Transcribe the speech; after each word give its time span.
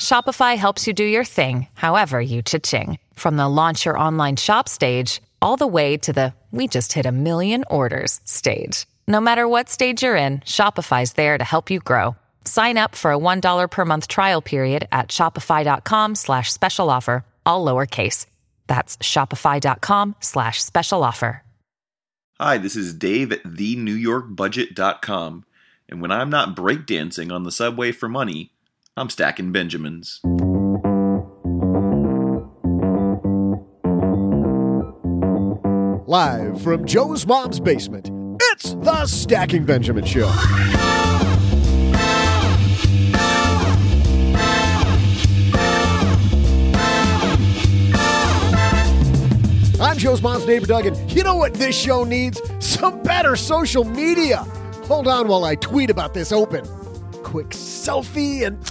Shopify 0.00 0.56
helps 0.56 0.86
you 0.86 0.94
do 0.94 1.04
your 1.04 1.24
thing, 1.24 1.68
however 1.74 2.20
you 2.20 2.42
cha-ching. 2.42 2.98
From 3.14 3.36
the 3.36 3.46
launch 3.46 3.84
your 3.84 3.98
online 3.98 4.36
shop 4.36 4.66
stage, 4.66 5.20
all 5.42 5.56
the 5.56 5.66
way 5.66 5.96
to 5.98 6.12
the 6.12 6.34
we 6.50 6.66
just 6.66 6.94
hit 6.94 7.06
a 7.06 7.12
million 7.12 7.64
orders 7.70 8.20
stage. 8.24 8.86
No 9.06 9.20
matter 9.20 9.46
what 9.46 9.68
stage 9.68 10.02
you're 10.02 10.16
in, 10.16 10.40
Shopify's 10.40 11.12
there 11.12 11.38
to 11.38 11.44
help 11.44 11.70
you 11.70 11.78
grow. 11.78 12.16
Sign 12.44 12.76
up 12.76 12.96
for 12.96 13.12
a 13.12 13.18
$1 13.18 13.70
per 13.70 13.84
month 13.84 14.08
trial 14.08 14.42
period 14.42 14.88
at 14.90 15.08
shopify.com 15.08 16.16
slash 16.16 16.52
special 16.52 16.90
offer, 16.90 17.24
all 17.46 17.64
lowercase. 17.64 18.26
That's 18.66 18.96
shopify.com 18.98 20.16
slash 20.20 20.62
special 20.62 21.04
offer. 21.04 21.44
Hi, 22.40 22.56
this 22.56 22.74
is 22.74 22.94
Dave 22.94 23.32
at 23.32 23.42
thenewyorkbudget.com. 23.42 25.44
And 25.90 26.00
when 26.00 26.10
I'm 26.10 26.30
not 26.30 26.56
breakdancing 26.56 27.30
on 27.30 27.44
the 27.44 27.52
subway 27.52 27.92
for 27.92 28.08
money, 28.08 28.52
I'm 29.00 29.08
stacking 29.08 29.50
Benjamins. 29.50 30.20
Live 36.06 36.60
from 36.60 36.84
Joe's 36.84 37.26
mom's 37.26 37.60
basement, 37.60 38.10
it's 38.42 38.74
the 38.74 39.06
Stacking 39.06 39.64
Benjamin 39.64 40.04
Show. 40.04 40.28
I'm 49.80 49.96
Joe's 49.96 50.20
mom's 50.20 50.46
neighbor, 50.46 50.66
Doug, 50.66 50.84
and 50.84 51.10
you 51.10 51.22
know 51.22 51.36
what 51.36 51.54
this 51.54 51.74
show 51.74 52.04
needs? 52.04 52.42
Some 52.58 53.02
better 53.02 53.34
social 53.34 53.84
media. 53.84 54.44
Hold 54.84 55.08
on 55.08 55.26
while 55.26 55.44
I 55.44 55.54
tweet 55.54 55.88
about 55.88 56.12
this 56.12 56.32
open. 56.32 56.66
Quick 57.22 57.48
selfie 57.48 58.46
and 58.46 58.62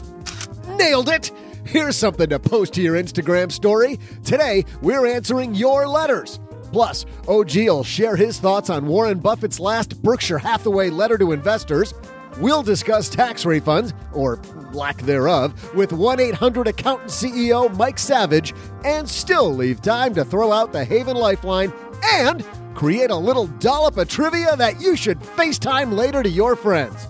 nailed 0.79 1.09
it. 1.09 1.31
Here's 1.65 1.95
something 1.95 2.29
to 2.29 2.39
post 2.39 2.73
to 2.73 2.81
your 2.81 2.95
Instagram 2.95 3.51
story. 3.51 3.99
Today, 4.23 4.65
we're 4.81 5.05
answering 5.05 5.53
your 5.53 5.87
letters. 5.87 6.39
Plus, 6.71 7.05
OG 7.27 7.55
will 7.55 7.83
share 7.83 8.15
his 8.15 8.39
thoughts 8.39 8.69
on 8.69 8.87
Warren 8.87 9.19
Buffett's 9.19 9.59
last 9.59 10.01
Berkshire 10.01 10.37
Hathaway 10.37 10.89
letter 10.89 11.17
to 11.17 11.31
investors. 11.31 11.93
We'll 12.39 12.63
discuss 12.63 13.09
tax 13.09 13.43
refunds, 13.43 13.93
or 14.13 14.39
lack 14.71 14.97
thereof, 15.01 15.75
with 15.75 15.91
1 15.91 16.19
800 16.19 16.67
Accountant 16.67 17.09
CEO 17.09 17.75
Mike 17.75 17.99
Savage, 17.99 18.53
and 18.85 19.09
still 19.09 19.53
leave 19.53 19.81
time 19.81 20.13
to 20.15 20.23
throw 20.23 20.51
out 20.51 20.71
the 20.71 20.85
Haven 20.85 21.17
Lifeline 21.17 21.73
and 22.13 22.45
create 22.75 23.09
a 23.09 23.15
little 23.15 23.47
dollop 23.47 23.97
of 23.97 24.07
trivia 24.07 24.55
that 24.55 24.79
you 24.79 24.95
should 24.95 25.19
FaceTime 25.19 25.93
later 25.93 26.23
to 26.23 26.29
your 26.29 26.55
friends. 26.55 27.07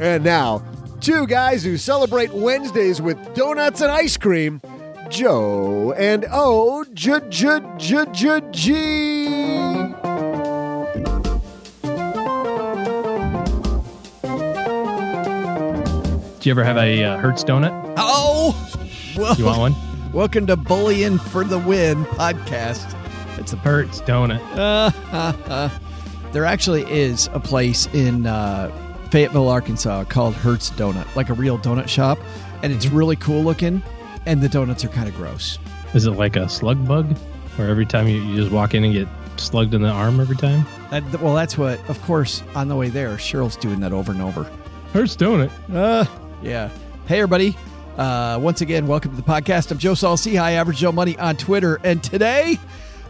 And 0.00 0.24
now, 0.24 0.64
two 1.02 1.26
guys 1.26 1.64
who 1.64 1.76
celebrate 1.76 2.32
Wednesdays 2.32 3.02
with 3.02 3.18
donuts 3.34 3.80
and 3.80 3.90
ice 3.90 4.16
cream 4.16 4.60
Joe 5.10 5.92
and 5.92 6.24
O 6.30 6.84
J 6.94 7.18
J 7.28 7.58
J 7.76 8.04
J 8.12 8.40
G. 8.52 9.92
Do 16.40 16.48
you 16.48 16.52
ever 16.52 16.64
have 16.64 16.76
a 16.76 17.04
uh, 17.04 17.18
Hertz 17.18 17.44
donut? 17.44 17.94
Oh, 17.96 18.52
well, 19.16 19.36
You 19.36 19.44
want 19.44 19.58
one? 19.58 20.12
welcome 20.12 20.46
to 20.48 20.56
Bullying 20.56 21.18
for 21.18 21.44
the 21.44 21.58
Win 21.58 22.04
podcast. 22.06 22.98
It's 23.38 23.52
a 23.52 23.56
Hertz 23.56 24.00
donut. 24.02 24.40
There 26.32 26.46
actually 26.46 26.90
is 26.90 27.28
a 27.34 27.40
place 27.40 27.86
in 27.92 28.26
uh, 28.26 28.70
Fayetteville, 29.12 29.50
Arkansas 29.50 30.04
called 30.04 30.32
Hertz 30.32 30.70
Donut, 30.70 31.14
like 31.14 31.28
a 31.28 31.34
real 31.34 31.58
donut 31.58 31.86
shop, 31.86 32.18
and 32.62 32.72
it's 32.72 32.86
really 32.86 33.14
cool 33.16 33.44
looking. 33.44 33.82
And 34.24 34.40
the 34.40 34.48
donuts 34.48 34.86
are 34.86 34.88
kind 34.88 35.06
of 35.06 35.14
gross. 35.14 35.58
Is 35.92 36.06
it 36.06 36.12
like 36.12 36.36
a 36.36 36.48
slug 36.48 36.88
bug? 36.88 37.14
Where 37.56 37.68
every 37.68 37.84
time 37.84 38.08
you, 38.08 38.22
you 38.22 38.36
just 38.36 38.50
walk 38.50 38.72
in 38.72 38.84
and 38.84 38.94
get 38.94 39.06
slugged 39.36 39.74
in 39.74 39.82
the 39.82 39.90
arm 39.90 40.18
every 40.18 40.36
time? 40.36 40.64
That, 40.88 41.20
well, 41.20 41.34
that's 41.34 41.58
what, 41.58 41.78
of 41.90 42.00
course, 42.04 42.42
on 42.54 42.68
the 42.68 42.74
way 42.74 42.88
there, 42.88 43.10
Cheryl's 43.16 43.56
doing 43.56 43.80
that 43.80 43.92
over 43.92 44.12
and 44.12 44.22
over. 44.22 44.50
Hertz 44.94 45.14
donut. 45.14 45.50
Uh, 45.70 46.06
yeah. 46.42 46.70
Hey, 47.06 47.18
everybody. 47.18 47.54
Uh, 47.98 48.38
once 48.40 48.62
again, 48.62 48.86
welcome 48.86 49.10
to 49.10 49.16
the 49.18 49.22
podcast. 49.22 49.70
I'm 49.70 49.76
Joe 49.76 49.92
Saul-Sehy, 49.92 50.38
High 50.38 50.52
Average 50.52 50.78
Joe 50.78 50.90
Money 50.90 51.18
on 51.18 51.36
Twitter. 51.36 51.78
And 51.84 52.02
today, 52.02 52.58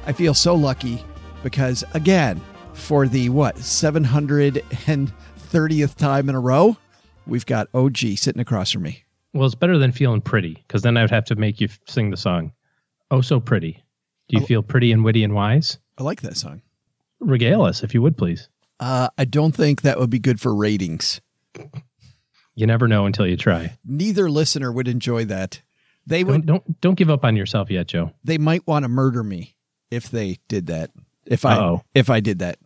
I 0.05 0.13
feel 0.15 0.35
so 0.35 0.57
lucky 0.57 1.05
because, 1.45 1.85
again, 1.95 2.41
for 2.73 3.07
the 3.07 3.29
what, 3.29 3.57
730th 5.53 5.97
time 5.97 6.29
in 6.29 6.35
a 6.35 6.41
row, 6.41 6.77
we've 7.27 7.47
got 7.47 7.69
OG 7.75 7.99
sitting 8.17 8.41
across 8.41 8.71
from 8.73 8.83
me. 8.83 9.05
Well, 9.35 9.47
it's 9.47 9.55
better 9.55 9.79
than 9.79 9.93
feeling 9.93 10.21
pretty 10.21 10.55
because 10.55 10.83
then 10.83 10.97
I 10.97 11.03
would 11.03 11.11
have 11.11 11.25
to 11.27 11.37
make 11.37 11.61
you 11.61 11.69
sing 11.87 12.11
the 12.11 12.17
song. 12.17 12.53
Oh, 13.11 13.21
so 13.21 13.41
pretty. 13.41 13.83
Do 14.29 14.39
you 14.41 14.47
feel 14.47 14.63
pretty 14.63 14.93
and 14.93 15.05
witty 15.05 15.25
and 15.25 15.35
wise? 15.35 15.79
I 15.99 16.03
like 16.03 16.23
that 16.23 16.37
song. 16.37 16.63
Regale 17.21 17.63
us, 17.63 17.83
if 17.83 17.93
you 17.95 18.03
would, 18.03 18.17
please. 18.17 18.49
Uh, 18.81 19.09
I 19.19 19.25
don't 19.25 19.55
think 19.55 19.83
that 19.83 19.99
would 19.99 20.11
be 20.11 20.19
good 20.19 20.41
for 20.41 20.55
ratings. 20.55 21.21
You 22.55 22.67
never 22.67 22.89
know 22.89 23.07
until 23.07 23.27
you 23.27 23.37
try. 23.37 23.77
Neither 23.85 24.31
listener 24.31 24.73
would 24.73 24.89
enjoy 24.89 25.27
that. 25.27 25.61
They 26.07 26.23
Don't 26.25 26.33
would. 26.33 26.47
don't 26.47 26.81
don't 26.81 26.95
give 26.97 27.11
up 27.11 27.25
on 27.25 27.37
yourself 27.37 27.71
yet, 27.71 27.87
Joe. 27.87 28.11
They 28.25 28.39
might 28.39 28.67
want 28.67 28.83
to 28.85 28.89
murder 28.89 29.23
me 29.23 29.55
if 29.91 30.11
they 30.11 30.39
did 30.49 30.67
that. 30.67 30.91
If 31.27 31.45
I 31.45 31.55
Uh-oh. 31.57 31.83
if 31.95 32.11
I 32.11 32.21
did 32.21 32.41
that. 32.41 32.59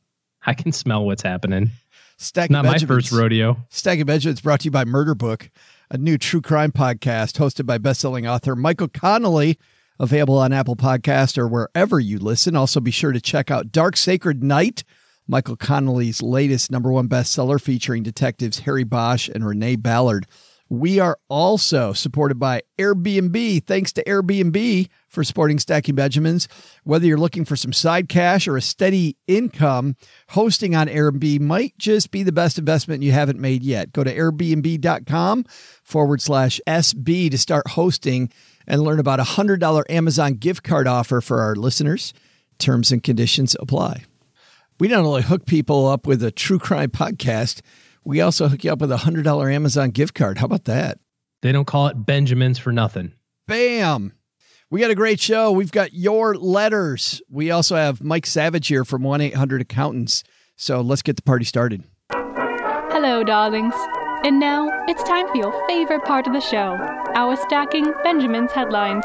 I 0.45 0.55
can 0.55 0.73
smell 0.73 1.05
what's 1.05 1.23
happening. 1.23 1.71
Stack 2.19 2.51
Not 2.51 2.65
my 2.65 2.79
first 2.79 3.13
rodeo. 3.13 3.59
Stack 3.69 4.01
of 4.01 4.07
Benjamins 4.07 4.41
brought 4.41 4.61
to 4.61 4.65
you 4.67 4.71
by 4.71 4.85
Murder 4.85 5.15
Book, 5.15 5.51
a 5.91 5.99
new 5.99 6.17
true 6.17 6.41
crime 6.41 6.73
podcast 6.73 7.39
hosted 7.39 7.67
by 7.67 7.79
bestselling 7.79 8.29
author 8.29 8.57
Michael 8.57 8.89
Connelly, 8.89 9.59
available 10.01 10.39
on 10.39 10.53
Apple 10.53 10.77
Podcast 10.77 11.37
or 11.37 11.47
wherever 11.47 12.01
you 12.01 12.19
listen. 12.19 12.57
Also, 12.57 12.81
be 12.81 12.91
sure 12.91 13.13
to 13.13 13.21
check 13.21 13.51
out 13.51 13.71
Dark 13.71 13.99
Sacred 13.99 14.43
Night, 14.43 14.83
Michael 15.29 15.57
Connelly's 15.57 16.23
latest 16.23 16.71
number 16.71 16.91
one 16.91 17.09
bestseller 17.09 17.61
featuring 17.61 18.03
detectives 18.03 18.61
Harry 18.61 18.85
Bosch 18.85 19.29
and 19.29 19.47
Renee 19.47 19.77
Ballard. 19.77 20.27
We 20.69 20.99
are 20.99 21.17
also 21.29 21.93
supported 21.93 22.41
by 22.41 22.63
Airbnb. 22.79 23.65
Thanks 23.67 23.93
to 23.93 24.05
Airbnb 24.05 24.89
for 25.09 25.23
supporting 25.23 25.61
Stacking 25.61 25.95
Benjamins. 25.95 26.49
Whether 26.83 27.07
you're 27.07 27.19
looking 27.19 27.45
for 27.45 27.55
some 27.55 27.73
side 27.73 28.09
cash 28.09 28.49
or 28.49 28.57
a 28.57 28.63
steady 28.63 29.17
income, 29.29 29.95
hosting 30.31 30.75
on 30.75 30.89
Airbnb 30.89 31.41
might 31.41 31.79
just 31.79 32.11
be 32.11 32.25
the 32.25 32.33
best 32.33 32.59
investment 32.59 33.05
you 33.05 33.13
haven't 33.13 33.39
made 33.39 33.63
yet. 33.63 33.93
Go 33.93 34.03
to 34.03 34.15
airbnb.com 34.15 35.45
forward 35.85 36.21
slash 36.21 36.61
SB 36.67 37.31
to 37.31 37.39
start 37.39 37.69
hosting 37.69 38.31
and 38.67 38.83
learn 38.83 38.99
about 38.99 39.21
a 39.21 39.25
$100 39.25 39.85
Amazon 39.89 40.35
gift 40.35 40.65
card 40.65 40.89
offer 40.89 41.21
for 41.21 41.41
our 41.43 41.55
listeners. 41.55 42.13
Terms 42.59 42.91
and 42.91 43.03
conditions 43.03 43.55
apply. 43.61 44.05
We 44.81 44.89
not 44.89 45.05
only 45.05 45.23
hook 45.23 45.47
people 45.47 45.87
up 45.87 46.07
with 46.07 46.23
a 46.23 46.31
true 46.31 46.59
crime 46.59 46.91
podcast, 46.91 47.63
we 48.07 48.21
also 48.21 48.47
hook 48.47 48.63
you 48.63 48.73
up 48.73 48.79
with 48.79 48.93
a 48.93 48.99
$100 48.99 49.53
Amazon 49.53 49.91
gift 49.91 50.15
card. 50.15 50.39
How 50.39 50.47
about 50.47 50.67
that? 50.67 51.01
They 51.43 51.51
don't 51.51 51.67
call 51.67 51.89
it 51.89 52.07
Benjamins 52.07 52.57
for 52.57 52.71
nothing. 52.71 53.13
Bam. 53.49 54.13
We 54.71 54.81
got 54.81 54.93
a 54.93 54.95
great 54.95 55.19
show. 55.19 55.51
We've 55.51 55.73
got 55.73 55.93
your 55.93 56.37
letters. 56.37 57.21
We 57.29 57.51
also 57.51 57.75
have 57.75 58.03
Mike 58.03 58.27
Savage 58.27 58.69
here 58.69 58.85
from 58.85 59.03
1 59.03 59.21
800 59.21 59.61
Accountants. 59.61 60.23
So 60.55 60.81
let's 60.81 61.03
get 61.03 61.17
the 61.17 61.23
party 61.23 61.45
started. 61.45 61.83
Hello, 62.13 63.25
darlings. 63.25 63.75
And 64.25 64.39
now 64.39 64.69
it's 64.87 65.03
time 65.03 65.27
for 65.29 65.37
your 65.37 65.67
favorite 65.67 66.05
part 66.05 66.29
of 66.29 66.33
the 66.33 66.41
show 66.41 66.79
our 67.17 67.37
stacking 67.37 67.93
Benjamin's 68.05 68.53
headlines. 68.53 69.05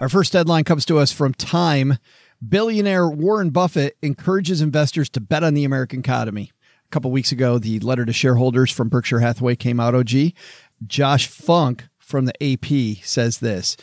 Our 0.00 0.08
first 0.08 0.32
headline 0.32 0.64
comes 0.64 0.84
to 0.86 0.98
us 0.98 1.12
from 1.12 1.32
Time. 1.34 1.98
Billionaire 2.46 3.08
Warren 3.08 3.50
Buffett 3.50 3.96
encourages 4.02 4.60
investors 4.60 5.08
to 5.10 5.20
bet 5.20 5.44
on 5.44 5.54
the 5.54 5.64
American 5.64 6.00
economy. 6.00 6.50
A 6.86 6.88
couple 6.90 7.10
weeks 7.10 7.32
ago, 7.32 7.58
the 7.58 7.80
letter 7.80 8.04
to 8.04 8.12
shareholders 8.12 8.70
from 8.70 8.88
Berkshire 8.88 9.18
Hathaway 9.18 9.56
came 9.56 9.80
out. 9.80 9.96
OG. 9.96 10.32
Josh 10.86 11.26
Funk 11.26 11.88
from 11.98 12.26
the 12.26 12.52
AP 12.52 13.02
says 13.04 13.38
this. 13.38 13.76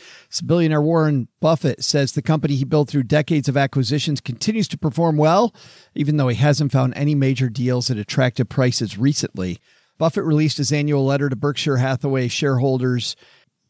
Billionaire 0.44 0.80
Warren 0.80 1.28
Buffett 1.40 1.84
says 1.84 2.12
the 2.12 2.22
company 2.22 2.54
he 2.54 2.64
built 2.64 2.88
through 2.88 3.02
decades 3.02 3.46
of 3.46 3.58
acquisitions 3.58 4.22
continues 4.22 4.68
to 4.68 4.78
perform 4.78 5.18
well, 5.18 5.54
even 5.94 6.16
though 6.16 6.28
he 6.28 6.36
hasn't 6.36 6.72
found 6.72 6.94
any 6.96 7.14
major 7.14 7.50
deals 7.50 7.90
at 7.90 7.98
attractive 7.98 8.48
prices 8.48 8.96
recently. 8.96 9.58
Buffett 9.98 10.24
released 10.24 10.56
his 10.56 10.72
annual 10.72 11.04
letter 11.04 11.28
to 11.28 11.36
Berkshire 11.36 11.76
Hathaway 11.76 12.28
shareholders 12.28 13.16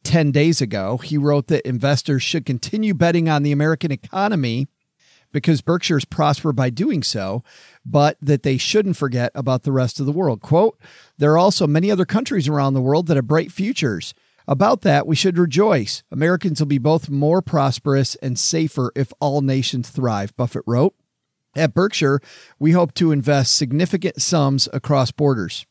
10 0.05 0.31
days 0.31 0.61
ago. 0.61 0.99
He 0.99 1.19
wrote 1.19 1.49
that 1.49 1.67
investors 1.67 2.23
should 2.23 2.47
continue 2.47 2.95
betting 2.95 3.29
on 3.29 3.43
the 3.43 3.53
American 3.53 3.91
economy 3.91 4.69
because 5.35 5.61
Berkshire's 5.61 6.05
prosper 6.05 6.53
by 6.53 6.71
doing 6.71 7.03
so, 7.03 7.43
but 7.85 8.17
that 8.23 8.45
they 8.45 8.57
shouldn't 8.57 8.97
forget 8.97 9.33
about 9.35 9.65
the 9.65 9.73
rest 9.73 9.99
of 9.99 10.07
the 10.07 10.13
world. 10.13 10.41
Quote, 10.41 10.79
there 11.19 11.33
are 11.33 11.39
also 11.39 11.67
many 11.67 11.91
other 11.91 12.05
countries 12.05 12.47
around 12.47 12.73
the 12.73 12.81
world 12.81 13.09
that 13.09 13.17
have 13.17 13.27
bright 13.27 13.51
futures. 13.51 14.15
About 14.47 14.83
that, 14.83 15.09
we 15.09 15.17
should 15.17 15.37
rejoice. 15.37 16.05
Americans 16.13 16.61
will 16.61 16.69
be 16.69 16.79
both 16.79 17.11
more 17.11 17.43
prosperous 17.43 18.15
and 18.17 18.39
safer 18.39 18.93
if 18.95 19.13
all 19.19 19.41
nations 19.41 19.91
thrive, 19.91 20.37
Buffett 20.37 20.63
wrote. 20.69 20.95
At 21.57 21.75
Berkshire, 21.75 22.21
we 22.61 22.71
hope 22.71 22.95
to 22.95 23.11
invest 23.11 23.57
significant 23.57 24.23
sums 24.23 24.69
across 24.73 25.11
borders. 25.11 25.67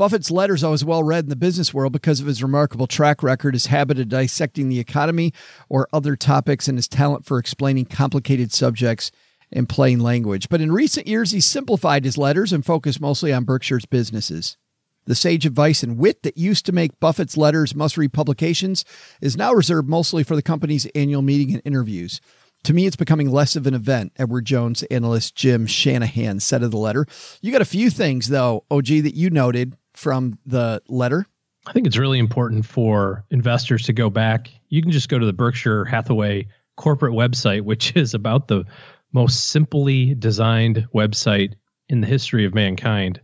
Buffett's 0.00 0.30
letters 0.30 0.64
always 0.64 0.82
well 0.82 1.02
read 1.02 1.24
in 1.24 1.28
the 1.28 1.36
business 1.36 1.74
world 1.74 1.92
because 1.92 2.20
of 2.20 2.26
his 2.26 2.42
remarkable 2.42 2.86
track 2.86 3.22
record, 3.22 3.52
his 3.52 3.66
habit 3.66 4.00
of 4.00 4.08
dissecting 4.08 4.70
the 4.70 4.78
economy 4.78 5.30
or 5.68 5.88
other 5.92 6.16
topics, 6.16 6.68
and 6.68 6.78
his 6.78 6.88
talent 6.88 7.26
for 7.26 7.38
explaining 7.38 7.84
complicated 7.84 8.50
subjects 8.50 9.10
in 9.52 9.66
plain 9.66 10.00
language. 10.00 10.48
But 10.48 10.62
in 10.62 10.72
recent 10.72 11.06
years, 11.06 11.32
he 11.32 11.40
simplified 11.42 12.06
his 12.06 12.16
letters 12.16 12.50
and 12.50 12.64
focused 12.64 12.98
mostly 12.98 13.30
on 13.30 13.44
Berkshire's 13.44 13.84
businesses. 13.84 14.56
The 15.04 15.14
sage 15.14 15.44
advice 15.44 15.82
and 15.82 15.98
wit 15.98 16.22
that 16.22 16.38
used 16.38 16.64
to 16.64 16.72
make 16.72 16.98
Buffett's 16.98 17.36
letters 17.36 17.74
must 17.74 17.98
read 17.98 18.14
publications 18.14 18.86
is 19.20 19.36
now 19.36 19.52
reserved 19.52 19.90
mostly 19.90 20.22
for 20.22 20.34
the 20.34 20.40
company's 20.40 20.86
annual 20.94 21.20
meeting 21.20 21.52
and 21.52 21.62
interviews. 21.66 22.22
To 22.64 22.74
me, 22.74 22.86
it's 22.86 22.96
becoming 22.96 23.30
less 23.30 23.56
of 23.56 23.66
an 23.66 23.74
event, 23.74 24.12
Edward 24.18 24.44
Jones 24.44 24.82
analyst 24.84 25.34
Jim 25.34 25.66
Shanahan 25.66 26.40
said 26.40 26.62
of 26.62 26.70
the 26.70 26.78
letter. 26.78 27.06
You 27.40 27.52
got 27.52 27.62
a 27.62 27.66
few 27.66 27.88
things, 27.90 28.28
though, 28.28 28.64
OG, 28.70 28.86
that 28.86 29.14
you 29.14 29.30
noted 29.30 29.76
from 30.00 30.38
the 30.46 30.82
letter. 30.88 31.26
I 31.66 31.72
think 31.72 31.86
it's 31.86 31.98
really 31.98 32.18
important 32.18 32.64
for 32.64 33.22
investors 33.30 33.82
to 33.84 33.92
go 33.92 34.08
back. 34.08 34.50
You 34.70 34.80
can 34.80 34.90
just 34.90 35.10
go 35.10 35.18
to 35.18 35.26
the 35.26 35.32
Berkshire 35.32 35.84
Hathaway 35.84 36.46
corporate 36.76 37.12
website, 37.12 37.62
which 37.62 37.94
is 37.96 38.14
about 38.14 38.48
the 38.48 38.64
most 39.12 39.48
simply 39.48 40.14
designed 40.14 40.86
website 40.94 41.52
in 41.90 42.00
the 42.00 42.06
history 42.06 42.46
of 42.46 42.54
mankind 42.54 43.20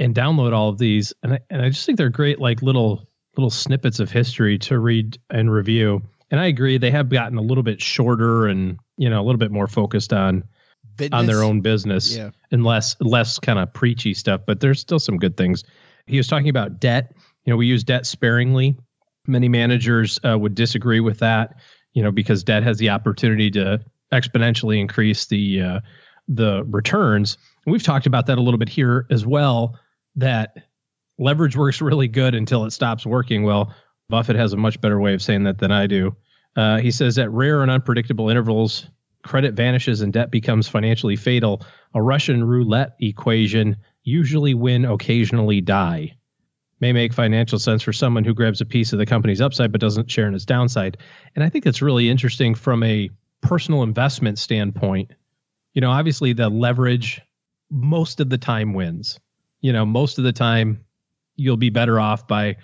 and 0.00 0.12
download 0.14 0.52
all 0.52 0.68
of 0.70 0.78
these. 0.78 1.12
And 1.22 1.34
I, 1.34 1.38
and 1.50 1.62
I 1.62 1.68
just 1.68 1.86
think 1.86 1.98
they're 1.98 2.08
great, 2.08 2.40
like 2.40 2.62
little 2.62 3.06
little 3.36 3.50
snippets 3.50 4.00
of 4.00 4.10
history 4.10 4.58
to 4.58 4.80
read 4.80 5.16
and 5.30 5.52
review. 5.52 6.02
And 6.32 6.40
I 6.40 6.46
agree, 6.46 6.76
they 6.78 6.90
have 6.90 7.08
gotten 7.08 7.38
a 7.38 7.42
little 7.42 7.62
bit 7.62 7.80
shorter 7.80 8.48
and 8.48 8.76
you 8.96 9.08
know 9.08 9.20
a 9.20 9.24
little 9.24 9.38
bit 9.38 9.52
more 9.52 9.68
focused 9.68 10.12
on 10.12 10.42
Business. 10.96 11.16
on 11.16 11.26
their 11.26 11.44
own 11.44 11.60
business 11.60 12.16
Yeah. 12.16 12.30
and 12.50 12.64
less 12.64 12.96
less 13.00 13.38
kind 13.38 13.60
of 13.60 13.72
preachy 13.72 14.14
stuff. 14.14 14.40
But 14.46 14.58
there's 14.58 14.80
still 14.80 14.98
some 14.98 15.16
good 15.16 15.36
things. 15.36 15.62
He 16.08 16.16
was 16.16 16.26
talking 16.26 16.48
about 16.48 16.80
debt. 16.80 17.12
You 17.44 17.52
know, 17.52 17.56
we 17.56 17.66
use 17.66 17.84
debt 17.84 18.06
sparingly. 18.06 18.76
Many 19.26 19.48
managers 19.48 20.18
uh, 20.26 20.38
would 20.38 20.54
disagree 20.54 21.00
with 21.00 21.18
that. 21.18 21.56
You 21.92 22.02
know, 22.02 22.12
because 22.12 22.44
debt 22.44 22.62
has 22.62 22.78
the 22.78 22.90
opportunity 22.90 23.50
to 23.52 23.80
exponentially 24.12 24.80
increase 24.80 25.26
the 25.26 25.62
uh, 25.62 25.80
the 26.28 26.64
returns. 26.64 27.36
And 27.64 27.72
we've 27.72 27.82
talked 27.82 28.06
about 28.06 28.26
that 28.26 28.38
a 28.38 28.42
little 28.42 28.58
bit 28.58 28.68
here 28.68 29.06
as 29.10 29.26
well. 29.26 29.78
That 30.16 30.56
leverage 31.18 31.56
works 31.56 31.80
really 31.80 32.08
good 32.08 32.34
until 32.34 32.64
it 32.64 32.70
stops 32.70 33.04
working. 33.04 33.42
Well, 33.42 33.74
Buffett 34.08 34.36
has 34.36 34.52
a 34.52 34.56
much 34.56 34.80
better 34.80 35.00
way 35.00 35.14
of 35.14 35.22
saying 35.22 35.44
that 35.44 35.58
than 35.58 35.72
I 35.72 35.86
do. 35.86 36.16
Uh, 36.56 36.78
he 36.78 36.90
says 36.90 37.18
at 37.18 37.30
rare 37.30 37.62
and 37.62 37.70
unpredictable 37.70 38.30
intervals, 38.30 38.86
credit 39.22 39.54
vanishes 39.54 40.00
and 40.00 40.12
debt 40.12 40.30
becomes 40.30 40.68
financially 40.68 41.16
fatal. 41.16 41.62
A 41.94 42.02
Russian 42.02 42.44
roulette 42.44 42.96
equation, 43.00 43.76
usually 44.08 44.54
win, 44.54 44.84
occasionally 44.84 45.60
die, 45.60 46.16
may 46.80 46.92
make 46.92 47.12
financial 47.12 47.58
sense 47.58 47.82
for 47.82 47.92
someone 47.92 48.24
who 48.24 48.34
grabs 48.34 48.60
a 48.60 48.66
piece 48.66 48.92
of 48.92 48.98
the 48.98 49.06
company's 49.06 49.40
upside 49.40 49.70
but 49.70 49.80
doesn't 49.80 50.10
share 50.10 50.26
in 50.26 50.34
its 50.34 50.44
downside. 50.44 50.96
And 51.34 51.44
I 51.44 51.48
think 51.48 51.64
that's 51.64 51.82
really 51.82 52.08
interesting 52.08 52.54
from 52.54 52.82
a 52.82 53.10
personal 53.42 53.82
investment 53.82 54.38
standpoint. 54.38 55.10
You 55.74 55.80
know, 55.80 55.90
obviously 55.90 56.32
the 56.32 56.48
leverage 56.48 57.20
most 57.70 58.20
of 58.20 58.30
the 58.30 58.38
time 58.38 58.74
wins. 58.74 59.20
You 59.60 59.72
know, 59.72 59.84
most 59.84 60.18
of 60.18 60.24
the 60.24 60.32
time 60.32 60.84
you'll 61.36 61.56
be 61.56 61.70
better 61.70 62.00
off 62.00 62.26
by 62.26 62.56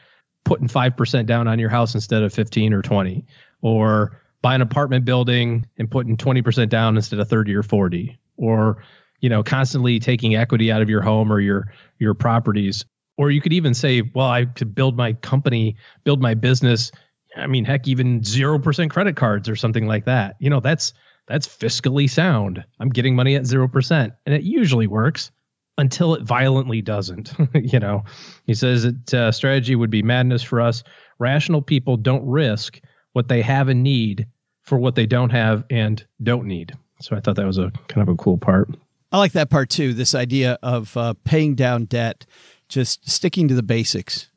putting 0.44 0.68
5% 0.68 1.26
down 1.26 1.48
on 1.48 1.58
your 1.58 1.70
house 1.70 1.94
instead 1.94 2.22
of 2.22 2.32
15 2.32 2.72
or 2.72 2.82
20 2.82 3.26
or 3.62 4.20
buy 4.42 4.54
an 4.54 4.60
apartment 4.60 5.04
building 5.04 5.66
and 5.78 5.90
putting 5.90 6.16
20% 6.16 6.68
down 6.68 6.96
instead 6.96 7.18
of 7.18 7.28
30 7.28 7.54
or 7.54 7.62
40 7.62 8.18
or 8.36 8.82
you 9.24 9.30
know 9.30 9.42
constantly 9.42 9.98
taking 9.98 10.36
equity 10.36 10.70
out 10.70 10.82
of 10.82 10.90
your 10.90 11.00
home 11.00 11.32
or 11.32 11.40
your 11.40 11.72
your 11.98 12.12
properties. 12.12 12.84
Or 13.16 13.30
you 13.30 13.40
could 13.40 13.54
even 13.54 13.72
say 13.72 14.02
well 14.14 14.28
i 14.28 14.44
could 14.44 14.74
build 14.74 14.98
my 14.98 15.14
company 15.14 15.76
build 16.04 16.20
my 16.20 16.34
business 16.34 16.92
i 17.34 17.46
mean 17.46 17.64
heck 17.64 17.88
even 17.88 18.20
0% 18.20 18.90
credit 18.90 19.16
cards 19.16 19.48
or 19.48 19.56
something 19.56 19.86
like 19.86 20.04
that. 20.04 20.36
You 20.40 20.50
know 20.50 20.60
that's 20.60 20.92
that's 21.26 21.48
fiscally 21.48 22.08
sound. 22.10 22.62
I'm 22.80 22.90
getting 22.90 23.16
money 23.16 23.34
at 23.34 23.44
0% 23.44 24.12
and 24.26 24.34
it 24.34 24.42
usually 24.42 24.86
works 24.86 25.30
until 25.78 26.14
it 26.14 26.22
violently 26.22 26.82
doesn't 26.82 27.32
you 27.54 27.80
know. 27.80 28.04
He 28.44 28.52
says 28.52 28.82
that 28.82 29.14
uh, 29.14 29.32
strategy 29.32 29.74
would 29.74 29.90
be 29.90 30.02
madness 30.02 30.42
for 30.42 30.60
us. 30.60 30.84
Rational 31.18 31.62
people 31.62 31.96
don't 31.96 32.26
risk 32.26 32.78
what 33.14 33.28
they 33.28 33.40
have 33.40 33.70
and 33.70 33.82
need 33.82 34.26
for 34.64 34.76
what 34.76 34.96
they 34.96 35.06
don't 35.06 35.30
have 35.30 35.64
and 35.70 36.04
don't 36.22 36.46
need. 36.46 36.74
So 37.00 37.16
I 37.16 37.20
thought 37.20 37.36
that 37.36 37.46
was 37.46 37.58
a 37.58 37.72
kind 37.88 38.06
of 38.06 38.12
a 38.12 38.16
cool 38.16 38.36
part. 38.36 38.68
I 39.14 39.18
like 39.18 39.30
that 39.34 39.48
part 39.48 39.70
too. 39.70 39.94
This 39.94 40.12
idea 40.12 40.58
of 40.60 40.96
uh, 40.96 41.14
paying 41.22 41.54
down 41.54 41.84
debt, 41.84 42.26
just 42.68 43.08
sticking 43.08 43.46
to 43.46 43.54
the 43.54 43.62
basics. 43.62 44.28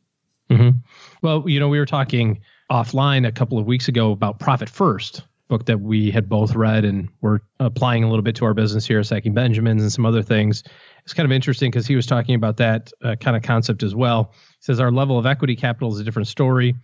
Mm-hmm. 0.52 0.78
Well, 1.24 1.50
you 1.50 1.60
know, 1.60 1.68
we 1.68 1.80
were 1.80 1.88
talking 1.88 2.42
offline 2.72 3.28
a 3.28 3.32
couple 3.32 3.58
of 3.58 3.66
weeks 3.66 3.88
ago 3.88 4.12
about 4.12 4.38
Profit 4.38 4.70
First, 4.70 5.24
book 5.48 5.66
that 5.66 5.80
we 5.80 6.12
had 6.12 6.30
both 6.30 6.54
read 6.54 6.86
and 6.86 7.10
we're 7.22 7.40
applying 7.60 8.04
a 8.04 8.08
little 8.08 8.22
bit 8.22 8.36
to 8.36 8.46
our 8.46 8.54
business 8.54 8.86
here, 8.86 9.02
Stacking 9.02 9.34
Benjamins 9.34 9.82
and 9.82 9.92
some 9.92 10.06
other 10.06 10.22
things. 10.22 10.64
It's 11.04 11.14
kind 11.14 11.26
of 11.26 11.32
interesting 11.32 11.72
because 11.72 11.88
he 11.88 11.96
was 11.96 12.06
talking 12.06 12.36
about 12.36 12.58
that 12.58 12.94
uh, 13.04 13.16
kind 13.16 13.36
of 13.36 13.42
concept 13.42 13.82
as 13.82 13.96
well. 13.96 14.32
He 14.32 14.38
says 14.60 14.80
our 14.80 14.92
level 14.92 15.18
of 15.18 15.26
equity 15.26 15.56
capital 15.56 15.92
is 15.92 16.00
a 16.00 16.04
different 16.04 16.28
story. 16.28 16.76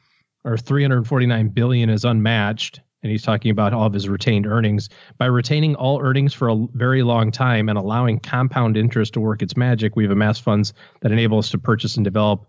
Our 0.46 0.58
349 0.58 1.50
billion 1.50 1.92
is 1.92 2.06
unmatched, 2.06 2.82
and 3.04 3.12
he's 3.12 3.22
talking 3.22 3.52
about 3.52 3.74
all 3.74 3.86
of 3.86 3.94
his 3.94 4.08
retained 4.08 4.48
earnings. 4.48 4.90
By 5.18 5.26
retaining 5.26 5.76
all 5.76 6.02
earnings 6.02 6.34
for 6.34 6.50
a 6.50 6.68
very 6.74 7.04
long 7.04 7.32
time 7.32 7.68
and 7.68 7.78
allowing 7.78 8.20
compound 8.20 8.78
interest 8.78 9.14
to 9.14 9.20
work 9.20 9.42
its 9.42 9.58
magic, 9.58 9.96
we've 9.96 10.10
amassed 10.10 10.42
funds 10.42 10.74
that 11.02 11.12
enable 11.12 11.38
us 11.38 11.52
to 11.52 11.58
purchase 11.58 11.98
and 11.98 12.06
develop 12.06 12.48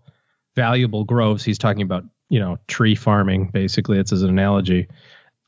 valuable 0.55 1.03
groves. 1.03 1.43
He's 1.43 1.57
talking 1.57 1.81
about, 1.81 2.05
you 2.29 2.39
know, 2.39 2.57
tree 2.67 2.95
farming, 2.95 3.49
basically. 3.53 3.99
It's 3.99 4.13
as 4.13 4.23
an 4.23 4.29
analogy. 4.29 4.87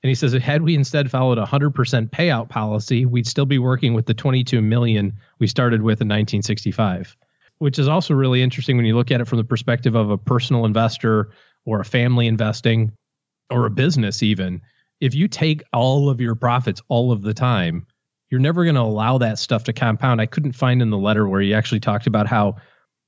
And 0.03 0.09
he 0.09 0.15
says, 0.15 0.33
had 0.33 0.61
we 0.61 0.75
instead 0.75 1.09
followed 1.09 1.37
a 1.37 1.45
100% 1.45 1.73
payout 2.11 2.49
policy, 2.49 3.05
we'd 3.05 3.25
still 3.25 3.45
be 3.45 3.59
working 3.59 3.93
with 3.93 4.05
the 4.05 4.13
22 4.13 4.61
million 4.61 5.13
we 5.39 5.47
started 5.47 5.81
with 5.81 6.01
in 6.01 6.07
1965, 6.07 7.15
which 7.59 7.79
is 7.79 7.87
also 7.87 8.13
really 8.13 8.43
interesting 8.43 8.75
when 8.75 8.85
you 8.85 8.95
look 8.95 9.09
at 9.09 9.21
it 9.21 9.25
from 9.25 9.37
the 9.37 9.43
perspective 9.43 9.95
of 9.95 10.11
a 10.11 10.17
personal 10.17 10.65
investor 10.65 11.31
or 11.65 11.79
a 11.79 11.85
family 11.85 12.27
investing 12.27 12.91
or 13.49 13.65
a 13.65 13.71
business, 13.71 14.21
even. 14.21 14.61
If 14.99 15.13
you 15.13 15.27
take 15.27 15.63
all 15.73 16.09
of 16.09 16.19
your 16.19 16.35
profits 16.35 16.81
all 16.87 17.11
of 17.11 17.21
the 17.21 17.33
time, 17.33 17.85
you're 18.29 18.39
never 18.39 18.63
going 18.63 18.75
to 18.75 18.81
allow 18.81 19.17
that 19.19 19.39
stuff 19.39 19.63
to 19.65 19.73
compound. 19.73 20.19
I 20.19 20.25
couldn't 20.25 20.53
find 20.53 20.81
in 20.81 20.89
the 20.89 20.97
letter 20.97 21.27
where 21.27 21.41
he 21.41 21.53
actually 21.53 21.79
talked 21.79 22.07
about 22.07 22.27
how 22.27 22.55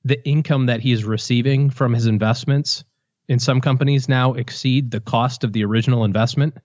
the 0.04 0.24
income 0.26 0.66
that 0.66 0.80
he's 0.80 1.04
receiving 1.04 1.68
from 1.68 1.92
his 1.92 2.06
investments 2.06 2.84
in 3.28 3.38
some 3.38 3.60
companies 3.60 4.08
now 4.08 4.32
exceed 4.34 4.90
the 4.90 5.00
cost 5.00 5.44
of 5.44 5.52
the 5.52 5.64
original 5.64 6.04
investment. 6.04 6.56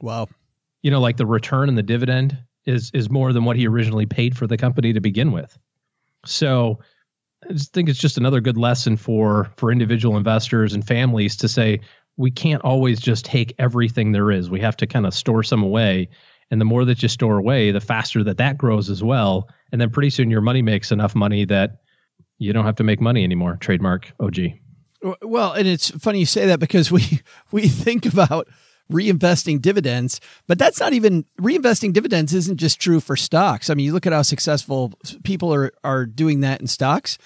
Wow. 0.00 0.28
You 0.82 0.90
know, 0.90 1.00
like 1.00 1.16
the 1.16 1.26
return 1.26 1.68
and 1.68 1.76
the 1.76 1.82
dividend 1.82 2.38
is 2.64 2.90
is 2.94 3.10
more 3.10 3.32
than 3.32 3.44
what 3.44 3.56
he 3.56 3.66
originally 3.66 4.06
paid 4.06 4.36
for 4.36 4.46
the 4.46 4.56
company 4.56 4.92
to 4.92 5.00
begin 5.00 5.32
with. 5.32 5.58
So 6.24 6.80
I 7.48 7.52
just 7.52 7.72
think 7.72 7.88
it's 7.88 7.98
just 7.98 8.18
another 8.18 8.40
good 8.40 8.56
lesson 8.56 8.96
for 8.96 9.50
for 9.56 9.72
individual 9.72 10.16
investors 10.16 10.74
and 10.74 10.86
families 10.86 11.36
to 11.36 11.48
say 11.48 11.80
we 12.16 12.30
can't 12.30 12.62
always 12.62 13.00
just 13.00 13.24
take 13.24 13.54
everything 13.58 14.12
there 14.12 14.30
is. 14.30 14.50
We 14.50 14.60
have 14.60 14.76
to 14.78 14.86
kind 14.86 15.06
of 15.06 15.14
store 15.14 15.42
some 15.42 15.62
away. 15.62 16.08
And 16.50 16.60
the 16.60 16.64
more 16.64 16.84
that 16.84 17.02
you 17.02 17.08
store 17.08 17.38
away, 17.38 17.72
the 17.72 17.80
faster 17.80 18.22
that 18.24 18.38
that 18.38 18.56
grows 18.56 18.88
as 18.88 19.02
well. 19.02 19.48
And 19.72 19.80
then 19.80 19.90
pretty 19.90 20.10
soon 20.10 20.30
your 20.30 20.40
money 20.40 20.62
makes 20.62 20.92
enough 20.92 21.14
money 21.14 21.44
that 21.46 21.78
you 22.38 22.52
don't 22.52 22.64
have 22.64 22.76
to 22.76 22.84
make 22.84 23.00
money 23.00 23.24
anymore. 23.24 23.56
Trademark 23.60 24.12
OG. 24.20 24.38
Well, 25.22 25.52
and 25.52 25.68
it's 25.68 25.90
funny 25.90 26.20
you 26.20 26.26
say 26.26 26.46
that 26.46 26.60
because 26.60 26.90
we 26.90 27.20
we 27.50 27.68
think 27.68 28.06
about 28.06 28.48
reinvesting 28.90 29.60
dividends. 29.60 30.20
But 30.46 30.58
that's 30.58 30.80
not 30.80 30.92
even 30.92 31.24
reinvesting 31.40 31.92
dividends 31.92 32.34
isn't 32.34 32.58
just 32.58 32.80
true 32.80 33.00
for 33.00 33.16
stocks. 33.16 33.68
I 33.68 33.74
mean, 33.74 33.86
you 33.86 33.92
look 33.92 34.06
at 34.06 34.12
how 34.12 34.22
successful 34.22 34.92
people 35.24 35.52
are, 35.52 35.72
are 35.82 36.06
doing 36.06 36.40
that 36.40 36.60
in 36.60 36.66
stocks. 36.66 37.18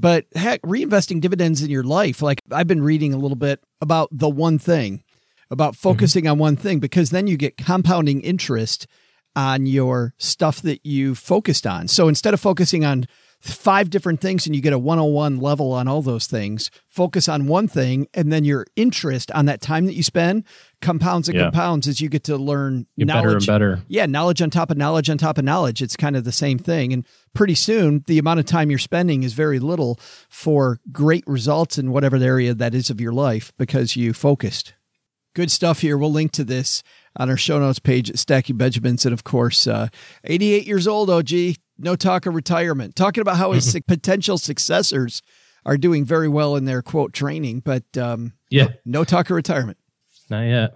But 0.00 0.26
heck, 0.36 0.62
reinvesting 0.62 1.20
dividends 1.20 1.60
in 1.60 1.70
your 1.70 1.82
life, 1.82 2.22
like 2.22 2.40
I've 2.52 2.68
been 2.68 2.82
reading 2.82 3.12
a 3.12 3.18
little 3.18 3.36
bit 3.36 3.60
about 3.80 4.08
the 4.12 4.28
one 4.28 4.58
thing, 4.58 5.02
about 5.50 5.74
focusing 5.74 6.24
mm-hmm. 6.24 6.32
on 6.32 6.38
one 6.38 6.56
thing, 6.56 6.78
because 6.78 7.10
then 7.10 7.26
you 7.26 7.36
get 7.36 7.56
compounding 7.56 8.20
interest 8.20 8.86
on 9.34 9.66
your 9.66 10.14
stuff 10.16 10.62
that 10.62 10.86
you 10.86 11.16
focused 11.16 11.66
on. 11.66 11.88
So 11.88 12.06
instead 12.06 12.32
of 12.32 12.40
focusing 12.40 12.84
on 12.84 13.06
five 13.40 13.90
different 13.90 14.20
things 14.20 14.46
and 14.46 14.54
you 14.54 14.62
get 14.62 14.72
a 14.72 14.78
101 14.78 15.38
level 15.38 15.72
on 15.72 15.88
all 15.88 16.02
those 16.02 16.26
things. 16.26 16.70
Focus 16.88 17.28
on 17.28 17.46
one 17.46 17.68
thing 17.68 18.08
and 18.14 18.32
then 18.32 18.44
your 18.44 18.66
interest 18.76 19.30
on 19.32 19.46
that 19.46 19.60
time 19.60 19.86
that 19.86 19.94
you 19.94 20.02
spend 20.02 20.44
compounds 20.80 21.28
and 21.28 21.36
yeah. 21.36 21.44
compounds 21.44 21.88
as 21.88 22.00
you 22.00 22.08
get 22.08 22.24
to 22.24 22.36
learn 22.36 22.86
get 22.96 23.06
knowledge. 23.06 23.24
better 23.24 23.36
and 23.36 23.46
better. 23.46 23.82
Yeah, 23.88 24.06
knowledge 24.06 24.40
on 24.42 24.50
top 24.50 24.70
of 24.70 24.76
knowledge 24.76 25.10
on 25.10 25.18
top 25.18 25.38
of 25.38 25.44
knowledge. 25.44 25.82
It's 25.82 25.96
kind 25.96 26.16
of 26.16 26.24
the 26.24 26.32
same 26.32 26.58
thing. 26.58 26.92
And 26.92 27.06
pretty 27.34 27.54
soon 27.54 28.04
the 28.06 28.18
amount 28.18 28.40
of 28.40 28.46
time 28.46 28.70
you're 28.70 28.78
spending 28.78 29.22
is 29.22 29.32
very 29.32 29.58
little 29.58 29.98
for 30.28 30.80
great 30.92 31.24
results 31.26 31.78
in 31.78 31.90
whatever 31.90 32.16
area 32.16 32.54
that 32.54 32.74
is 32.74 32.90
of 32.90 33.00
your 33.00 33.12
life 33.12 33.52
because 33.58 33.96
you 33.96 34.12
focused. 34.12 34.74
Good 35.34 35.50
stuff 35.50 35.80
here. 35.80 35.98
We'll 35.98 36.12
link 36.12 36.32
to 36.32 36.44
this 36.44 36.82
on 37.16 37.30
our 37.30 37.36
show 37.36 37.58
notes 37.58 37.78
page 37.78 38.10
at 38.10 38.18
Stacking 38.18 38.56
Benjamins. 38.56 39.04
And 39.04 39.12
of 39.12 39.24
course, 39.24 39.66
uh, 39.66 39.88
88 40.24 40.66
years 40.66 40.86
old, 40.88 41.10
OG, 41.10 41.30
no 41.78 41.96
talk 41.96 42.26
of 42.26 42.34
retirement. 42.34 42.96
Talking 42.96 43.20
about 43.20 43.36
how 43.36 43.52
his 43.52 43.78
potential 43.86 44.38
successors 44.38 45.22
are 45.64 45.76
doing 45.76 46.04
very 46.04 46.28
well 46.28 46.56
in 46.56 46.64
their 46.64 46.82
quote 46.82 47.12
training, 47.12 47.60
but 47.60 47.84
um, 47.96 48.32
yeah, 48.50 48.68
no 48.84 49.04
talk 49.04 49.28
of 49.30 49.36
retirement. 49.36 49.77
Not 50.30 50.42
yet. 50.42 50.74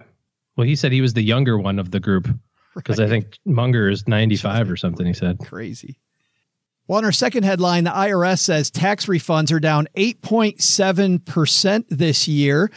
Well, 0.55 0.67
he 0.67 0.75
said 0.75 0.91
he 0.91 1.01
was 1.01 1.13
the 1.13 1.23
younger 1.23 1.57
one 1.57 1.79
of 1.79 1.91
the 1.91 1.99
group 1.99 2.27
because 2.75 2.99
right. 2.99 3.05
I 3.05 3.09
think 3.09 3.37
Munger 3.45 3.89
is 3.89 4.07
95 4.07 4.69
or 4.71 4.77
something. 4.77 5.05
He 5.05 5.13
said 5.13 5.39
crazy. 5.39 5.99
Well, 6.87 6.99
in 6.99 7.05
our 7.05 7.11
second 7.11 7.43
headline, 7.43 7.85
the 7.85 7.91
IRS 7.91 8.39
says 8.39 8.69
tax 8.69 9.05
refunds 9.05 9.51
are 9.53 9.59
down 9.59 9.87
8.7% 9.95 11.85
this 11.89 12.27
year 12.27 12.69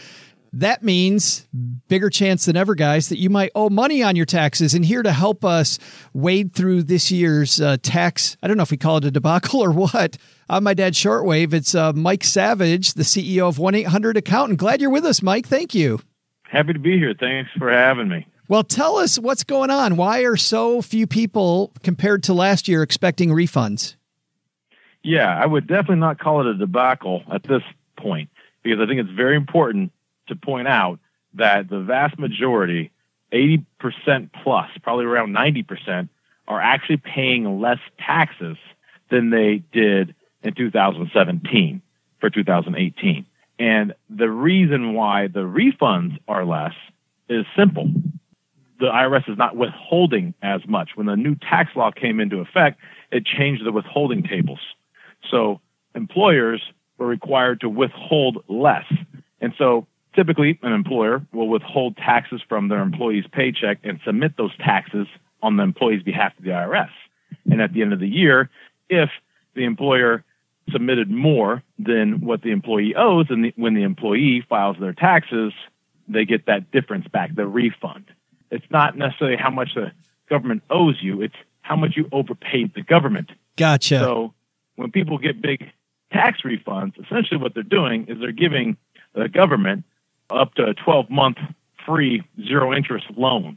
that 0.60 0.82
means 0.82 1.46
bigger 1.88 2.08
chance 2.08 2.46
than 2.46 2.56
ever, 2.56 2.74
guys, 2.74 3.10
that 3.10 3.18
you 3.18 3.28
might 3.28 3.50
owe 3.54 3.68
money 3.68 4.02
on 4.02 4.16
your 4.16 4.24
taxes. 4.24 4.72
And 4.74 4.84
here 4.84 5.02
to 5.02 5.12
help 5.12 5.44
us 5.44 5.78
wade 6.14 6.54
through 6.54 6.84
this 6.84 7.10
year's 7.10 7.60
uh, 7.60 7.76
tax, 7.82 8.36
I 8.42 8.48
don't 8.48 8.56
know 8.56 8.62
if 8.62 8.70
we 8.70 8.78
call 8.78 8.96
it 8.96 9.04
a 9.04 9.10
debacle 9.10 9.60
or 9.64 9.70
what, 9.70 10.16
on 10.48 10.64
my 10.64 10.74
dad's 10.74 10.98
shortwave, 10.98 11.52
it's 11.52 11.74
uh, 11.74 11.92
Mike 11.92 12.24
Savage, 12.24 12.94
the 12.94 13.02
CEO 13.02 13.48
of 13.48 13.58
1 13.58 13.74
800 13.74 14.16
Accountant. 14.16 14.58
Glad 14.58 14.80
you're 14.80 14.90
with 14.90 15.04
us, 15.04 15.22
Mike. 15.22 15.46
Thank 15.46 15.74
you. 15.74 16.00
Happy 16.50 16.72
to 16.72 16.78
be 16.78 16.98
here. 16.98 17.14
Thanks 17.18 17.50
for 17.58 17.70
having 17.70 18.08
me. 18.08 18.26
Well, 18.48 18.62
tell 18.62 18.96
us 18.96 19.18
what's 19.18 19.42
going 19.42 19.70
on. 19.70 19.96
Why 19.96 20.20
are 20.20 20.36
so 20.36 20.80
few 20.80 21.06
people 21.06 21.72
compared 21.82 22.22
to 22.24 22.34
last 22.34 22.68
year 22.68 22.82
expecting 22.82 23.30
refunds? 23.30 23.96
Yeah, 25.02 25.36
I 25.36 25.46
would 25.46 25.66
definitely 25.66 25.96
not 25.96 26.18
call 26.18 26.40
it 26.40 26.46
a 26.46 26.54
debacle 26.54 27.22
at 27.32 27.42
this 27.42 27.62
point 27.96 28.30
because 28.62 28.80
I 28.80 28.86
think 28.86 29.00
it's 29.00 29.10
very 29.10 29.36
important 29.36 29.92
to 30.28 30.36
point 30.36 30.68
out 30.68 31.00
that 31.34 31.68
the 31.68 31.80
vast 31.80 32.18
majority, 32.18 32.90
80% 33.32 33.64
plus, 34.42 34.70
probably 34.82 35.04
around 35.04 35.34
90%, 35.34 36.08
are 36.48 36.60
actually 36.60 36.98
paying 36.98 37.60
less 37.60 37.78
taxes 37.98 38.56
than 39.10 39.30
they 39.30 39.62
did 39.72 40.14
in 40.42 40.54
2017 40.54 41.82
for 42.20 42.30
2018. 42.30 43.26
And 43.58 43.94
the 44.10 44.30
reason 44.30 44.94
why 44.94 45.28
the 45.28 45.40
refunds 45.40 46.18
are 46.28 46.44
less 46.44 46.74
is 47.28 47.44
simple. 47.56 47.90
The 48.78 48.86
IRS 48.86 49.30
is 49.30 49.38
not 49.38 49.56
withholding 49.56 50.34
as 50.42 50.60
much. 50.68 50.90
When 50.94 51.06
the 51.06 51.16
new 51.16 51.34
tax 51.34 51.70
law 51.74 51.90
came 51.90 52.20
into 52.20 52.40
effect, 52.40 52.78
it 53.10 53.24
changed 53.24 53.64
the 53.64 53.72
withholding 53.72 54.22
tables. 54.22 54.60
So 55.30 55.60
employers 55.94 56.62
were 56.98 57.06
required 57.06 57.60
to 57.60 57.68
withhold 57.68 58.44
less. 58.48 58.84
And 59.40 59.54
so 59.56 59.86
Typically, 60.16 60.58
an 60.62 60.72
employer 60.72 61.24
will 61.34 61.48
withhold 61.48 61.98
taxes 61.98 62.40
from 62.48 62.68
their 62.68 62.80
employee's 62.80 63.26
paycheck 63.30 63.78
and 63.84 64.00
submit 64.04 64.32
those 64.38 64.56
taxes 64.56 65.06
on 65.42 65.58
the 65.58 65.62
employee's 65.62 66.02
behalf 66.02 66.34
to 66.36 66.42
the 66.42 66.48
IRS. 66.48 66.88
And 67.50 67.60
at 67.60 67.74
the 67.74 67.82
end 67.82 67.92
of 67.92 68.00
the 68.00 68.08
year, 68.08 68.48
if 68.88 69.10
the 69.54 69.64
employer 69.64 70.24
submitted 70.70 71.10
more 71.10 71.62
than 71.78 72.20
what 72.20 72.42
the 72.42 72.50
employee 72.50 72.94
owes, 72.96 73.26
and 73.30 73.44
the, 73.44 73.54
when 73.56 73.74
the 73.74 73.82
employee 73.82 74.44
files 74.48 74.76
their 74.80 74.92
taxes, 74.92 75.52
they 76.08 76.24
get 76.24 76.46
that 76.46 76.70
difference 76.70 77.06
back, 77.08 77.34
the 77.34 77.46
refund. 77.46 78.04
It's 78.50 78.66
not 78.70 78.96
necessarily 78.96 79.36
how 79.36 79.50
much 79.50 79.74
the 79.74 79.92
government 80.28 80.62
owes 80.70 80.96
you, 81.00 81.22
it's 81.22 81.34
how 81.62 81.76
much 81.76 81.96
you 81.96 82.08
overpaid 82.12 82.72
the 82.74 82.82
government. 82.82 83.30
Gotcha. 83.56 83.98
So 83.98 84.34
when 84.76 84.90
people 84.90 85.18
get 85.18 85.40
big 85.40 85.70
tax 86.12 86.40
refunds, 86.44 86.92
essentially 87.04 87.40
what 87.40 87.54
they're 87.54 87.62
doing 87.62 88.06
is 88.08 88.18
they're 88.20 88.32
giving 88.32 88.76
the 89.14 89.28
government 89.28 89.84
up 90.30 90.54
to 90.54 90.64
a 90.64 90.74
12 90.74 91.10
month 91.10 91.38
free 91.84 92.22
zero 92.46 92.74
interest 92.74 93.06
loan. 93.16 93.56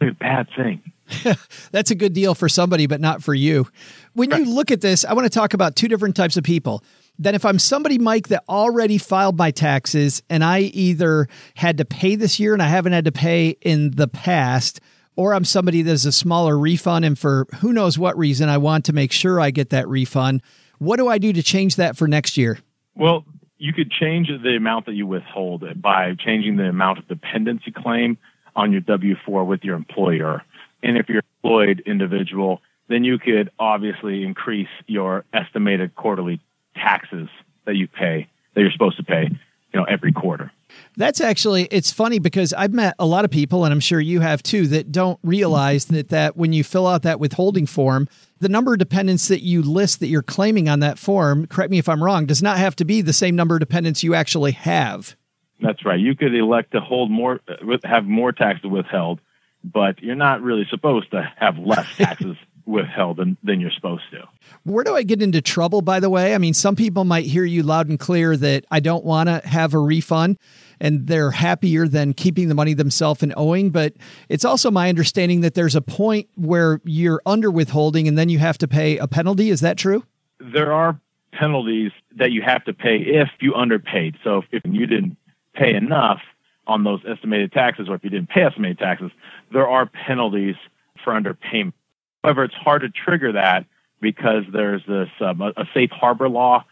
A 0.00 0.10
bad 0.12 0.48
thing. 0.56 0.82
That's 1.72 1.90
a 1.90 1.94
good 1.94 2.12
deal 2.12 2.34
for 2.34 2.48
somebody, 2.48 2.86
but 2.86 3.00
not 3.00 3.22
for 3.22 3.34
you. 3.34 3.66
When 4.12 4.30
you 4.30 4.44
look 4.44 4.70
at 4.70 4.80
this, 4.80 5.04
I 5.04 5.14
want 5.14 5.24
to 5.24 5.30
talk 5.30 5.54
about 5.54 5.76
two 5.76 5.88
different 5.88 6.16
types 6.16 6.36
of 6.36 6.44
people. 6.44 6.82
Then, 7.18 7.34
if 7.34 7.44
I'm 7.44 7.58
somebody, 7.58 7.98
Mike, 7.98 8.28
that 8.28 8.44
already 8.48 8.96
filed 8.96 9.36
my 9.36 9.50
taxes 9.50 10.22
and 10.30 10.44
I 10.44 10.60
either 10.60 11.26
had 11.56 11.78
to 11.78 11.84
pay 11.84 12.14
this 12.14 12.38
year 12.38 12.52
and 12.52 12.62
I 12.62 12.68
haven't 12.68 12.92
had 12.92 13.06
to 13.06 13.12
pay 13.12 13.56
in 13.62 13.90
the 13.92 14.06
past, 14.06 14.80
or 15.16 15.34
I'm 15.34 15.44
somebody 15.44 15.82
that's 15.82 16.04
a 16.04 16.12
smaller 16.12 16.56
refund 16.56 17.04
and 17.04 17.18
for 17.18 17.46
who 17.56 17.72
knows 17.72 17.98
what 17.98 18.16
reason, 18.16 18.48
I 18.48 18.58
want 18.58 18.84
to 18.84 18.92
make 18.92 19.10
sure 19.10 19.40
I 19.40 19.50
get 19.50 19.70
that 19.70 19.88
refund. 19.88 20.42
What 20.78 20.98
do 20.98 21.08
I 21.08 21.18
do 21.18 21.32
to 21.32 21.42
change 21.42 21.74
that 21.76 21.96
for 21.96 22.06
next 22.06 22.36
year? 22.36 22.60
Well, 22.94 23.24
you 23.58 23.72
could 23.72 23.90
change 23.90 24.28
the 24.28 24.54
amount 24.56 24.86
that 24.86 24.94
you 24.94 25.08
withhold 25.08 25.64
by 25.82 26.14
changing 26.14 26.56
the 26.56 26.68
amount 26.68 27.00
of 27.00 27.08
dependency 27.08 27.72
claim 27.72 28.16
on 28.58 28.72
your 28.72 28.80
W 28.82 29.14
4 29.24 29.44
with 29.44 29.62
your 29.62 29.76
employer. 29.76 30.42
And 30.82 30.98
if 30.98 31.08
you're 31.08 31.18
an 31.18 31.24
employed 31.42 31.82
individual, 31.86 32.60
then 32.88 33.04
you 33.04 33.18
could 33.18 33.50
obviously 33.58 34.24
increase 34.24 34.68
your 34.86 35.24
estimated 35.32 35.94
quarterly 35.94 36.40
taxes 36.74 37.28
that 37.66 37.76
you 37.76 37.86
pay, 37.86 38.28
that 38.54 38.60
you're 38.60 38.72
supposed 38.72 38.96
to 38.96 39.04
pay, 39.04 39.28
you 39.30 39.80
know, 39.80 39.84
every 39.84 40.12
quarter. 40.12 40.50
That's 40.96 41.20
actually 41.20 41.68
it's 41.70 41.92
funny 41.92 42.18
because 42.18 42.52
I've 42.52 42.74
met 42.74 42.94
a 42.98 43.06
lot 43.06 43.24
of 43.24 43.30
people 43.30 43.64
and 43.64 43.72
I'm 43.72 43.80
sure 43.80 44.00
you 44.00 44.20
have 44.20 44.42
too 44.42 44.66
that 44.68 44.90
don't 44.90 45.18
realize 45.22 45.86
that 45.86 46.08
that 46.08 46.36
when 46.36 46.52
you 46.52 46.64
fill 46.64 46.86
out 46.86 47.02
that 47.02 47.20
withholding 47.20 47.66
form, 47.66 48.08
the 48.40 48.48
number 48.48 48.72
of 48.72 48.78
dependents 48.78 49.28
that 49.28 49.42
you 49.42 49.62
list 49.62 50.00
that 50.00 50.08
you're 50.08 50.22
claiming 50.22 50.68
on 50.68 50.80
that 50.80 50.98
form, 50.98 51.46
correct 51.46 51.70
me 51.70 51.78
if 51.78 51.88
I'm 51.88 52.02
wrong, 52.02 52.26
does 52.26 52.42
not 52.42 52.58
have 52.58 52.74
to 52.76 52.84
be 52.84 53.02
the 53.02 53.12
same 53.12 53.36
number 53.36 53.54
of 53.54 53.60
dependents 53.60 54.02
you 54.02 54.14
actually 54.14 54.52
have. 54.52 55.16
That's 55.60 55.84
right. 55.84 55.98
You 55.98 56.14
could 56.14 56.34
elect 56.34 56.72
to 56.72 56.80
hold 56.80 57.10
more 57.10 57.40
have 57.84 58.04
more 58.04 58.32
taxes 58.32 58.70
withheld, 58.70 59.20
but 59.64 60.00
you're 60.02 60.14
not 60.14 60.42
really 60.42 60.66
supposed 60.70 61.10
to 61.10 61.32
have 61.36 61.58
less 61.58 61.86
taxes 61.96 62.36
withheld 62.68 63.16
than, 63.16 63.36
than 63.42 63.60
you're 63.60 63.70
supposed 63.70 64.04
to. 64.12 64.22
Where 64.64 64.84
do 64.84 64.94
I 64.94 65.02
get 65.02 65.22
into 65.22 65.40
trouble, 65.40 65.80
by 65.80 66.00
the 66.00 66.10
way? 66.10 66.34
I 66.34 66.38
mean, 66.38 66.54
some 66.54 66.76
people 66.76 67.04
might 67.04 67.24
hear 67.24 67.44
you 67.44 67.62
loud 67.62 67.88
and 67.88 67.98
clear 67.98 68.36
that 68.36 68.66
I 68.70 68.80
don't 68.80 69.04
want 69.04 69.28
to 69.28 69.40
have 69.48 69.74
a 69.74 69.78
refund 69.78 70.38
and 70.78 71.06
they're 71.06 71.30
happier 71.30 71.88
than 71.88 72.12
keeping 72.12 72.48
the 72.48 72.54
money 72.54 72.74
themselves 72.74 73.22
and 73.22 73.32
owing. 73.36 73.70
But 73.70 73.94
it's 74.28 74.44
also 74.44 74.70
my 74.70 74.88
understanding 74.88 75.40
that 75.40 75.54
there's 75.54 75.74
a 75.74 75.80
point 75.80 76.28
where 76.36 76.80
you're 76.84 77.22
under 77.26 77.50
withholding 77.50 78.06
and 78.06 78.18
then 78.18 78.28
you 78.28 78.38
have 78.38 78.58
to 78.58 78.68
pay 78.68 78.98
a 78.98 79.08
penalty. 79.08 79.50
Is 79.50 79.60
that 79.60 79.78
true? 79.78 80.04
There 80.38 80.72
are 80.72 81.00
penalties 81.32 81.92
that 82.16 82.32
you 82.32 82.42
have 82.42 82.64
to 82.64 82.74
pay 82.74 82.98
if 82.98 83.28
you 83.40 83.54
underpaid. 83.54 84.16
So 84.22 84.42
if 84.52 84.62
you 84.64 84.86
didn't 84.86 85.16
pay 85.58 85.74
enough 85.74 86.20
on 86.66 86.84
those 86.84 87.00
estimated 87.08 87.52
taxes 87.52 87.88
or 87.88 87.94
if 87.94 88.04
you 88.04 88.10
didn't 88.10 88.28
pay 88.28 88.42
estimated 88.42 88.78
taxes, 88.78 89.10
there 89.52 89.66
are 89.66 89.86
penalties 89.86 90.56
for 91.02 91.12
underpayment. 91.12 91.72
However, 92.22 92.44
it's 92.44 92.54
hard 92.54 92.82
to 92.82 92.90
trigger 92.90 93.32
that 93.32 93.64
because 94.00 94.44
there's 94.52 94.82
this 94.86 95.08
um, 95.20 95.40
a, 95.40 95.64
safe 95.74 95.90
harbor 95.90 96.28
law 96.28 96.64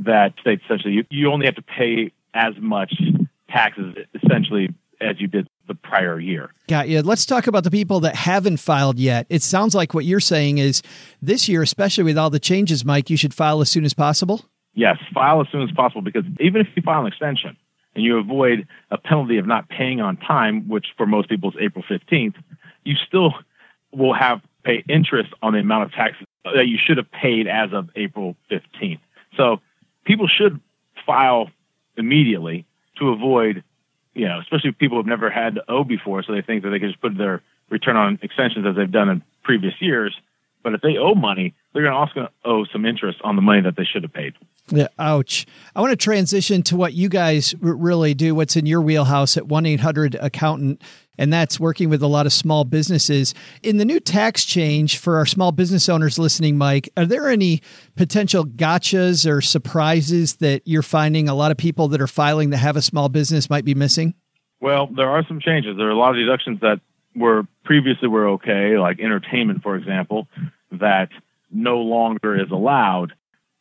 that 0.00 0.34
states 0.40 0.62
essentially 0.64 0.94
you, 0.94 1.04
you 1.10 1.30
only 1.30 1.46
have 1.46 1.54
to 1.54 1.62
pay 1.62 2.12
as 2.34 2.54
much 2.58 2.92
taxes 3.48 3.94
essentially 4.22 4.68
as 5.00 5.20
you 5.20 5.28
did 5.28 5.46
the 5.68 5.74
prior 5.74 6.18
year. 6.18 6.50
Got 6.68 6.88
you. 6.88 7.02
Let's 7.02 7.24
talk 7.24 7.46
about 7.46 7.64
the 7.64 7.70
people 7.70 8.00
that 8.00 8.16
haven't 8.16 8.58
filed 8.58 8.98
yet. 8.98 9.26
It 9.30 9.42
sounds 9.42 9.74
like 9.74 9.94
what 9.94 10.04
you're 10.04 10.20
saying 10.20 10.58
is 10.58 10.82
this 11.22 11.48
year, 11.48 11.62
especially 11.62 12.04
with 12.04 12.18
all 12.18 12.30
the 12.30 12.40
changes, 12.40 12.84
Mike, 12.84 13.08
you 13.08 13.16
should 13.16 13.32
file 13.32 13.60
as 13.60 13.70
soon 13.70 13.84
as 13.84 13.94
possible. 13.94 14.44
Yes, 14.74 14.96
file 15.12 15.40
as 15.40 15.46
soon 15.52 15.62
as 15.62 15.70
possible 15.70 16.02
because 16.02 16.24
even 16.40 16.60
if 16.60 16.66
you 16.74 16.82
file 16.82 17.02
an 17.02 17.06
extension 17.06 17.56
and 17.94 18.04
you 18.04 18.18
avoid 18.18 18.66
a 18.90 18.98
penalty 18.98 19.38
of 19.38 19.46
not 19.46 19.68
paying 19.68 20.00
on 20.00 20.16
time, 20.16 20.68
which 20.68 20.86
for 20.96 21.06
most 21.06 21.28
people 21.28 21.50
is 21.50 21.56
April 21.60 21.84
15th, 21.88 22.34
you 22.84 22.94
still 23.06 23.34
will 23.92 24.14
have 24.14 24.40
pay 24.64 24.82
interest 24.88 25.30
on 25.42 25.52
the 25.52 25.58
amount 25.58 25.84
of 25.84 25.92
taxes 25.92 26.26
that 26.44 26.66
you 26.66 26.78
should 26.82 26.96
have 26.96 27.10
paid 27.12 27.46
as 27.46 27.72
of 27.72 27.90
April 27.96 28.36
15th. 28.50 29.00
So 29.36 29.60
people 30.04 30.26
should 30.26 30.60
file 31.06 31.50
immediately 31.96 32.66
to 32.98 33.10
avoid 33.10 33.62
you 34.14 34.28
know, 34.28 34.38
especially 34.40 34.72
people 34.72 34.96
who've 34.96 35.06
never 35.06 35.28
had 35.28 35.56
to 35.56 35.64
owe 35.68 35.84
before, 35.84 36.22
so 36.22 36.32
they 36.32 36.42
think 36.42 36.62
that 36.62 36.70
they 36.70 36.78
can 36.78 36.88
just 36.88 37.00
put 37.00 37.18
their 37.18 37.42
return 37.68 37.96
on 37.96 38.18
extensions 38.22 38.64
as 38.66 38.76
they've 38.76 38.90
done 38.90 39.08
in 39.08 39.22
previous 39.42 39.74
years. 39.80 40.16
But 40.62 40.74
if 40.74 40.80
they 40.80 40.96
owe 40.96 41.14
money, 41.14 41.54
they're 41.72 41.92
also 41.92 42.14
going 42.14 42.26
to 42.28 42.32
owe 42.48 42.64
some 42.72 42.86
interest 42.86 43.18
on 43.22 43.36
the 43.36 43.42
money 43.42 43.60
that 43.62 43.76
they 43.76 43.84
should 43.84 44.02
have 44.02 44.12
paid. 44.12 44.34
Yeah, 44.74 44.88
ouch. 44.98 45.46
I 45.76 45.80
want 45.80 45.92
to 45.92 45.96
transition 45.96 46.62
to 46.64 46.76
what 46.76 46.94
you 46.94 47.08
guys 47.08 47.54
really 47.60 48.14
do, 48.14 48.34
what's 48.34 48.56
in 48.56 48.66
your 48.66 48.80
wheelhouse 48.80 49.36
at 49.36 49.46
1 49.46 49.66
800 49.66 50.16
Accountant, 50.16 50.82
and 51.16 51.32
that's 51.32 51.60
working 51.60 51.88
with 51.88 52.02
a 52.02 52.06
lot 52.06 52.26
of 52.26 52.32
small 52.32 52.64
businesses. 52.64 53.34
In 53.62 53.76
the 53.76 53.84
new 53.84 54.00
tax 54.00 54.44
change 54.44 54.98
for 54.98 55.16
our 55.16 55.26
small 55.26 55.52
business 55.52 55.88
owners 55.88 56.18
listening, 56.18 56.58
Mike, 56.58 56.88
are 56.96 57.06
there 57.06 57.28
any 57.28 57.62
potential 57.96 58.44
gotchas 58.44 59.30
or 59.30 59.40
surprises 59.40 60.36
that 60.36 60.62
you're 60.64 60.82
finding 60.82 61.28
a 61.28 61.34
lot 61.34 61.50
of 61.50 61.56
people 61.56 61.88
that 61.88 62.00
are 62.00 62.06
filing 62.08 62.50
that 62.50 62.58
have 62.58 62.76
a 62.76 62.82
small 62.82 63.08
business 63.08 63.48
might 63.48 63.64
be 63.64 63.74
missing? 63.74 64.14
Well, 64.60 64.88
there 64.88 65.08
are 65.08 65.24
some 65.28 65.40
changes. 65.40 65.76
There 65.76 65.86
are 65.86 65.90
a 65.90 65.96
lot 65.96 66.10
of 66.10 66.16
deductions 66.16 66.60
that 66.60 66.80
were 67.14 67.46
previously 67.64 68.08
were 68.08 68.28
okay, 68.30 68.76
like 68.78 68.98
entertainment, 68.98 69.62
for 69.62 69.76
example, 69.76 70.26
that 70.72 71.10
no 71.50 71.78
longer 71.78 72.34
is 72.40 72.50
allowed. 72.50 73.12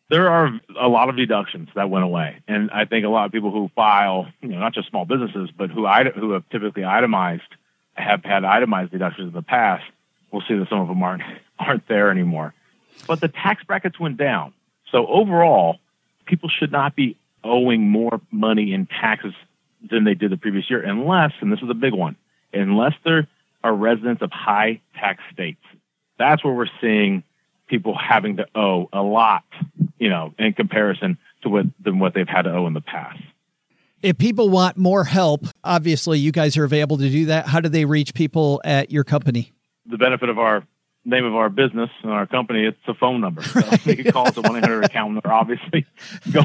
There 0.09 0.29
are 0.29 0.59
a 0.79 0.87
lot 0.87 1.09
of 1.09 1.15
deductions 1.15 1.69
that 1.75 1.89
went 1.89 2.05
away, 2.05 2.41
and 2.47 2.69
I 2.71 2.85
think 2.85 3.05
a 3.05 3.09
lot 3.09 3.25
of 3.25 3.31
people 3.31 3.51
who 3.51 3.69
file, 3.75 4.27
you 4.41 4.49
know, 4.49 4.59
not 4.59 4.73
just 4.73 4.89
small 4.89 5.05
businesses, 5.05 5.49
but 5.57 5.69
who 5.69 5.87
who 5.87 6.31
have 6.31 6.47
typically 6.49 6.85
itemized, 6.85 7.43
have 7.93 8.23
had 8.23 8.43
itemized 8.43 8.91
deductions 8.91 9.29
in 9.29 9.33
the 9.33 9.41
past, 9.41 9.83
We'll 10.33 10.41
see 10.47 10.55
that 10.55 10.67
some 10.67 10.81
of 10.81 10.87
them 10.87 11.01
aren't 11.01 11.21
aren't 11.59 11.87
there 11.87 12.09
anymore. 12.09 12.53
But 13.07 13.21
the 13.21 13.27
tax 13.27 13.63
brackets 13.63 13.99
went 13.99 14.17
down, 14.17 14.53
so 14.91 15.05
overall, 15.07 15.77
people 16.25 16.49
should 16.49 16.71
not 16.71 16.95
be 16.95 17.17
owing 17.43 17.89
more 17.89 18.19
money 18.31 18.73
in 18.73 18.87
taxes 18.87 19.33
than 19.89 20.03
they 20.03 20.15
did 20.15 20.31
the 20.31 20.37
previous 20.37 20.69
year, 20.69 20.81
unless, 20.81 21.33
and 21.41 21.51
this 21.51 21.59
is 21.61 21.69
a 21.69 21.75
big 21.75 21.93
one, 21.93 22.15
unless 22.53 22.93
they're 23.05 23.27
are 23.63 23.73
residents 23.73 24.21
of 24.21 24.29
high 24.31 24.81
tax 24.95 25.23
states. 25.31 25.61
That's 26.19 26.43
where 26.43 26.53
we're 26.53 26.67
seeing 26.81 27.23
people 27.67 27.97
having 27.97 28.37
to 28.37 28.45
owe 28.55 28.89
a 28.91 29.01
lot, 29.01 29.45
you 30.03 30.09
know, 30.09 30.33
in 30.37 30.51
comparison 30.51 31.17
to 31.43 31.49
what 31.49 31.65
than 31.79 31.97
what 31.97 32.13
they've 32.13 32.27
had 32.27 32.41
to 32.41 32.53
owe 32.53 32.67
in 32.67 32.73
the 32.73 32.81
past. 32.81 33.21
If 34.01 34.17
people 34.17 34.49
want 34.49 34.75
more 34.75 35.05
help, 35.05 35.45
obviously 35.63 36.19
you 36.19 36.33
guys 36.33 36.57
are 36.57 36.65
available 36.65 36.97
to 36.97 37.09
do 37.09 37.27
that. 37.27 37.47
How 37.47 37.61
do 37.61 37.69
they 37.69 37.85
reach 37.85 38.13
people 38.13 38.61
at 38.65 38.91
your 38.91 39.05
company? 39.05 39.53
The 39.85 39.97
benefit 39.97 40.27
of 40.27 40.37
our 40.37 40.67
name 41.05 41.23
of 41.23 41.35
our 41.35 41.47
business 41.47 41.89
and 42.01 42.11
our 42.11 42.27
company, 42.27 42.65
it's 42.65 42.77
a 42.85 42.93
phone 42.93 43.21
number. 43.21 43.43
So 43.43 43.61
right. 43.61 43.81
they 43.85 43.95
can 43.95 44.11
call 44.11 44.27
us 44.27 44.37
at 44.37 44.43
1-800-ACCOUNTANT 44.43 45.25
or 45.25 45.31
obviously 45.31 45.85
go, 46.31 46.43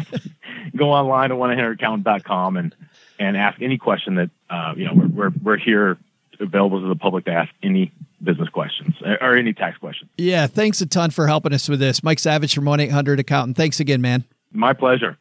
go 0.76 0.92
online 0.92 1.32
at 1.32 1.38
1-800-ACCOUNTANT.com 1.38 2.56
and, 2.56 2.74
and 3.18 3.36
ask 3.36 3.60
any 3.60 3.76
question 3.76 4.16
that, 4.16 4.30
uh, 4.48 4.74
you 4.76 4.84
know, 4.84 4.92
we're, 4.94 5.08
we're, 5.08 5.32
we're 5.42 5.58
here 5.58 5.98
available 6.38 6.80
to 6.80 6.86
the 6.86 6.96
public 6.96 7.24
to 7.24 7.32
ask 7.32 7.50
any 7.60 7.90
business 8.22 8.48
questions 8.48 8.96
or 9.20 9.37
any 9.37 9.52
tax 9.52 9.78
questions. 9.78 10.10
Yeah, 10.16 10.46
thanks 10.46 10.80
a 10.80 10.87
ton 10.87 11.10
for 11.10 11.26
helping 11.26 11.52
us 11.52 11.68
with 11.68 11.80
this. 11.80 12.02
Mike 12.02 12.18
Savage 12.18 12.54
from 12.54 12.64
1 12.64 12.80
800 12.80 13.20
Accountant. 13.20 13.56
Thanks 13.56 13.80
again, 13.80 14.00
man. 14.00 14.25
My 14.52 14.72
pleasure. 14.72 15.18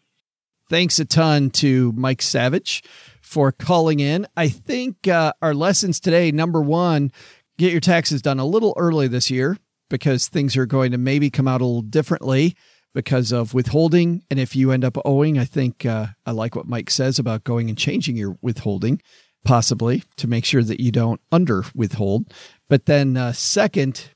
Thanks 0.70 1.00
a 1.00 1.06
ton 1.06 1.50
to 1.52 1.94
Mike 1.94 2.22
Savage 2.22 2.84
for 3.22 3.52
calling 3.52 4.00
in. 4.00 4.28
I 4.36 4.50
think 4.50 5.08
uh, 5.08 5.34
our 5.42 5.54
lessons 5.54 6.00
today 6.00 6.32
number 6.32 6.62
one, 6.62 7.12
get 7.58 7.72
your 7.72 7.82
taxes 7.82 8.22
done 8.22 8.40
a 8.40 8.46
little 8.46 8.74
early 8.78 9.08
this 9.08 9.32
year 9.32 9.58
because 9.90 10.28
things 10.28 10.58
are 10.58 10.66
going 10.66 10.92
to 10.92 10.98
maybe 10.98 11.30
come 11.30 11.48
out 11.48 11.62
a 11.62 11.66
little 11.66 11.82
differently 11.82 12.56
because 12.94 13.32
of 13.32 13.54
withholding. 13.54 14.24
And 14.30 14.40
if 14.40 14.56
you 14.56 14.72
end 14.72 14.84
up 14.84 14.98
owing, 15.06 15.38
I 15.38 15.46
think 15.46 15.86
uh, 15.86 16.08
I 16.26 16.32
like 16.32 16.56
what 16.56 16.68
Mike 16.68 16.90
says 16.90 17.20
about 17.20 17.44
going 17.44 17.70
and 17.70 17.78
changing 17.78 18.18
your 18.18 18.38
withholding 18.42 19.02
possibly 19.48 20.04
to 20.18 20.28
make 20.28 20.44
sure 20.44 20.62
that 20.62 20.82
you 20.82 20.92
don't 20.92 21.22
under 21.32 21.64
withhold. 21.74 22.26
But 22.68 22.86
then, 22.86 23.16
uh, 23.16 23.32
second, 23.32 24.10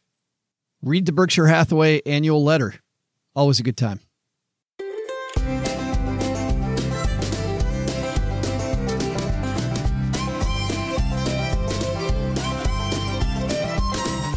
read 0.83 1.05
the 1.05 1.13
Berkshire 1.13 1.47
Hathaway 1.47 2.01
annual 2.05 2.43
letter. 2.43 2.75
Always 3.33 3.59
a 3.59 3.63
good 3.63 3.77
time. 3.77 4.01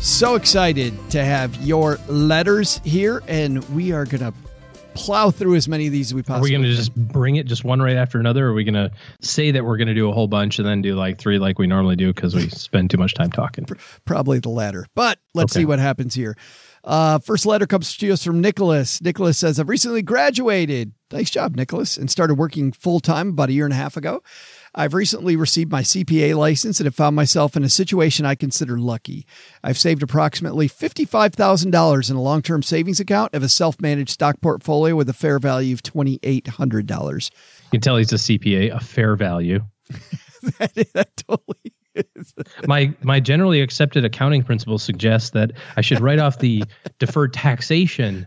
So 0.00 0.36
excited 0.36 0.94
to 1.10 1.24
have 1.24 1.56
your 1.56 1.98
letters 2.06 2.80
here, 2.84 3.20
and 3.26 3.64
we 3.70 3.90
are 3.90 4.04
going 4.04 4.20
to 4.20 4.32
plow 4.94 5.30
through 5.30 5.56
as 5.56 5.68
many 5.68 5.86
of 5.86 5.92
these 5.92 6.08
as 6.08 6.14
we 6.14 6.22
possibly. 6.22 6.40
Are 6.40 6.42
we 6.42 6.50
going 6.50 6.70
to 6.70 6.76
just 6.76 6.94
bring 6.94 7.36
it 7.36 7.46
just 7.46 7.64
one 7.64 7.80
right 7.80 7.96
after 7.96 8.18
another? 8.18 8.46
Or 8.46 8.50
are 8.50 8.54
we 8.54 8.64
going 8.64 8.74
to 8.74 8.90
say 9.20 9.50
that 9.50 9.64
we're 9.64 9.76
going 9.76 9.88
to 9.88 9.94
do 9.94 10.08
a 10.08 10.12
whole 10.12 10.28
bunch 10.28 10.58
and 10.58 10.66
then 10.66 10.82
do 10.82 10.94
like 10.94 11.18
three 11.18 11.38
like 11.38 11.58
we 11.58 11.66
normally 11.66 11.96
do 11.96 12.12
because 12.12 12.34
we 12.34 12.48
spend 12.50 12.90
too 12.90 12.98
much 12.98 13.14
time 13.14 13.30
talking? 13.30 13.66
Probably 14.04 14.38
the 14.38 14.48
latter. 14.48 14.86
But 14.94 15.18
let's 15.34 15.52
okay. 15.52 15.60
see 15.60 15.64
what 15.64 15.78
happens 15.78 16.14
here. 16.14 16.36
Uh, 16.84 17.18
first 17.18 17.46
letter 17.46 17.66
comes 17.66 17.96
to 17.96 18.12
us 18.12 18.22
from 18.22 18.40
Nicholas. 18.40 19.00
Nicholas 19.00 19.38
says, 19.38 19.58
I've 19.58 19.68
recently 19.68 20.02
graduated. 20.02 20.92
Nice 21.10 21.30
job, 21.30 21.56
Nicholas, 21.56 21.96
and 21.96 22.10
started 22.10 22.34
working 22.34 22.72
full 22.72 23.00
time 23.00 23.30
about 23.30 23.48
a 23.48 23.52
year 23.52 23.64
and 23.64 23.72
a 23.72 23.76
half 23.76 23.96
ago. 23.96 24.22
I've 24.74 24.94
recently 24.94 25.36
received 25.36 25.70
my 25.70 25.82
CPA 25.82 26.36
license 26.36 26.80
and 26.80 26.86
have 26.86 26.94
found 26.94 27.14
myself 27.14 27.56
in 27.56 27.62
a 27.62 27.68
situation 27.68 28.26
I 28.26 28.34
consider 28.34 28.78
lucky. 28.78 29.26
I've 29.62 29.78
saved 29.78 30.02
approximately 30.02 30.68
$55,000 30.68 32.10
in 32.10 32.16
a 32.16 32.22
long 32.22 32.42
term 32.42 32.62
savings 32.62 33.00
account 33.00 33.34
of 33.34 33.42
a 33.42 33.48
self 33.48 33.80
managed 33.80 34.10
stock 34.10 34.40
portfolio 34.40 34.96
with 34.96 35.08
a 35.08 35.12
fair 35.12 35.38
value 35.38 35.74
of 35.74 35.82
$2,800. 35.82 37.30
You 37.30 37.70
can 37.70 37.80
tell 37.80 37.96
he's 37.96 38.12
a 38.12 38.16
CPA, 38.16 38.74
a 38.74 38.80
fair 38.80 39.14
value. 39.16 39.60
that, 40.58 40.74
that 40.94 41.16
totally 41.16 41.73
my 42.66 42.92
my 43.02 43.20
generally 43.20 43.60
accepted 43.60 44.04
accounting 44.04 44.42
principles 44.42 44.82
suggest 44.82 45.32
that 45.32 45.52
I 45.76 45.80
should 45.80 46.00
write 46.00 46.18
off 46.18 46.38
the 46.38 46.64
deferred 46.98 47.32
taxation 47.32 48.26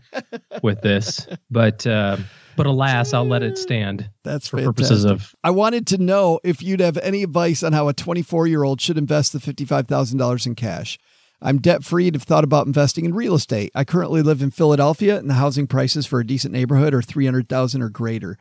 with 0.62 0.80
this, 0.82 1.26
but 1.50 1.86
uh, 1.86 2.16
but 2.58 2.66
alas, 2.66 3.14
I'll 3.14 3.24
let 3.24 3.42
it 3.42 3.56
stand. 3.56 4.10
That's 4.24 4.48
for 4.48 4.56
fantastic. 4.56 4.76
purposes 4.76 5.04
of. 5.04 5.34
I 5.44 5.50
wanted 5.50 5.86
to 5.88 5.98
know 5.98 6.40
if 6.42 6.60
you'd 6.60 6.80
have 6.80 6.98
any 6.98 7.22
advice 7.22 7.62
on 7.62 7.72
how 7.72 7.88
a 7.88 7.94
24 7.94 8.48
year 8.48 8.64
old 8.64 8.80
should 8.80 8.98
invest 8.98 9.32
the 9.32 9.38
$55,000 9.38 10.46
in 10.46 10.54
cash. 10.56 10.98
I'm 11.40 11.58
debt 11.58 11.84
free 11.84 12.08
and 12.08 12.16
have 12.16 12.24
thought 12.24 12.42
about 12.42 12.66
investing 12.66 13.04
in 13.04 13.14
real 13.14 13.34
estate. 13.34 13.70
I 13.74 13.84
currently 13.84 14.22
live 14.22 14.42
in 14.42 14.50
Philadelphia, 14.50 15.18
and 15.18 15.30
the 15.30 15.34
housing 15.34 15.68
prices 15.68 16.04
for 16.04 16.18
a 16.18 16.26
decent 16.26 16.52
neighborhood 16.52 16.94
are 16.94 17.02
300,000 17.02 17.80
or 17.80 17.90
greater. 17.90 18.38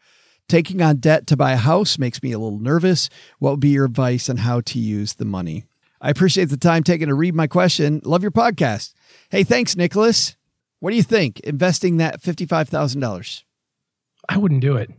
Taking 0.49 0.81
on 0.81 0.97
debt 0.97 1.27
to 1.27 1.37
buy 1.37 1.51
a 1.51 1.57
house 1.57 1.97
makes 1.99 2.23
me 2.23 2.31
a 2.31 2.39
little 2.39 2.59
nervous. 2.59 3.09
What 3.39 3.51
would 3.51 3.59
be 3.59 3.69
your 3.69 3.85
advice 3.85 4.29
on 4.29 4.37
how 4.37 4.61
to 4.61 4.79
use 4.79 5.15
the 5.15 5.25
money? 5.25 5.65
I 5.99 6.09
appreciate 6.09 6.45
the 6.45 6.57
time 6.57 6.83
taken 6.83 7.09
to 7.09 7.15
read 7.15 7.35
my 7.35 7.47
question. 7.47 8.01
Love 8.05 8.21
your 8.21 8.31
podcast. 8.31 8.93
Hey, 9.29 9.43
thanks, 9.43 9.75
Nicholas. 9.75 10.37
What 10.79 10.91
do 10.91 10.95
you 10.95 11.03
think? 11.03 11.39
Investing 11.41 11.97
that 11.97 12.21
$55,000? 12.21 13.43
I 14.29 14.37
wouldn't 14.37 14.61
do 14.61 14.77
it. 14.77 14.91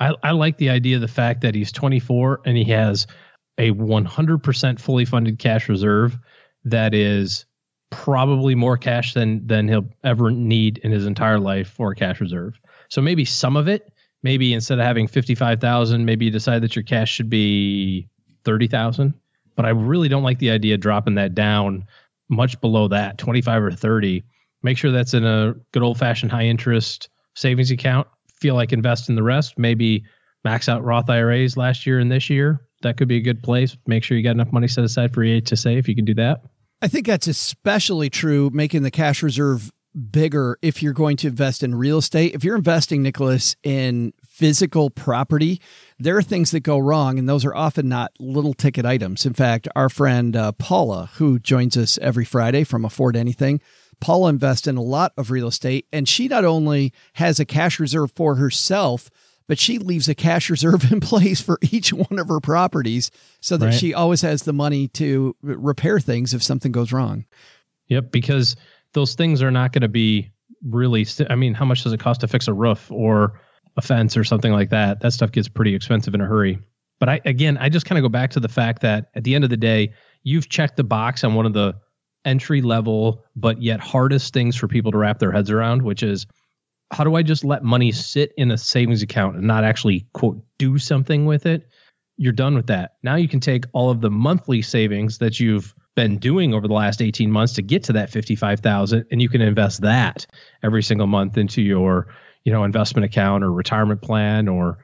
I, 0.00 0.14
I 0.22 0.30
like 0.30 0.58
the 0.58 0.70
idea 0.70 0.96
of 0.96 1.02
the 1.02 1.08
fact 1.08 1.42
that 1.42 1.54
he's 1.54 1.72
24 1.72 2.40
and 2.46 2.56
he 2.56 2.64
has 2.64 3.06
a 3.58 3.72
100% 3.72 4.80
fully 4.80 5.04
funded 5.04 5.38
cash 5.38 5.68
reserve 5.68 6.18
that 6.64 6.94
is 6.94 7.46
probably 7.90 8.54
more 8.54 8.76
cash 8.76 9.14
than 9.14 9.46
than 9.46 9.68
he'll 9.68 9.88
ever 10.02 10.30
need 10.30 10.78
in 10.78 10.90
his 10.90 11.06
entire 11.06 11.38
life 11.38 11.68
for 11.68 11.92
a 11.92 11.94
cash 11.94 12.20
reserve. 12.20 12.58
So 12.88 13.00
maybe 13.00 13.24
some 13.24 13.56
of 13.56 13.68
it, 13.68 13.92
maybe 14.24 14.52
instead 14.52 14.80
of 14.80 14.84
having 14.84 15.06
55,000, 15.06 16.04
maybe 16.04 16.24
you 16.24 16.30
decide 16.32 16.62
that 16.62 16.74
your 16.74 16.82
cash 16.82 17.12
should 17.12 17.30
be 17.30 18.08
30,000. 18.44 19.14
But 19.54 19.66
I 19.66 19.68
really 19.68 20.08
don't 20.08 20.24
like 20.24 20.40
the 20.40 20.50
idea 20.50 20.74
of 20.74 20.80
dropping 20.80 21.14
that 21.14 21.34
down 21.34 21.86
much 22.28 22.60
below 22.60 22.88
that, 22.88 23.18
25 23.18 23.62
or 23.62 23.70
30. 23.70 24.24
Make 24.64 24.78
sure 24.78 24.90
that's 24.90 25.14
in 25.14 25.24
a 25.24 25.54
good 25.72 25.84
old 25.84 25.98
fashioned 25.98 26.32
high 26.32 26.46
interest 26.46 27.08
savings 27.34 27.70
account 27.70 28.08
feel 28.34 28.54
like 28.54 28.72
invest 28.72 29.08
in 29.08 29.14
the 29.14 29.22
rest. 29.22 29.58
Maybe 29.58 30.04
max 30.42 30.68
out 30.68 30.82
Roth 30.82 31.08
IRAs 31.08 31.56
last 31.56 31.86
year 31.86 31.98
and 31.98 32.10
this 32.10 32.28
year. 32.28 32.60
That 32.82 32.96
could 32.96 33.08
be 33.08 33.16
a 33.16 33.20
good 33.20 33.42
place. 33.42 33.76
Make 33.86 34.02
sure 34.04 34.16
you 34.16 34.24
got 34.24 34.32
enough 34.32 34.52
money 34.52 34.68
set 34.68 34.84
aside 34.84 35.14
for 35.14 35.22
HSA 35.22 35.78
if 35.78 35.88
you 35.88 35.94
can 35.94 36.04
do 36.04 36.14
that. 36.14 36.42
I 36.82 36.88
think 36.88 37.06
that's 37.06 37.26
especially 37.26 38.10
true 38.10 38.50
making 38.52 38.82
the 38.82 38.90
cash 38.90 39.22
reserve 39.22 39.70
bigger 39.94 40.58
if 40.62 40.82
you're 40.82 40.92
going 40.92 41.16
to 41.18 41.28
invest 41.28 41.62
in 41.62 41.74
real 41.74 41.98
estate. 41.98 42.34
If 42.34 42.44
you're 42.44 42.56
investing, 42.56 43.02
Nicholas, 43.02 43.56
in 43.62 44.12
physical 44.26 44.90
property, 44.90 45.60
there 45.98 46.16
are 46.16 46.22
things 46.22 46.50
that 46.50 46.60
go 46.60 46.78
wrong, 46.78 47.18
and 47.18 47.28
those 47.28 47.44
are 47.44 47.54
often 47.54 47.88
not 47.88 48.12
little 48.18 48.54
ticket 48.54 48.84
items. 48.84 49.24
In 49.24 49.34
fact, 49.34 49.68
our 49.76 49.88
friend 49.88 50.36
uh, 50.36 50.52
Paula, 50.52 51.10
who 51.14 51.38
joins 51.38 51.76
us 51.76 51.98
every 51.98 52.24
Friday 52.24 52.64
from 52.64 52.84
Afford 52.84 53.16
Anything, 53.16 53.60
Paula 54.00 54.30
invests 54.30 54.66
in 54.66 54.76
a 54.76 54.82
lot 54.82 55.12
of 55.16 55.30
real 55.30 55.48
estate, 55.48 55.86
and 55.92 56.08
she 56.08 56.28
not 56.28 56.44
only 56.44 56.92
has 57.14 57.38
a 57.38 57.44
cash 57.44 57.78
reserve 57.78 58.12
for 58.14 58.34
herself, 58.34 59.08
but 59.46 59.58
she 59.58 59.78
leaves 59.78 60.08
a 60.08 60.14
cash 60.14 60.50
reserve 60.50 60.90
in 60.92 61.00
place 61.00 61.40
for 61.40 61.58
each 61.62 61.92
one 61.92 62.18
of 62.18 62.28
her 62.28 62.40
properties 62.40 63.10
so 63.40 63.56
that 63.56 63.66
right. 63.66 63.74
she 63.74 63.94
always 63.94 64.22
has 64.22 64.42
the 64.42 64.52
money 64.52 64.88
to 64.88 65.36
repair 65.42 66.00
things 66.00 66.34
if 66.34 66.42
something 66.42 66.72
goes 66.72 66.92
wrong. 66.92 67.24
Yep, 67.88 68.12
because 68.12 68.56
those 68.94 69.14
things 69.14 69.42
are 69.42 69.50
not 69.50 69.72
going 69.72 69.82
to 69.82 69.88
be 69.88 70.32
really. 70.62 71.04
St- 71.04 71.30
I 71.30 71.34
mean, 71.34 71.54
how 71.54 71.64
much 71.64 71.82
does 71.82 71.92
it 71.92 72.00
cost 72.00 72.22
to 72.22 72.28
fix 72.28 72.48
a 72.48 72.54
roof 72.54 72.90
or 72.90 73.40
a 73.76 73.82
fence 73.82 74.16
or 74.16 74.24
something 74.24 74.52
like 74.52 74.70
that? 74.70 75.00
That 75.00 75.12
stuff 75.12 75.32
gets 75.32 75.48
pretty 75.48 75.74
expensive 75.74 76.14
in 76.14 76.20
a 76.20 76.26
hurry. 76.26 76.58
But 77.00 77.08
I 77.08 77.20
again, 77.24 77.58
I 77.58 77.68
just 77.68 77.86
kind 77.86 77.98
of 77.98 78.02
go 78.02 78.08
back 78.08 78.30
to 78.30 78.40
the 78.40 78.48
fact 78.48 78.82
that 78.82 79.10
at 79.14 79.24
the 79.24 79.34
end 79.34 79.44
of 79.44 79.50
the 79.50 79.56
day, 79.56 79.92
you've 80.22 80.48
checked 80.48 80.76
the 80.76 80.84
box 80.84 81.24
on 81.24 81.34
one 81.34 81.46
of 81.46 81.52
the 81.52 81.74
entry 82.24 82.62
level 82.62 83.22
but 83.36 83.60
yet 83.60 83.80
hardest 83.80 84.32
things 84.32 84.56
for 84.56 84.66
people 84.66 84.90
to 84.90 84.98
wrap 84.98 85.18
their 85.18 85.32
heads 85.32 85.50
around, 85.50 85.82
which 85.82 86.02
is 86.02 86.26
how 86.90 87.04
do 87.04 87.16
I 87.16 87.22
just 87.22 87.44
let 87.44 87.62
money 87.62 87.92
sit 87.92 88.32
in 88.36 88.50
a 88.50 88.58
savings 88.58 89.02
account 89.02 89.36
and 89.36 89.46
not 89.46 89.64
actually 89.64 90.06
quote 90.14 90.42
do 90.58 90.78
something 90.78 91.26
with 91.26 91.46
it? 91.46 91.68
You're 92.16 92.32
done 92.32 92.54
with 92.54 92.68
that. 92.68 92.92
Now 93.02 93.16
you 93.16 93.28
can 93.28 93.40
take 93.40 93.64
all 93.72 93.90
of 93.90 94.00
the 94.00 94.10
monthly 94.10 94.62
savings 94.62 95.18
that 95.18 95.40
you've 95.40 95.74
been 95.96 96.18
doing 96.18 96.54
over 96.54 96.66
the 96.66 96.74
last 96.74 97.00
18 97.00 97.30
months 97.30 97.54
to 97.54 97.62
get 97.62 97.84
to 97.84 97.92
that 97.92 98.10
55,000 98.10 99.06
and 99.10 99.22
you 99.22 99.28
can 99.28 99.40
invest 99.40 99.82
that 99.82 100.26
every 100.62 100.82
single 100.82 101.06
month 101.06 101.38
into 101.38 101.62
your, 101.62 102.08
you 102.44 102.52
know, 102.52 102.64
investment 102.64 103.04
account 103.04 103.44
or 103.44 103.52
retirement 103.52 104.02
plan 104.02 104.48
or 104.48 104.78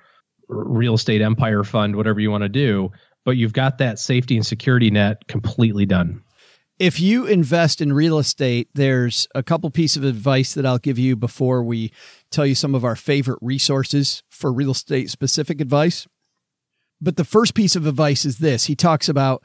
real 0.48 0.94
estate 0.94 1.20
empire 1.20 1.64
fund, 1.64 1.96
whatever 1.96 2.20
you 2.20 2.30
want 2.30 2.42
to 2.42 2.48
do, 2.48 2.90
but 3.24 3.36
you've 3.36 3.52
got 3.52 3.78
that 3.78 3.98
safety 3.98 4.36
and 4.36 4.46
security 4.46 4.90
net 4.90 5.26
completely 5.28 5.86
done. 5.86 6.22
If 6.78 6.98
you 6.98 7.26
invest 7.26 7.82
in 7.82 7.92
real 7.92 8.18
estate, 8.18 8.68
there's 8.72 9.28
a 9.34 9.42
couple 9.42 9.68
pieces 9.70 9.98
of 9.98 10.04
advice 10.04 10.54
that 10.54 10.64
I'll 10.64 10.78
give 10.78 10.98
you 10.98 11.14
before 11.14 11.62
we 11.62 11.92
tell 12.30 12.46
you 12.46 12.54
some 12.54 12.74
of 12.74 12.86
our 12.86 12.96
favorite 12.96 13.38
resources 13.42 14.22
for 14.30 14.50
real 14.50 14.70
estate 14.70 15.10
specific 15.10 15.60
advice. 15.60 16.08
But 16.98 17.16
the 17.16 17.24
first 17.24 17.54
piece 17.54 17.76
of 17.76 17.86
advice 17.86 18.24
is 18.24 18.38
this. 18.38 18.64
He 18.64 18.74
talks 18.74 19.10
about 19.10 19.42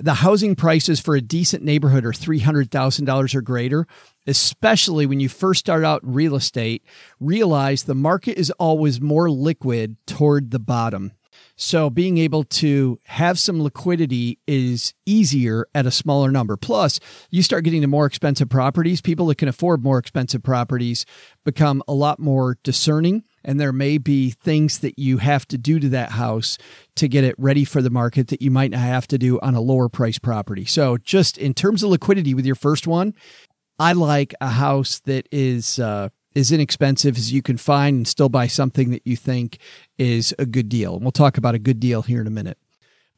the 0.00 0.14
housing 0.14 0.54
prices 0.54 1.00
for 1.00 1.14
a 1.14 1.20
decent 1.20 1.62
neighborhood 1.62 2.04
are 2.04 2.12
$300,000 2.12 3.34
or 3.34 3.40
greater, 3.40 3.86
especially 4.26 5.06
when 5.06 5.20
you 5.20 5.28
first 5.28 5.60
start 5.60 5.84
out 5.84 6.02
in 6.02 6.12
real 6.12 6.36
estate. 6.36 6.84
Realize 7.20 7.84
the 7.84 7.94
market 7.94 8.38
is 8.38 8.50
always 8.52 9.00
more 9.00 9.30
liquid 9.30 9.96
toward 10.06 10.50
the 10.50 10.58
bottom. 10.58 11.12
So 11.56 11.90
being 11.90 12.18
able 12.18 12.44
to 12.44 12.98
have 13.04 13.38
some 13.38 13.62
liquidity 13.62 14.38
is 14.46 14.94
easier 15.06 15.66
at 15.74 15.86
a 15.86 15.90
smaller 15.90 16.30
number. 16.30 16.56
Plus, 16.56 17.00
you 17.30 17.42
start 17.42 17.64
getting 17.64 17.82
to 17.82 17.86
more 17.86 18.06
expensive 18.06 18.48
properties. 18.48 19.00
People 19.00 19.26
that 19.26 19.38
can 19.38 19.48
afford 19.48 19.82
more 19.82 19.98
expensive 19.98 20.42
properties 20.42 21.06
become 21.44 21.82
a 21.88 21.94
lot 21.94 22.18
more 22.18 22.58
discerning. 22.62 23.24
And 23.46 23.58
there 23.58 23.72
may 23.72 23.96
be 23.96 24.30
things 24.30 24.80
that 24.80 24.98
you 24.98 25.18
have 25.18 25.46
to 25.48 25.56
do 25.56 25.78
to 25.78 25.88
that 25.90 26.10
house 26.10 26.58
to 26.96 27.08
get 27.08 27.24
it 27.24 27.34
ready 27.38 27.64
for 27.64 27.80
the 27.80 27.88
market 27.88 28.28
that 28.28 28.42
you 28.42 28.50
might 28.50 28.72
not 28.72 28.80
have 28.80 29.06
to 29.06 29.18
do 29.18 29.40
on 29.40 29.54
a 29.54 29.60
lower 29.60 29.88
price 29.88 30.18
property. 30.18 30.66
So 30.66 30.98
just 30.98 31.38
in 31.38 31.54
terms 31.54 31.82
of 31.82 31.90
liquidity 31.90 32.34
with 32.34 32.44
your 32.44 32.56
first 32.56 32.86
one, 32.86 33.14
I 33.78 33.92
like 33.92 34.34
a 34.40 34.48
house 34.48 34.98
that 35.00 35.28
is, 35.30 35.78
uh, 35.78 36.08
as 36.34 36.52
inexpensive 36.52 37.16
as 37.16 37.32
you 37.32 37.40
can 37.40 37.56
find 37.56 37.96
and 37.96 38.08
still 38.08 38.28
buy 38.28 38.46
something 38.46 38.90
that 38.90 39.06
you 39.06 39.16
think 39.16 39.58
is 39.96 40.34
a 40.38 40.44
good 40.44 40.68
deal. 40.68 40.94
And 40.94 41.02
we'll 41.02 41.12
talk 41.12 41.38
about 41.38 41.54
a 41.54 41.58
good 41.58 41.80
deal 41.80 42.02
here 42.02 42.20
in 42.20 42.26
a 42.26 42.30
minute. 42.30 42.58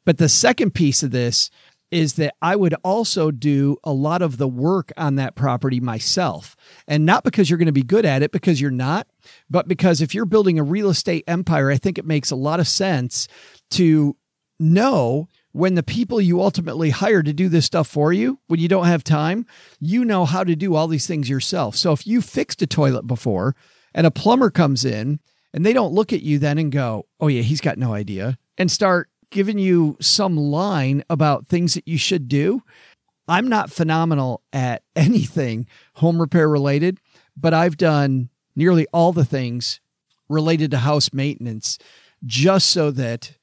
But 0.05 0.19
the 0.19 0.29
second 0.29 0.73
piece 0.73 1.03
of 1.03 1.11
this 1.11 1.49
is 1.91 2.13
that 2.15 2.35
I 2.41 2.55
would 2.55 2.75
also 2.83 3.31
do 3.31 3.77
a 3.83 3.91
lot 3.91 4.21
of 4.21 4.37
the 4.37 4.47
work 4.47 4.91
on 4.95 5.15
that 5.15 5.35
property 5.35 5.79
myself. 5.79 6.55
And 6.87 7.05
not 7.05 7.23
because 7.23 7.49
you're 7.49 7.57
going 7.57 7.65
to 7.65 7.71
be 7.71 7.83
good 7.83 8.05
at 8.05 8.21
it, 8.21 8.31
because 8.31 8.61
you're 8.61 8.71
not, 8.71 9.07
but 9.49 9.67
because 9.67 10.01
if 10.01 10.13
you're 10.13 10.25
building 10.25 10.59
a 10.59 10.63
real 10.63 10.89
estate 10.89 11.23
empire, 11.27 11.71
I 11.71 11.77
think 11.77 11.97
it 11.97 12.05
makes 12.05 12.31
a 12.31 12.35
lot 12.35 12.59
of 12.59 12.67
sense 12.67 13.27
to 13.71 14.15
know 14.59 15.27
when 15.51 15.73
the 15.73 15.83
people 15.83 16.21
you 16.21 16.41
ultimately 16.41 16.91
hire 16.91 17.23
to 17.23 17.33
do 17.33 17.49
this 17.49 17.65
stuff 17.65 17.87
for 17.87 18.13
you, 18.13 18.39
when 18.47 18.59
you 18.59 18.67
don't 18.67 18.85
have 18.85 19.03
time, 19.03 19.47
you 19.79 20.05
know 20.05 20.25
how 20.25 20.43
to 20.43 20.55
do 20.55 20.75
all 20.75 20.87
these 20.87 21.07
things 21.07 21.27
yourself. 21.27 21.75
So 21.75 21.91
if 21.91 22.05
you 22.05 22.21
fixed 22.21 22.61
a 22.61 22.67
toilet 22.67 23.07
before 23.07 23.55
and 23.95 24.05
a 24.05 24.11
plumber 24.11 24.51
comes 24.51 24.85
in 24.85 25.19
and 25.51 25.65
they 25.65 25.73
don't 25.73 25.93
look 25.93 26.13
at 26.13 26.21
you 26.21 26.37
then 26.37 26.59
and 26.59 26.71
go, 26.71 27.07
oh, 27.19 27.27
yeah, 27.27 27.41
he's 27.41 27.61
got 27.61 27.79
no 27.79 27.93
idea, 27.93 28.37
and 28.59 28.69
start 28.69 29.09
giving 29.31 29.59
you 29.59 29.97
some 29.99 30.35
line 30.35 31.03
about 31.09 31.47
things 31.47 31.73
that 31.73 31.87
you 31.87 31.97
should 31.97 32.27
do. 32.27 32.63
I'm 33.27 33.47
not 33.47 33.71
phenomenal 33.71 34.41
at 34.51 34.83
anything 34.95 35.67
home 35.95 36.19
repair 36.19 36.49
related, 36.49 36.99
but 37.37 37.53
I've 37.53 37.77
done 37.77 38.29
nearly 38.55 38.87
all 38.91 39.13
the 39.13 39.25
things 39.25 39.79
related 40.27 40.71
to 40.71 40.77
house 40.77 41.13
maintenance 41.13 41.77
just 42.25 42.69
so 42.69 42.91
that 42.91 43.33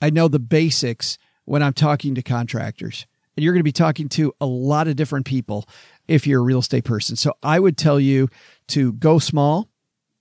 I 0.00 0.10
know 0.10 0.28
the 0.28 0.38
basics 0.38 1.18
when 1.44 1.62
I'm 1.62 1.72
talking 1.72 2.14
to 2.14 2.22
contractors. 2.22 3.06
And 3.36 3.44
you're 3.44 3.52
going 3.52 3.60
to 3.60 3.64
be 3.64 3.72
talking 3.72 4.08
to 4.10 4.32
a 4.40 4.46
lot 4.46 4.88
of 4.88 4.96
different 4.96 5.26
people 5.26 5.66
if 6.08 6.26
you're 6.26 6.40
a 6.40 6.44
real 6.44 6.58
estate 6.60 6.84
person. 6.84 7.16
So 7.16 7.32
I 7.42 7.58
would 7.58 7.76
tell 7.76 7.98
you 7.98 8.28
to 8.68 8.92
go 8.94 9.18
small, 9.18 9.68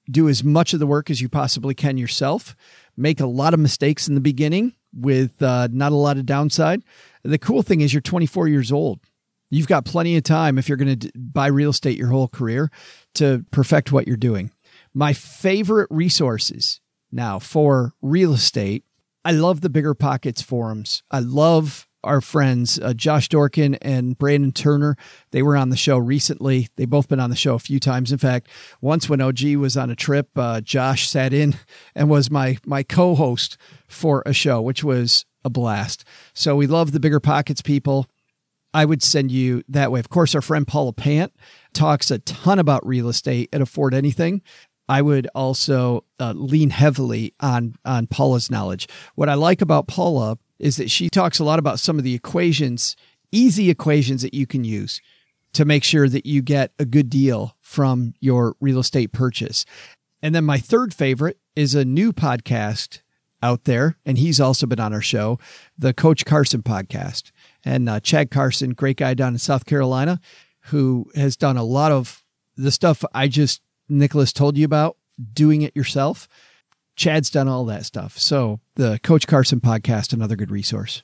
do 0.10 0.30
as 0.30 0.44
much 0.44 0.74
of 0.74 0.80
the 0.80 0.88
work 0.88 1.10
as 1.10 1.22
you 1.22 1.30
possibly 1.30 1.74
can 1.74 1.98
yourself, 1.98 2.56
make 2.98 3.20
a 3.20 3.26
lot 3.26 3.54
of 3.54 3.60
mistakes 3.60 4.08
in 4.08 4.16
the 4.16 4.22
beginning 4.22 4.74
with 4.94 5.42
uh, 5.42 5.68
not 5.72 5.92
a 5.92 5.96
lot 5.96 6.18
of 6.18 6.26
downside. 6.26 6.84
The 7.24 7.38
cool 7.38 7.64
thing 7.64 7.82
is 7.82 7.94
you're 7.94 8.02
24 8.02 8.48
years 8.48 8.72
old. 8.72 9.00
You've 9.50 9.68
got 9.68 9.86
plenty 9.86 10.16
of 10.16 10.24
time 10.24 10.58
if 10.58 10.70
you're 10.70 10.78
going 10.78 11.00
to 11.00 11.12
buy 11.16 11.48
real 11.48 11.72
estate 11.72 11.98
your 11.98 12.10
whole 12.10 12.28
career 12.28 12.72
to 13.16 13.46
perfect 13.52 13.92
what 13.92 14.08
you're 14.08 14.18
doing. 14.18 14.52
My 14.94 15.14
favorite 15.14 15.88
resources 15.90 16.82
now 17.12 17.40
for 17.40 17.94
real 18.02 18.34
estate 18.34 18.84
I 19.26 19.32
love 19.32 19.62
the 19.62 19.70
Bigger 19.70 19.94
Pockets 19.94 20.42
forums. 20.42 21.04
I 21.12 21.20
love 21.20 21.88
our 22.04 22.22
friends 22.22 22.80
uh, 22.80 22.94
Josh 22.94 23.30
Dorkin 23.30 23.78
and 23.82 24.18
Brandon 24.18 24.52
Turner. 24.52 24.96
They 25.32 25.42
were 25.42 25.58
on 25.58 25.70
the 25.70 25.78
show 25.78 25.98
recently. 25.98 26.70
They've 26.76 26.90
both 26.90 27.08
been 27.08 27.20
on 27.20 27.30
the 27.30 27.36
show 27.36 27.56
a 27.56 27.60
few 27.60 27.80
times. 27.80 28.12
In 28.12 28.18
fact, 28.18 28.48
once 28.82 29.10
when 29.10 29.22
OG 29.22 29.56
was 29.56 29.78
on 29.78 29.90
a 29.90 29.96
trip, 29.96 30.30
uh, 30.36 30.62
Josh 30.62 31.10
sat 31.10 31.34
in 31.34 31.56
and 31.96 32.10
was 32.10 32.32
my 32.32 32.58
my 32.66 32.84
co-host 32.84 33.58
for 33.88 34.24
a 34.26 34.34
show, 34.34 34.62
which 34.62 34.84
was 34.84 35.26
a 35.44 35.50
blast. 35.50 36.04
So 36.34 36.56
we 36.56 36.68
love 36.68 36.92
the 36.92 37.00
Bigger 37.00 37.20
Pockets 37.20 37.62
people. 37.62 38.08
I 38.74 38.86
would 38.86 39.02
send 39.02 39.32
you 39.32 39.64
that 39.68 39.92
way. 39.92 40.00
Of 40.00 40.10
course, 40.10 40.36
our 40.36 40.42
friend 40.42 40.68
Paula 40.68 40.94
Pant 40.94 41.34
talks 41.74 42.12
a 42.12 42.20
ton 42.20 42.60
about 42.60 42.86
real 42.86 43.10
estate 43.10 43.50
at 43.52 43.62
Afford 43.62 43.94
Anything. 43.94 44.42
I 44.88 45.02
would 45.02 45.28
also 45.36 46.04
uh, 46.20 46.34
lean 46.36 46.72
heavily 46.72 47.34
on 47.40 47.76
on 47.86 48.08
Paula's 48.08 48.50
knowledge. 48.50 48.88
What 49.16 49.30
I 49.30 49.36
like 49.36 49.62
about 49.62 49.88
Paula 49.88 50.38
is 50.60 50.78
that 50.78 50.92
she 50.92 51.10
talks 51.10 51.40
a 51.40 51.44
lot 51.44 51.60
about 51.60 51.80
some 51.80 51.98
of 51.98 52.04
the 52.04 52.14
equations, 52.14 52.96
easy 53.32 53.70
equations 53.70 54.22
that 54.22 54.34
you 54.34 54.46
can 54.46 54.64
use 54.64 55.02
to 55.54 55.66
make 55.66 55.84
sure 55.84 56.08
that 56.08 56.26
you 56.26 56.42
get 56.42 56.72
a 56.78 56.86
good 56.86 57.10
deal 57.10 57.56
from 57.62 58.14
your 58.20 58.56
real 58.60 58.80
estate 58.80 59.12
purchase. 59.12 59.66
And 60.22 60.36
then 60.36 60.44
my 60.44 60.58
third 60.58 60.94
favorite 60.94 61.40
is 61.56 61.74
a 61.76 61.86
new 61.86 62.12
podcast 62.14 63.02
out 63.42 63.64
there, 63.64 63.98
and 64.06 64.18
he's 64.18 64.40
also 64.40 64.68
been 64.68 64.80
on 64.80 64.94
our 64.94 65.02
show, 65.02 65.40
the 65.78 65.94
Coach 65.94 66.26
Carson 66.26 66.62
podcast. 66.62 67.32
And 67.64 67.90
uh, 67.90 68.00
Chad 68.00 68.32
Carson, 68.32 68.72
great 68.72 68.98
guy 68.98 69.14
down 69.14 69.34
in 69.34 69.40
South 69.40 69.66
Carolina, 69.66 70.20
who 70.64 71.10
has 71.16 71.38
done 71.38 71.58
a 71.58 71.64
lot 71.64 71.92
of 71.92 72.24
the 72.58 72.72
stuff 72.72 73.04
I 73.14 73.28
just 73.28 73.62
Nicholas 73.88 74.34
told 74.34 74.58
you 74.58 74.66
about 74.66 74.98
doing 75.34 75.62
it 75.62 75.76
yourself. 75.76 76.28
Chad's 77.00 77.30
done 77.30 77.48
all 77.48 77.64
that 77.64 77.86
stuff. 77.86 78.20
So 78.20 78.60
the 78.76 79.00
Coach 79.02 79.26
Carson 79.26 79.62
podcast, 79.62 80.12
another 80.12 80.36
good 80.36 80.52
resource. 80.52 81.02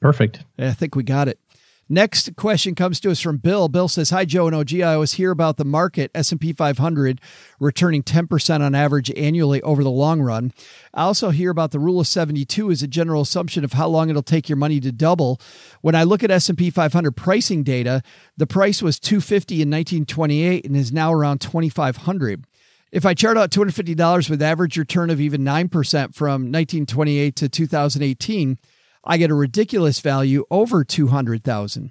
Perfect. 0.00 0.44
I 0.56 0.70
think 0.70 0.94
we 0.94 1.02
got 1.02 1.26
it. 1.26 1.40
Next 1.88 2.36
question 2.36 2.76
comes 2.76 3.00
to 3.00 3.10
us 3.10 3.20
from 3.20 3.38
Bill. 3.38 3.68
Bill 3.68 3.88
says, 3.88 4.10
"Hi 4.10 4.24
Joe 4.24 4.46
and 4.46 4.54
OG. 4.54 4.82
I 4.82 4.94
always 4.94 5.14
hear 5.14 5.32
about 5.32 5.56
the 5.56 5.64
market 5.64 6.12
S&P 6.14 6.52
500 6.52 7.20
returning 7.58 8.04
10% 8.04 8.62
on 8.62 8.76
average 8.76 9.10
annually 9.16 9.60
over 9.62 9.82
the 9.82 9.90
long 9.90 10.20
run. 10.20 10.52
I 10.94 11.02
also 11.02 11.30
hear 11.30 11.50
about 11.50 11.72
the 11.72 11.80
rule 11.80 11.98
of 11.98 12.06
72 12.06 12.70
as 12.70 12.84
a 12.84 12.88
general 12.88 13.22
assumption 13.22 13.64
of 13.64 13.72
how 13.72 13.88
long 13.88 14.10
it'll 14.10 14.22
take 14.22 14.48
your 14.48 14.56
money 14.56 14.78
to 14.78 14.92
double. 14.92 15.40
When 15.80 15.96
I 15.96 16.04
look 16.04 16.22
at 16.22 16.30
S&P 16.30 16.70
500 16.70 17.16
pricing 17.16 17.64
data, 17.64 18.02
the 18.36 18.46
price 18.46 18.80
was 18.80 19.00
250 19.00 19.54
in 19.56 19.70
1928 19.70 20.64
and 20.64 20.76
is 20.76 20.92
now 20.92 21.12
around 21.12 21.40
2500. 21.40 22.44
If 22.92 23.04
I 23.04 23.14
chart 23.14 23.36
out 23.36 23.50
$250 23.50 24.30
with 24.30 24.40
average 24.40 24.76
return 24.76 25.10
of 25.10 25.20
even 25.20 25.42
9% 25.42 25.70
from 26.14 26.52
1928 26.52 27.36
to 27.36 27.48
2018, 27.48 28.58
I 29.04 29.16
get 29.16 29.30
a 29.30 29.34
ridiculous 29.34 30.00
value 30.00 30.44
over 30.50 30.84
200,000. 30.84 31.90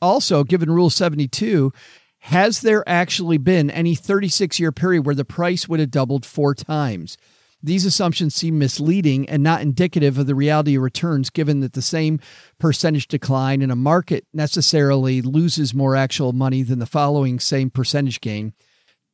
Also, 0.00 0.44
given 0.44 0.70
Rule 0.70 0.88
72, 0.88 1.72
has 2.20 2.62
there 2.62 2.86
actually 2.88 3.38
been 3.38 3.70
any 3.70 3.94
36 3.94 4.58
year 4.58 4.72
period 4.72 5.04
where 5.04 5.14
the 5.14 5.24
price 5.24 5.68
would 5.68 5.80
have 5.80 5.90
doubled 5.90 6.24
four 6.24 6.54
times? 6.54 7.18
These 7.62 7.84
assumptions 7.84 8.34
seem 8.34 8.58
misleading 8.58 9.28
and 9.28 9.42
not 9.42 9.60
indicative 9.60 10.16
of 10.16 10.26
the 10.26 10.34
reality 10.34 10.76
of 10.76 10.82
returns, 10.82 11.28
given 11.28 11.60
that 11.60 11.74
the 11.74 11.82
same 11.82 12.18
percentage 12.58 13.08
decline 13.08 13.60
in 13.60 13.70
a 13.70 13.76
market 13.76 14.26
necessarily 14.32 15.20
loses 15.20 15.74
more 15.74 15.94
actual 15.94 16.32
money 16.32 16.62
than 16.62 16.78
the 16.78 16.86
following 16.86 17.38
same 17.38 17.68
percentage 17.68 18.22
gain. 18.22 18.54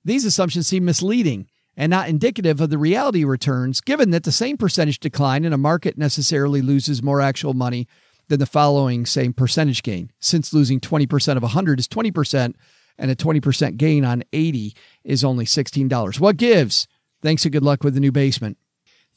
These 0.07 0.25
assumptions 0.25 0.69
seem 0.69 0.85
misleading 0.85 1.49
and 1.77 1.91
not 1.91 2.09
indicative 2.09 2.61
of 2.61 2.71
the 2.71 2.79
reality 2.79 3.25
returns, 3.25 3.81
given 3.81 4.11
that 4.11 4.23
the 4.23 4.31
same 4.31 4.57
percentage 4.57 5.01
decline 5.01 5.45
in 5.45 5.53
a 5.53 5.59
market 5.59 5.99
necessarily 5.99 6.63
loses 6.63 7.03
more 7.03 7.21
actual 7.21 7.55
money 7.55 7.89
than 8.29 8.39
the 8.39 8.47
following 8.47 9.05
same 9.05 9.33
percentage 9.33 9.83
gain, 9.83 10.13
since 10.21 10.55
losing 10.55 10.79
20% 10.79 11.37
of 11.37 11.43
100 11.43 11.81
is 11.81 11.89
20%, 11.89 12.55
and 12.97 13.11
a 13.11 13.17
20% 13.17 13.77
gain 13.79 14.05
on 14.05 14.23
80 14.33 14.77
is 15.03 15.25
only 15.25 15.45
$16. 15.45 16.21
What 16.21 16.37
gives? 16.37 16.87
Thanks 17.21 17.45
and 17.45 17.53
good 17.53 17.65
luck 17.65 17.83
with 17.83 17.95
the 17.95 18.01
new 18.01 18.13
basement. 18.13 18.59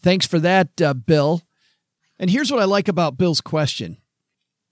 Thanks 0.01 0.25
for 0.25 0.39
that, 0.39 0.81
uh, 0.81 0.95
Bill. 0.95 1.43
And 2.17 2.31
here's 2.31 2.51
what 2.51 2.61
I 2.61 2.65
like 2.65 2.87
about 2.87 3.15
Bill's 3.15 3.41
question. 3.41 3.97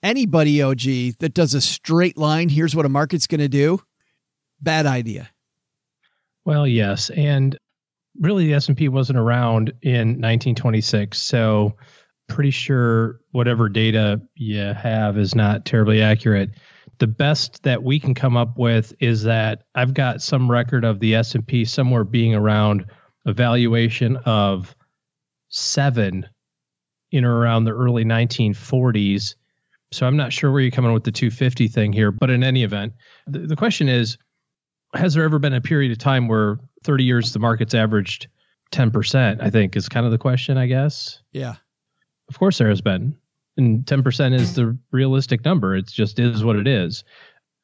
Anybody, 0.02 0.64
OG, 0.64 1.20
that 1.20 1.36
does 1.36 1.54
a 1.54 1.62
straight 1.62 2.18
line, 2.18 2.50
here's 2.50 2.76
what 2.76 2.88
a 2.88 2.90
market's 2.90 3.28
going 3.28 3.40
to 3.40 3.48
do, 3.48 3.82
bad 4.60 4.88
idea. 4.88 5.30
Well, 6.48 6.66
yes, 6.66 7.10
and 7.10 7.58
really 8.22 8.48
the 8.48 8.54
S&P 8.54 8.88
wasn't 8.88 9.20
around 9.20 9.74
in 9.82 10.22
1926, 10.22 11.20
so 11.20 11.76
pretty 12.30 12.52
sure 12.52 13.20
whatever 13.32 13.68
data 13.68 14.22
you 14.36 14.62
have 14.62 15.18
is 15.18 15.36
not 15.36 15.66
terribly 15.66 16.02
accurate. 16.02 16.52
The 17.00 17.08
best 17.08 17.64
that 17.64 17.84
we 17.84 18.00
can 18.00 18.14
come 18.14 18.38
up 18.38 18.58
with 18.58 18.94
is 19.02 19.24
that 19.24 19.64
I've 19.76 19.94
got 19.94 20.22
some 20.22 20.50
record 20.50 20.86
of 20.86 21.02
the 21.02 21.16
S&P 21.16 21.66
somewhere 21.66 22.06
being 22.06 22.34
around 22.34 22.86
a 23.26 23.34
valuation 23.34 24.16
of 24.24 24.74
7 25.50 26.26
in 27.12 27.26
or 27.26 27.40
around 27.40 27.66
the 27.66 27.76
early 27.76 28.06
1940s. 28.06 29.36
So 29.92 30.08
I'm 30.08 30.16
not 30.16 30.32
sure 30.32 30.50
where 30.54 30.62
you're 30.62 30.72
coming 30.72 30.94
with 30.94 31.04
the 31.04 31.12
250 31.12 31.68
thing 31.68 31.92
here, 31.92 32.14
but 32.14 32.30
in 32.30 32.42
any 32.42 32.64
event, 32.64 32.94
the, 33.26 33.40
the 33.40 33.58
question 33.58 33.90
is 33.90 34.18
has 34.98 35.14
there 35.14 35.24
ever 35.24 35.40
been 35.40 35.54
a 35.54 35.62
period 35.62 35.92
of 35.92 35.98
time 35.98 36.28
where 36.28 36.60
30 36.84 37.04
years 37.04 37.34
the 37.34 37.40
market's 37.40 37.74
averaged 37.74 38.28
10%? 38.72 39.42
I 39.42 39.50
think 39.50 39.76
is 39.76 39.88
kind 39.90 40.06
of 40.06 40.12
the 40.12 40.18
question, 40.18 40.58
I 40.58 40.68
guess. 40.68 41.22
Yeah. 41.32 41.56
Of 42.30 42.40
course 42.40 42.58
there 42.58 42.70
has 42.70 42.82
been. 42.82 43.16
And 43.58 43.86
10% 43.86 44.34
is 44.34 44.56
the 44.56 44.78
realistic 44.92 45.44
number. 45.44 45.76
It 45.76 45.88
just 45.88 46.20
is 46.20 46.44
what 46.44 46.58
it 46.58 46.68
is. 46.68 47.04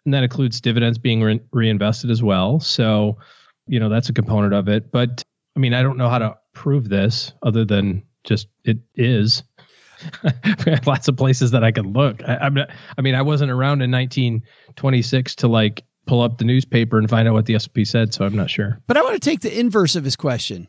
And 0.06 0.14
that 0.14 0.24
includes 0.24 0.60
dividends 0.60 0.98
being 0.98 1.22
re- 1.22 1.42
reinvested 1.52 2.10
as 2.10 2.24
well. 2.24 2.60
So, 2.60 3.18
you 3.68 3.80
know, 3.80 3.90
that's 3.90 4.10
a 4.10 4.14
component 4.14 4.54
of 4.54 4.68
it. 4.68 4.92
But 4.92 5.24
I 5.56 5.60
mean, 5.60 5.74
I 5.74 5.84
don't 5.84 5.98
know 5.98 6.10
how 6.10 6.18
to 6.18 6.36
prove 6.54 6.90
this 6.90 7.32
other 7.44 7.64
than 7.64 8.04
just 8.24 8.48
it 8.64 8.80
is. 8.96 9.44
lots 10.86 11.08
of 11.08 11.16
places 11.16 11.52
that 11.52 11.64
I 11.64 11.72
could 11.72 11.86
look. 11.86 12.22
I, 12.28 12.38
I'm 12.38 12.54
not, 12.56 12.70
I 12.98 13.02
mean, 13.02 13.16
I 13.16 13.22
wasn't 13.22 13.52
around 13.52 13.82
in 13.82 13.92
1926 13.92 15.36
to 15.36 15.48
like 15.48 15.86
pull 16.06 16.22
up 16.22 16.38
the 16.38 16.46
newspaper 16.46 16.98
and 16.98 17.10
find 17.10 17.28
out 17.28 17.34
what 17.34 17.46
the 17.46 17.56
S&P 17.56 17.86
said, 17.86 18.14
so 18.14 18.26
I'm 18.26 18.36
not 18.36 18.50
sure. 18.50 18.80
But 18.88 18.98
I 18.98 19.02
want 19.02 19.14
to 19.14 19.30
take 19.30 19.42
the 19.42 19.58
inverse 19.58 19.96
of 19.96 20.04
his 20.04 20.16
question. 20.16 20.68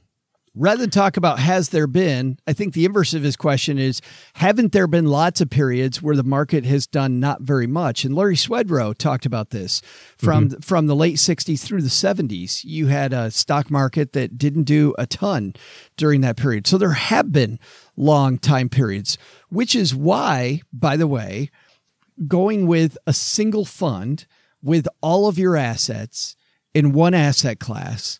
Rather 0.57 0.83
than 0.83 0.91
talk 0.91 1.17
about 1.17 1.41
has 1.41 1.71
there 1.71 1.89
been, 1.89 2.39
I 2.47 2.53
think 2.53 2.75
the 2.75 2.85
inverse 2.85 3.13
of 3.13 3.25
his 3.25 3.37
question 3.37 3.77
is 3.77 4.01
haven't 4.35 4.71
there 4.71 4.87
been 4.87 5.07
lots 5.07 5.41
of 5.41 5.51
periods 5.51 6.01
where 6.01 6.15
the 6.15 6.23
market 6.23 6.65
has 6.65 6.87
done 6.87 7.19
not 7.19 7.43
very 7.43 7.67
much? 7.67 8.05
And 8.05 8.15
Larry 8.15 8.37
Swedroe 8.37 8.97
talked 8.97 9.27
about 9.27 9.51
this 9.51 9.83
from 10.17 10.51
mm-hmm. 10.51 10.61
from 10.61 10.87
the 10.87 10.95
late 10.95 11.17
60s 11.17 11.65
through 11.65 11.83
the 11.83 11.89
70s. 11.89 12.63
You 12.63 12.87
had 12.87 13.13
a 13.13 13.33
stock 13.33 13.69
market 13.69 14.13
that 14.13 14.39
didn't 14.39 14.63
do 14.63 14.95
a 14.97 15.07
ton 15.07 15.55
during 15.97 16.21
that 16.21 16.37
period. 16.37 16.69
So 16.69 16.79
there 16.79 16.91
have 16.91 17.33
been 17.33 17.59
long 17.97 18.39
time 18.39 18.69
periods, 18.69 19.19
which 19.49 19.75
is 19.75 19.93
why, 19.93 20.63
by 20.73 20.97
the 20.97 21.09
way, 21.09 21.51
going 22.29 22.69
with 22.69 22.97
a 23.09 23.13
single 23.13 23.65
fund 23.65 24.27
with 24.65 24.89
all 25.03 25.29
of 25.29 25.39
your 25.39 25.57
assets 25.57 26.37
in 26.73 26.93
one 26.93 27.15
asset 27.15 27.61
class, 27.61 28.19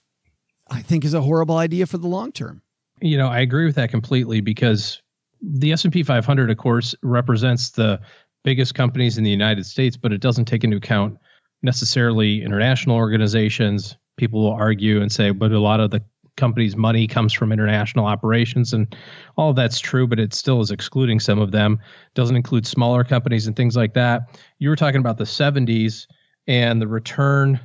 I 0.71 0.83
think 0.83 1.05
is 1.05 1.15
a 1.15 1.23
horrible 1.23 1.57
idea 1.57 1.87
for 1.87 1.99
the 1.99 2.07
long 2.07 2.31
term. 2.31 2.63
You 3.01 3.19
know, 3.19 3.29
I 3.29 3.41
agree 3.41 3.65
with 3.65 3.75
that 3.77 3.91
completely 3.91 4.41
because 4.41 5.03
the 5.43 5.73
S&P 5.73 6.03
500 6.03 6.51
of 6.51 6.57
course 6.59 6.95
represents 7.03 7.71
the 7.71 8.01
biggest 8.45 8.75
companies 8.75 9.19
in 9.19 9.25
the 9.25 9.31
United 9.31 9.67
States, 9.67 9.97
but 9.97 10.13
it 10.13 10.21
doesn't 10.21 10.45
take 10.45 10.63
into 10.63 10.77
account 10.77 11.19
necessarily 11.63 12.43
international 12.43 12.97
organizations. 12.97 13.97
People 14.17 14.43
will 14.43 14.53
argue 14.53 15.01
and 15.01 15.11
say, 15.11 15.31
but 15.31 15.51
a 15.51 15.59
lot 15.59 15.81
of 15.81 15.91
the 15.91 16.03
company's 16.37 16.77
money 16.77 17.07
comes 17.07 17.33
from 17.33 17.53
international 17.53 18.07
operations 18.07 18.73
and 18.73 18.95
all 19.37 19.51
of 19.51 19.57
that's 19.57 19.79
true 19.79 20.05
but 20.05 20.19
it 20.19 20.35
still 20.35 20.61
is 20.61 20.73
excluding 20.73 21.21
some 21.21 21.39
of 21.39 21.53
them 21.53 21.79
doesn't 22.15 22.35
include 22.35 22.67
smaller 22.67 23.05
companies 23.05 23.47
and 23.47 23.55
things 23.55 23.77
like 23.77 23.95
that 23.95 24.37
you 24.59 24.69
were 24.69 24.75
talking 24.75 24.99
about 24.99 25.17
the 25.17 25.23
70s 25.23 26.09
and 26.47 26.81
the 26.81 26.89
return 26.89 27.61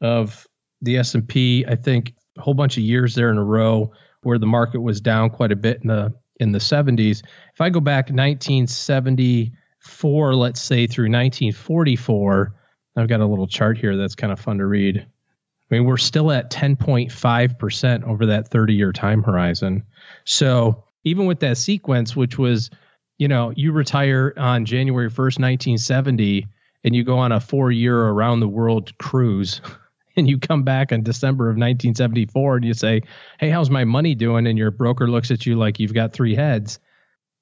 of 0.00 0.46
the 0.80 0.98
S&P 0.98 1.64
I 1.68 1.76
think 1.76 2.14
a 2.36 2.40
whole 2.40 2.54
bunch 2.54 2.76
of 2.76 2.82
years 2.82 3.14
there 3.14 3.30
in 3.30 3.38
a 3.38 3.44
row 3.44 3.92
where 4.22 4.38
the 4.38 4.46
market 4.46 4.80
was 4.80 5.00
down 5.00 5.30
quite 5.30 5.52
a 5.52 5.56
bit 5.56 5.80
in 5.82 5.88
the 5.88 6.12
in 6.40 6.52
the 6.52 6.58
70s 6.58 7.22
if 7.52 7.60
I 7.60 7.68
go 7.70 7.80
back 7.80 8.10
1974 8.10 10.34
let's 10.34 10.60
say 10.60 10.86
through 10.86 11.10
1944 11.10 12.54
I've 12.96 13.08
got 13.08 13.20
a 13.20 13.26
little 13.26 13.46
chart 13.46 13.78
here 13.78 13.96
that's 13.96 14.14
kind 14.14 14.32
of 14.32 14.40
fun 14.40 14.58
to 14.58 14.66
read 14.66 15.06
I 15.72 15.76
mean, 15.76 15.86
we're 15.86 15.96
still 15.96 16.30
at 16.30 16.50
10.5% 16.50 18.04
over 18.04 18.26
that 18.26 18.48
30 18.48 18.74
year 18.74 18.92
time 18.92 19.22
horizon. 19.22 19.82
So 20.24 20.84
even 21.04 21.24
with 21.24 21.40
that 21.40 21.56
sequence, 21.56 22.14
which 22.14 22.36
was, 22.36 22.68
you 23.16 23.26
know, 23.26 23.54
you 23.56 23.72
retire 23.72 24.34
on 24.36 24.66
January 24.66 25.08
1st, 25.08 25.40
1970, 25.40 26.46
and 26.84 26.94
you 26.94 27.04
go 27.04 27.18
on 27.18 27.32
a 27.32 27.40
four 27.40 27.70
year 27.70 27.98
around 27.98 28.40
the 28.40 28.48
world 28.48 28.96
cruise. 28.98 29.60
And 30.14 30.28
you 30.28 30.38
come 30.38 30.62
back 30.62 30.92
in 30.92 31.02
December 31.02 31.44
of 31.44 31.54
1974 31.54 32.56
and 32.56 32.66
you 32.66 32.74
say, 32.74 33.00
Hey, 33.40 33.48
how's 33.48 33.70
my 33.70 33.84
money 33.84 34.14
doing? 34.14 34.46
And 34.46 34.58
your 34.58 34.70
broker 34.70 35.08
looks 35.08 35.30
at 35.30 35.46
you 35.46 35.56
like 35.56 35.80
you've 35.80 35.94
got 35.94 36.12
three 36.12 36.34
heads. 36.34 36.80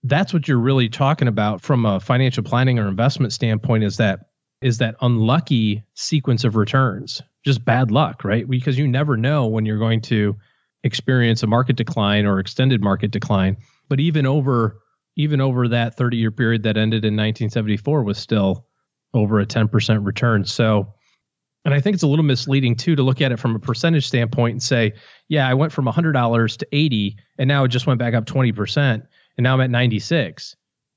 That's 0.05 0.33
what 0.33 0.47
you're 0.47 0.57
really 0.57 0.89
talking 0.89 1.27
about 1.27 1.63
from 1.63 1.85
a 1.85 1.99
financial 1.99 2.45
planning 2.45 2.79
or 2.79 2.87
investment 2.87 3.33
standpoint 3.33 3.83
is 3.83 3.97
that 3.97 4.21
is 4.63 4.79
that 4.79 4.95
unlucky 5.01 5.83
sequence 5.95 6.45
of 6.45 6.55
returns 6.55 7.23
just 7.45 7.65
bad 7.65 7.91
luck, 7.91 8.25
right? 8.25 8.49
Because 8.49 8.79
you 8.79 8.87
never 8.87 9.17
know 9.17 9.47
when 9.47 9.65
you're 9.65 9.79
going 9.79 10.01
to 10.03 10.37
experience 10.85 11.43
a 11.43 11.47
market 11.47 11.77
decline 11.77 12.27
or 12.27 12.39
extended 12.39 12.83
market 12.83 13.11
decline. 13.11 13.57
But 13.89 14.01
even 14.01 14.27
over 14.27 14.81
even 15.17 15.41
over 15.41 15.69
that 15.69 15.97
30 15.97 16.17
year 16.17 16.31
period 16.31 16.63
that 16.63 16.77
ended 16.77 17.05
in 17.05 17.15
1974 17.15 18.05
was 18.05 18.17
still 18.17 18.67
over 19.15 19.41
a 19.41 19.47
10% 19.47 20.05
return. 20.05 20.45
So 20.45 20.95
and 21.65 21.75
I 21.75 21.81
think 21.81 21.95
it's 21.95 22.03
a 22.03 22.07
little 22.07 22.25
misleading 22.25 22.77
too 22.77 22.97
to 22.97 23.03
look 23.03 23.21
at 23.21 23.33
it 23.33 23.39
from 23.39 23.55
a 23.55 23.59
percentage 23.59 24.07
standpoint 24.07 24.53
and 24.53 24.63
say, 24.63 24.95
yeah, 25.29 25.47
I 25.47 25.55
went 25.55 25.73
from 25.73 25.85
$100 25.85 26.57
to 26.57 26.67
80 26.73 27.17
and 27.39 27.49
now 27.49 27.65
it 27.65 27.69
just 27.69 27.87
went 27.87 27.99
back 27.99 28.15
up 28.15 28.25
20% 28.25 28.77
and 29.37 29.45
now 29.45 29.55
I'm 29.55 29.61
at 29.61 29.71
96. 29.71 30.57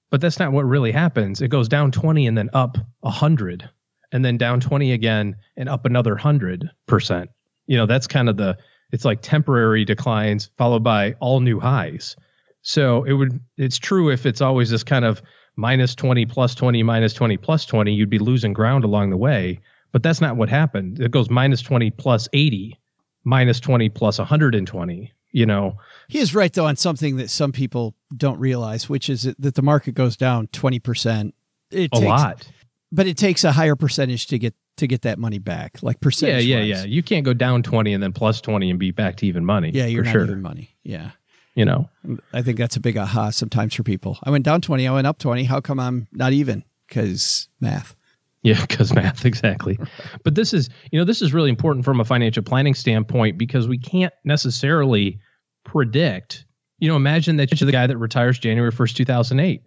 But 0.10 0.22
that's 0.22 0.40
not 0.40 0.52
what 0.52 0.66
really 0.66 0.92
happens. 0.92 1.42
It 1.42 1.50
goes 1.50 1.68
down 1.68 1.92
20 1.92 2.28
and 2.28 2.38
then 2.38 2.50
up 2.54 2.78
100 3.02 3.70
and 4.12 4.24
then 4.24 4.38
down 4.38 4.60
20 4.60 4.94
again 4.94 5.36
and 5.58 5.68
up 5.68 5.86
another 5.86 6.16
100%. 6.16 7.28
You 7.66 7.78
know, 7.78 7.86
that's 7.86 8.08
kind 8.08 8.30
of 8.30 8.38
the 8.38 8.58
it's 8.92 9.06
like 9.06 9.22
temporary 9.22 9.86
declines 9.86 10.52
followed 10.56 10.84
by 10.84 11.14
all 11.20 11.40
new 11.40 11.60
highs. 11.60 12.16
So 12.62 13.04
it 13.04 13.14
would 13.14 13.42
it's 13.58 13.80
true 13.80 14.12
if 14.12 14.26
it's 14.26 14.40
always 14.40 14.70
this 14.70 14.84
kind 14.84 15.04
of 15.04 15.22
minus 15.56 15.96
20 15.96 16.26
plus 16.26 16.56
20 16.56 16.84
minus 16.84 17.14
20 17.14 17.38
plus 17.38 17.66
20 17.66 17.94
you'd 17.94 18.10
be 18.10 18.20
losing 18.20 18.54
ground 18.54 18.84
along 18.84 19.10
the 19.10 19.18
way, 19.18 19.60
but 19.92 20.04
that's 20.04 20.22
not 20.22 20.36
what 20.36 20.50
happened. 20.50 21.00
It 21.00 21.12
goes 21.12 21.30
minus 21.30 21.62
20 21.62 21.92
plus 21.92 22.28
80, 22.34 22.80
minus 23.24 23.60
20 23.60 23.90
plus 23.90 24.18
120, 24.18 25.14
you 25.32 25.46
know. 25.46 25.78
He 26.08 26.20
is 26.20 26.34
right 26.34 26.52
though 26.52 26.68
on 26.68 26.76
something 26.76 27.18
that 27.18 27.30
some 27.30 27.52
people 27.52 27.96
don't 28.16 28.40
realize, 28.40 28.90
which 28.90 29.10
is 29.10 29.24
that 29.24 29.56
the 29.56 29.62
market 29.62 29.94
goes 29.94 30.18
down 30.18 30.48
20%. 30.48 31.34
It 31.72 31.90
a 31.92 31.96
takes, 31.96 32.06
lot 32.06 32.48
but 32.94 33.08
it 33.08 33.18
takes 33.18 33.44
a 33.44 33.52
higher 33.52 33.76
percentage 33.76 34.28
to 34.28 34.38
get 34.38 34.54
to 34.78 34.88
get 34.88 35.02
that 35.02 35.20
money 35.20 35.40
back, 35.40 35.82
like 35.82 36.00
percentage. 36.00 36.46
Yeah, 36.46 36.60
yeah, 36.60 36.78
yeah. 36.78 36.86
You 36.86 37.04
can't 37.04 37.26
go 37.26 37.34
down 37.34 37.64
twenty 37.64 37.94
and 37.94 38.02
then 38.02 38.14
plus 38.14 38.40
twenty 38.40 38.70
and 38.70 38.80
be 38.80 38.92
back 38.92 39.18
to 39.18 39.28
even 39.28 39.44
money. 39.44 39.72
Yeah, 39.74 39.88
you're 39.88 40.04
not 40.04 40.12
sure. 40.12 40.24
even 40.24 40.42
money. 40.42 40.76
Yeah, 40.84 41.12
you 41.56 41.66
know. 41.66 41.90
I 42.34 42.42
think 42.42 42.58
that's 42.58 42.76
a 42.76 42.80
big 42.80 42.98
aha 42.98 43.30
sometimes 43.30 43.74
for 43.74 43.84
people. 43.84 44.18
I 44.24 44.30
went 44.30 44.46
down 44.46 44.62
twenty, 44.62 44.88
I 44.88 44.94
went 44.94 45.08
up 45.08 45.20
twenty. 45.20 45.44
How 45.44 45.62
come 45.62 45.80
I'm 45.80 46.08
not 46.12 46.34
even? 46.34 46.64
Because 46.88 47.48
math. 47.60 47.96
Yeah, 48.42 48.60
because 48.62 48.94
math, 48.94 49.26
exactly. 49.26 49.80
but 50.24 50.36
this 50.36 50.54
is, 50.54 50.70
you 50.92 51.00
know, 51.00 51.06
this 51.06 51.22
is 51.22 51.34
really 51.34 51.50
important 51.50 51.86
from 51.86 52.02
a 52.02 52.06
financial 52.06 52.44
planning 52.44 52.74
standpoint 52.74 53.38
because 53.38 53.68
we 53.68 53.78
can't 53.78 54.14
necessarily 54.26 55.20
predict. 55.64 56.46
You 56.80 56.90
know, 56.90 56.98
imagine 56.98 57.38
that 57.38 57.60
you're 57.60 57.66
the 57.66 57.72
guy 57.72 57.88
that 57.88 57.98
retires 57.98 58.38
January 58.38 58.72
1st, 58.72 58.96
2008. 58.96 59.62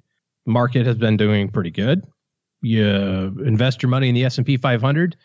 Market 0.44 0.85
has 0.85 0.96
been 0.96 1.16
doing 1.16 1.49
pretty 1.49 1.70
good 1.70 2.03
you 2.66 2.85
invest 3.44 3.83
your 3.83 3.90
money 3.90 4.09
in 4.09 4.14
the 4.14 4.25
S&P 4.25 4.57
500, 4.57 5.16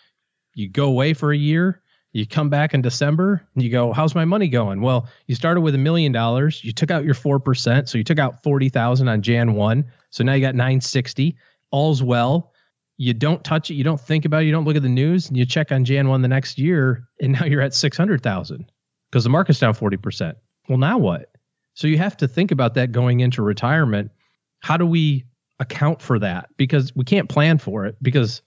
you 0.53 0.69
go 0.69 0.85
away 0.85 1.13
for 1.13 1.31
a 1.31 1.37
year, 1.37 1.81
you 2.13 2.27
come 2.27 2.49
back 2.49 2.73
in 2.73 2.81
December 2.81 3.41
and 3.53 3.63
you 3.63 3.69
go, 3.69 3.93
how's 3.93 4.15
my 4.15 4.25
money 4.25 4.47
going? 4.47 4.81
Well, 4.81 5.07
you 5.27 5.35
started 5.35 5.61
with 5.61 5.75
a 5.75 5.77
million 5.77 6.11
dollars, 6.11 6.63
you 6.63 6.73
took 6.73 6.91
out 6.91 7.05
your 7.05 7.13
4%, 7.13 7.87
so 7.87 7.97
you 7.97 8.03
took 8.03 8.19
out 8.19 8.43
40,000 8.43 9.07
on 9.07 9.21
Jan 9.21 9.53
1, 9.53 9.85
so 10.09 10.23
now 10.23 10.33
you 10.33 10.41
got 10.41 10.55
960. 10.55 11.37
All's 11.71 12.03
well. 12.03 12.51
You 12.97 13.13
don't 13.13 13.43
touch 13.43 13.71
it, 13.71 13.75
you 13.75 13.83
don't 13.83 13.99
think 13.99 14.25
about 14.25 14.43
it, 14.43 14.45
you 14.45 14.51
don't 14.51 14.65
look 14.65 14.75
at 14.75 14.83
the 14.83 14.89
news, 14.89 15.29
and 15.29 15.37
you 15.37 15.45
check 15.45 15.71
on 15.71 15.85
Jan 15.85 16.09
1 16.09 16.21
the 16.21 16.27
next 16.27 16.57
year 16.57 17.07
and 17.21 17.33
now 17.33 17.45
you're 17.45 17.61
at 17.61 17.73
600,000 17.73 18.71
because 19.09 19.23
the 19.23 19.29
market's 19.29 19.59
down 19.59 19.73
40%. 19.73 20.35
Well, 20.67 20.77
now 20.77 20.97
what? 20.97 21.31
So 21.73 21.87
you 21.87 21.97
have 21.97 22.17
to 22.17 22.27
think 22.27 22.51
about 22.51 22.73
that 22.75 22.91
going 22.91 23.21
into 23.21 23.41
retirement. 23.41 24.11
How 24.59 24.77
do 24.77 24.85
we 24.85 25.25
account 25.59 26.01
for 26.01 26.19
that 26.19 26.49
because 26.57 26.93
we 26.95 27.05
can't 27.05 27.29
plan 27.29 27.57
for 27.57 27.85
it 27.85 27.95
because 28.01 28.41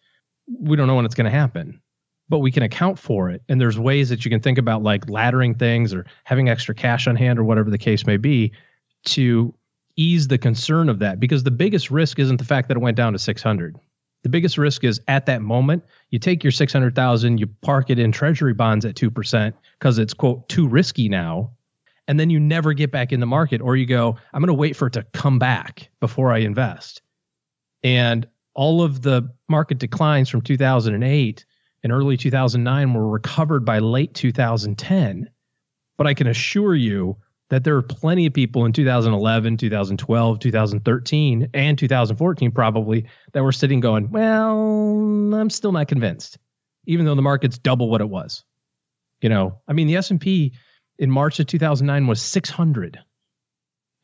we 0.60 0.76
don't 0.76 0.86
know 0.86 0.96
when 0.96 1.06
it's 1.06 1.14
going 1.14 1.24
to 1.24 1.30
happen 1.30 1.80
but 2.28 2.38
we 2.38 2.50
can 2.50 2.62
account 2.62 2.98
for 2.98 3.30
it 3.30 3.42
and 3.48 3.60
there's 3.60 3.78
ways 3.78 4.08
that 4.08 4.24
you 4.24 4.30
can 4.30 4.40
think 4.40 4.58
about 4.58 4.82
like 4.82 5.06
laddering 5.06 5.58
things 5.58 5.92
or 5.92 6.06
having 6.24 6.48
extra 6.48 6.74
cash 6.74 7.06
on 7.06 7.16
hand 7.16 7.38
or 7.38 7.44
whatever 7.44 7.70
the 7.70 7.78
case 7.78 8.06
may 8.06 8.16
be 8.16 8.52
to 9.04 9.54
ease 9.96 10.28
the 10.28 10.38
concern 10.38 10.88
of 10.88 10.98
that 10.98 11.20
because 11.20 11.42
the 11.42 11.50
biggest 11.50 11.90
risk 11.90 12.18
isn't 12.18 12.38
the 12.38 12.44
fact 12.44 12.68
that 12.68 12.76
it 12.76 12.80
went 12.80 12.96
down 12.96 13.12
to 13.12 13.18
600. 13.18 13.76
The 14.22 14.28
biggest 14.28 14.56
risk 14.56 14.84
is 14.84 15.00
at 15.06 15.26
that 15.26 15.42
moment, 15.42 15.84
you 16.10 16.18
take 16.18 16.42
your 16.42 16.50
600,000, 16.50 17.38
you 17.38 17.46
park 17.46 17.90
it 17.90 17.98
in 17.98 18.10
treasury 18.10 18.54
bonds 18.54 18.84
at 18.84 18.94
2% 18.94 19.52
because 19.78 19.98
it's 19.98 20.14
quote 20.14 20.48
too 20.48 20.66
risky 20.66 21.08
now. 21.08 21.50
And 22.08 22.18
then 22.18 22.30
you 22.30 22.40
never 22.40 22.72
get 22.72 22.90
back 22.90 23.12
in 23.12 23.20
the 23.20 23.26
market 23.26 23.60
or 23.60 23.76
you 23.76 23.86
go, 23.86 24.16
I'm 24.32 24.40
going 24.40 24.48
to 24.48 24.54
wait 24.54 24.76
for 24.76 24.86
it 24.86 24.94
to 24.94 25.04
come 25.12 25.38
back 25.38 25.90
before 26.00 26.32
I 26.32 26.38
invest. 26.38 27.02
And 27.82 28.26
all 28.54 28.82
of 28.82 29.02
the 29.02 29.30
market 29.48 29.78
declines 29.78 30.28
from 30.28 30.40
2008 30.40 31.44
and 31.84 31.92
early 31.92 32.16
2009 32.16 32.94
were 32.94 33.08
recovered 33.08 33.64
by 33.64 33.78
late 33.78 34.14
2010. 34.14 35.30
But 35.96 36.06
I 36.06 36.14
can 36.14 36.26
assure 36.26 36.74
you 36.74 37.18
that 37.50 37.62
there 37.62 37.76
are 37.76 37.82
plenty 37.82 38.26
of 38.26 38.32
people 38.32 38.64
in 38.64 38.72
2011, 38.72 39.58
2012, 39.58 40.38
2013, 40.40 41.50
and 41.52 41.78
2014 41.78 42.50
probably 42.50 43.06
that 43.32 43.44
were 43.44 43.52
sitting 43.52 43.80
going, 43.80 44.10
well, 44.10 44.58
I'm 45.34 45.50
still 45.50 45.72
not 45.72 45.86
convinced, 45.86 46.38
even 46.86 47.04
though 47.04 47.14
the 47.14 47.22
market's 47.22 47.58
double 47.58 47.90
what 47.90 48.00
it 48.00 48.08
was. 48.08 48.42
You 49.20 49.28
know, 49.28 49.60
I 49.68 49.74
mean, 49.74 49.86
the 49.86 49.96
S&P 49.96 50.54
in 50.98 51.10
March 51.10 51.38
of 51.38 51.46
2009 51.46 52.06
was 52.06 52.20
600. 52.22 52.98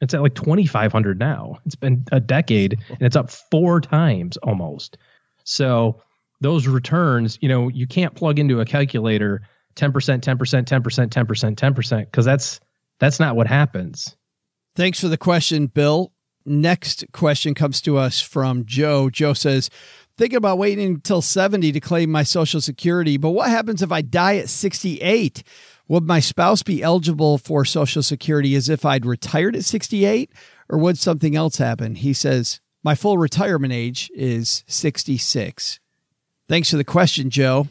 It's 0.03 0.15
at 0.15 0.23
like 0.23 0.35
2,500 0.35 1.19
now. 1.19 1.57
It's 1.67 1.75
been 1.75 2.05
a 2.13 2.21
decade 2.21 2.79
and 2.89 3.03
it's 3.03 3.17
up 3.17 3.31
four 3.31 3.81
times 3.81 4.37
almost. 4.39 4.97
So 5.45 6.03
those 6.41 6.67
returns, 6.67 7.39
you 7.41 7.49
know, 7.49 7.69
you 7.69 7.87
can't 7.87 8.15
plug 8.15 8.39
into 8.39 8.61
a 8.61 8.65
calculator 8.65 9.43
10%, 9.77 9.93
10%, 9.93 10.21
10%, 10.21 11.09
10%, 11.09 11.55
10%, 11.55 12.05
because 12.07 12.25
that's 12.25 12.61
that's 12.99 13.21
not 13.21 13.37
what 13.37 13.47
happens. 13.47 14.15
Thanks 14.77 15.01
for 15.01 15.09
the 15.09 15.17
question, 15.17 15.67
Bill. 15.67 16.13
Next 16.45 17.05
question 17.13 17.55
comes 17.55 17.81
to 17.83 17.97
us 17.97 18.21
from 18.21 18.65
Joe. 18.65 19.11
Joe 19.11 19.33
says, 19.33 19.71
Thinking 20.17 20.37
about 20.37 20.59
waiting 20.59 20.95
until 20.95 21.23
70 21.23 21.73
to 21.73 21.81
claim 21.81 22.11
my 22.11 22.25
Social 22.25 22.61
Security, 22.61 23.17
but 23.17 23.31
what 23.31 23.49
happens 23.49 23.81
if 23.81 23.91
I 23.91 24.03
die 24.03 24.37
at 24.37 24.51
68? 24.51 25.43
Would 25.89 26.05
my 26.05 26.21
spouse 26.21 26.63
be 26.63 26.83
eligible 26.83 27.39
for 27.39 27.65
Social 27.65 28.03
Security 28.03 28.55
as 28.55 28.69
if 28.69 28.85
I'd 28.85 29.07
retired 29.07 29.57
at 29.57 29.65
68, 29.65 30.31
or 30.69 30.79
would 30.79 30.99
something 30.99 31.35
else 31.35 31.57
happen? 31.57 31.95
He 31.95 32.13
says, 32.13 32.61
My 32.85 32.95
full 32.95 33.17
retirement 33.17 33.73
age 33.73 34.11
is 34.15 34.63
66. 34.67 35.81
Thanks 36.51 36.69
for 36.69 36.79
the 36.79 36.85
question, 36.85 37.31
Joe. 37.31 37.69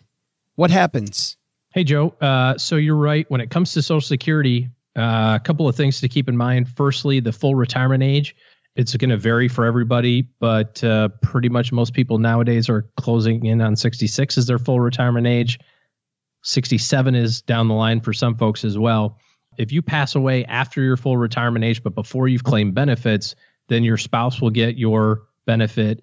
What 0.55 0.71
happens? 0.71 1.35
Hey, 1.73 1.83
Joe. 1.83 2.15
Uh, 2.21 2.57
so 2.57 2.77
you're 2.77 2.95
right. 2.95 3.29
When 3.29 3.41
it 3.41 3.49
comes 3.49 3.73
to 3.73 3.81
Social 3.81 3.99
Security, 3.99 4.69
uh, 4.95 5.37
a 5.37 5.41
couple 5.43 5.67
of 5.67 5.75
things 5.75 5.99
to 5.99 6.07
keep 6.07 6.29
in 6.29 6.37
mind. 6.37 6.69
Firstly, 6.69 7.19
the 7.19 7.33
full 7.33 7.55
retirement 7.55 8.03
age. 8.03 8.37
It's 8.77 8.95
going 8.95 9.09
to 9.09 9.17
vary 9.17 9.49
for 9.49 9.65
everybody, 9.65 10.29
but 10.39 10.81
uh, 10.81 11.09
pretty 11.21 11.49
much 11.49 11.73
most 11.73 11.93
people 11.93 12.19
nowadays 12.19 12.69
are 12.69 12.89
closing 12.95 13.45
in 13.45 13.59
on 13.59 13.75
66 13.75 14.37
as 14.37 14.47
their 14.47 14.57
full 14.57 14.79
retirement 14.79 15.27
age. 15.27 15.59
67 16.43 17.15
is 17.15 17.41
down 17.41 17.67
the 17.67 17.73
line 17.73 17.99
for 17.99 18.13
some 18.13 18.33
folks 18.33 18.63
as 18.63 18.77
well. 18.77 19.17
If 19.57 19.73
you 19.73 19.81
pass 19.81 20.15
away 20.15 20.45
after 20.45 20.81
your 20.81 20.95
full 20.95 21.17
retirement 21.17 21.65
age, 21.65 21.83
but 21.83 21.95
before 21.95 22.29
you've 22.29 22.45
claimed 22.45 22.75
benefits, 22.75 23.35
then 23.67 23.83
your 23.83 23.97
spouse 23.97 24.39
will 24.39 24.51
get 24.51 24.77
your 24.77 25.23
benefit 25.45 26.01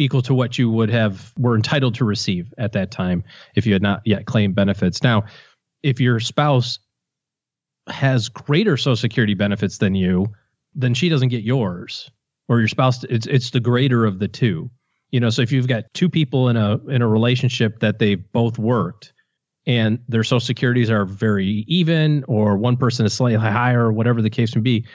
equal 0.00 0.22
to 0.22 0.34
what 0.34 0.58
you 0.58 0.70
would 0.70 0.90
have 0.90 1.32
were 1.38 1.54
entitled 1.54 1.94
to 1.96 2.04
receive 2.04 2.52
at 2.58 2.72
that 2.72 2.90
time 2.90 3.22
if 3.54 3.66
you 3.66 3.72
had 3.72 3.82
not 3.82 4.00
yet 4.04 4.26
claimed 4.26 4.54
benefits. 4.54 5.02
Now, 5.02 5.24
if 5.82 6.00
your 6.00 6.18
spouse 6.20 6.78
has 7.88 8.28
greater 8.28 8.76
social 8.76 8.96
security 8.96 9.34
benefits 9.34 9.78
than 9.78 9.94
you, 9.94 10.26
then 10.74 10.94
she 10.94 11.08
doesn't 11.08 11.28
get 11.28 11.42
yours. 11.42 12.10
Or 12.48 12.58
your 12.58 12.68
spouse 12.68 13.04
it's 13.04 13.26
it's 13.26 13.50
the 13.50 13.60
greater 13.60 14.04
of 14.04 14.18
the 14.18 14.26
two. 14.26 14.70
You 15.10 15.20
know, 15.20 15.30
so 15.30 15.42
if 15.42 15.52
you've 15.52 15.68
got 15.68 15.84
two 15.94 16.08
people 16.08 16.48
in 16.48 16.56
a 16.56 16.78
in 16.88 17.02
a 17.02 17.08
relationship 17.08 17.80
that 17.80 17.98
they've 17.98 18.22
both 18.32 18.58
worked 18.58 19.12
and 19.66 20.00
their 20.08 20.24
social 20.24 20.40
securities 20.40 20.90
are 20.90 21.04
very 21.04 21.64
even 21.68 22.24
or 22.26 22.56
one 22.56 22.76
person 22.76 23.06
is 23.06 23.12
slightly 23.12 23.38
higher 23.38 23.86
or 23.86 23.92
whatever 23.92 24.22
the 24.22 24.30
case 24.30 24.54
may 24.56 24.62
be, 24.62 24.86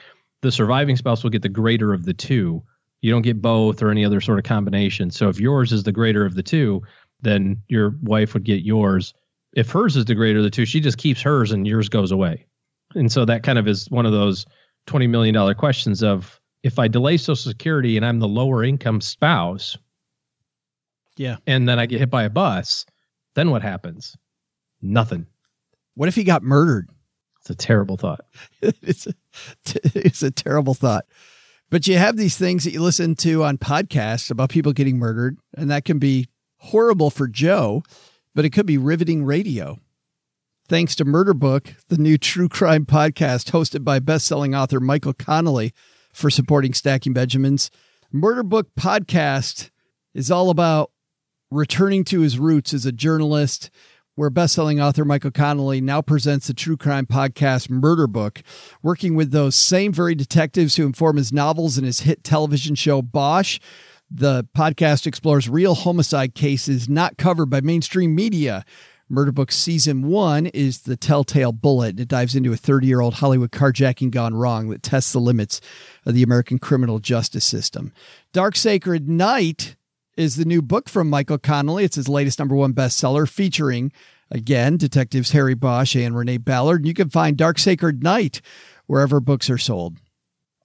the 0.42 0.52
surviving 0.52 0.96
spouse 0.96 1.22
will 1.22 1.30
get 1.30 1.42
the 1.42 1.48
greater 1.48 1.94
of 1.94 2.04
the 2.04 2.14
two. 2.14 2.62
You 3.02 3.10
don't 3.10 3.22
get 3.22 3.42
both 3.42 3.82
or 3.82 3.90
any 3.90 4.04
other 4.04 4.20
sort 4.20 4.38
of 4.38 4.44
combination. 4.44 5.10
So 5.10 5.28
if 5.28 5.38
yours 5.38 5.72
is 5.72 5.82
the 5.84 5.92
greater 5.92 6.24
of 6.24 6.34
the 6.34 6.42
two, 6.42 6.82
then 7.20 7.62
your 7.68 7.94
wife 8.02 8.34
would 8.34 8.44
get 8.44 8.62
yours. 8.62 9.14
If 9.54 9.70
hers 9.70 9.96
is 9.96 10.04
the 10.06 10.14
greater 10.14 10.38
of 10.38 10.44
the 10.44 10.50
two, 10.50 10.66
she 10.66 10.80
just 10.80 10.98
keeps 10.98 11.22
hers 11.22 11.52
and 11.52 11.66
yours 11.66 11.88
goes 11.88 12.10
away. 12.10 12.46
And 12.94 13.10
so 13.10 13.24
that 13.24 13.42
kind 13.42 13.58
of 13.58 13.68
is 13.68 13.90
one 13.90 14.06
of 14.06 14.12
those 14.12 14.46
$20 14.86 15.08
million 15.08 15.54
questions 15.54 16.02
of 16.02 16.40
if 16.62 16.78
I 16.78 16.88
delay 16.88 17.16
Social 17.16 17.50
Security 17.50 17.96
and 17.96 18.04
I'm 18.04 18.18
the 18.18 18.28
lower 18.28 18.64
income 18.64 19.00
spouse, 19.00 19.76
yeah, 21.16 21.36
and 21.46 21.68
then 21.68 21.78
I 21.78 21.86
get 21.86 22.00
hit 22.00 22.10
by 22.10 22.24
a 22.24 22.30
bus, 22.30 22.84
then 23.34 23.50
what 23.50 23.62
happens? 23.62 24.16
Nothing. 24.82 25.26
What 25.94 26.08
if 26.08 26.14
he 26.14 26.24
got 26.24 26.42
murdered? 26.42 26.90
It's 27.40 27.50
a 27.50 27.54
terrible 27.54 27.96
thought. 27.96 28.20
it's 28.60 29.06
a, 29.06 29.14
it's 29.94 30.22
a 30.22 30.30
terrible 30.30 30.74
thought. 30.74 31.06
But 31.68 31.88
you 31.88 31.98
have 31.98 32.16
these 32.16 32.38
things 32.38 32.62
that 32.64 32.72
you 32.72 32.80
listen 32.80 33.16
to 33.16 33.42
on 33.42 33.58
podcasts 33.58 34.30
about 34.30 34.50
people 34.50 34.72
getting 34.72 34.98
murdered, 34.98 35.36
and 35.56 35.70
that 35.70 35.84
can 35.84 35.98
be 35.98 36.28
horrible 36.58 37.10
for 37.10 37.26
Joe, 37.26 37.82
but 38.34 38.44
it 38.44 38.50
could 38.50 38.66
be 38.66 38.78
riveting 38.78 39.24
radio. 39.24 39.78
Thanks 40.68 40.94
to 40.96 41.04
Murder 41.04 41.34
Book, 41.34 41.74
the 41.88 41.98
new 41.98 42.18
true 42.18 42.48
crime 42.48 42.86
podcast 42.86 43.50
hosted 43.50 43.84
by 43.84 43.98
best-selling 43.98 44.54
author 44.54 44.78
Michael 44.80 45.12
Connelly 45.12 45.72
for 46.12 46.30
supporting 46.30 46.72
Stacking 46.72 47.12
Benjamins. 47.12 47.70
Murder 48.12 48.42
Book 48.42 48.68
podcast 48.78 49.70
is 50.14 50.30
all 50.30 50.50
about 50.50 50.92
returning 51.50 52.04
to 52.04 52.20
his 52.20 52.38
roots 52.38 52.74
as 52.74 52.86
a 52.86 52.92
journalist 52.92 53.70
where 54.16 54.30
best-selling 54.30 54.80
author 54.80 55.04
Michael 55.04 55.30
Connelly 55.30 55.82
now 55.82 56.00
presents 56.00 56.46
the 56.46 56.54
true 56.54 56.78
crime 56.78 57.04
podcast 57.04 57.68
Murder 57.68 58.06
Book, 58.06 58.42
working 58.82 59.14
with 59.14 59.30
those 59.30 59.54
same 59.54 59.92
very 59.92 60.14
detectives 60.14 60.76
who 60.76 60.86
inform 60.86 61.18
his 61.18 61.34
novels 61.34 61.76
and 61.76 61.86
his 61.86 62.00
hit 62.00 62.24
television 62.24 62.74
show 62.74 63.02
Bosch. 63.02 63.60
The 64.10 64.44
podcast 64.56 65.06
explores 65.06 65.50
real 65.50 65.74
homicide 65.74 66.34
cases 66.34 66.88
not 66.88 67.18
covered 67.18 67.50
by 67.50 67.60
mainstream 67.60 68.14
media. 68.14 68.64
Murder 69.10 69.32
Book 69.32 69.52
Season 69.52 70.08
1 70.08 70.46
is 70.46 70.80
The 70.80 70.96
Telltale 70.96 71.52
Bullet. 71.52 72.00
It 72.00 72.08
dives 72.08 72.34
into 72.34 72.52
a 72.52 72.56
30 72.56 72.86
year 72.86 73.00
old 73.00 73.14
Hollywood 73.14 73.52
carjacking 73.52 74.10
gone 74.10 74.34
wrong 74.34 74.70
that 74.70 74.82
tests 74.82 75.12
the 75.12 75.20
limits 75.20 75.60
of 76.06 76.14
the 76.14 76.22
American 76.22 76.58
criminal 76.58 77.00
justice 77.00 77.44
system. 77.44 77.92
Dark 78.32 78.56
Sacred 78.56 79.08
Night 79.08 79.75
is 80.16 80.36
the 80.36 80.44
new 80.44 80.62
book 80.62 80.88
from 80.88 81.10
Michael 81.10 81.38
Connelly. 81.38 81.84
It's 81.84 81.96
his 81.96 82.08
latest 82.08 82.38
number 82.38 82.54
one 82.54 82.72
bestseller 82.72 83.28
featuring, 83.28 83.92
again, 84.30 84.76
detectives 84.76 85.32
Harry 85.32 85.54
Bosch 85.54 85.94
and 85.94 86.16
Renee 86.16 86.38
Ballard. 86.38 86.80
And 86.80 86.88
You 86.88 86.94
can 86.94 87.10
find 87.10 87.36
Dark 87.36 87.58
Sacred 87.58 88.02
Night 88.02 88.40
wherever 88.86 89.20
books 89.20 89.50
are 89.50 89.58
sold. 89.58 89.98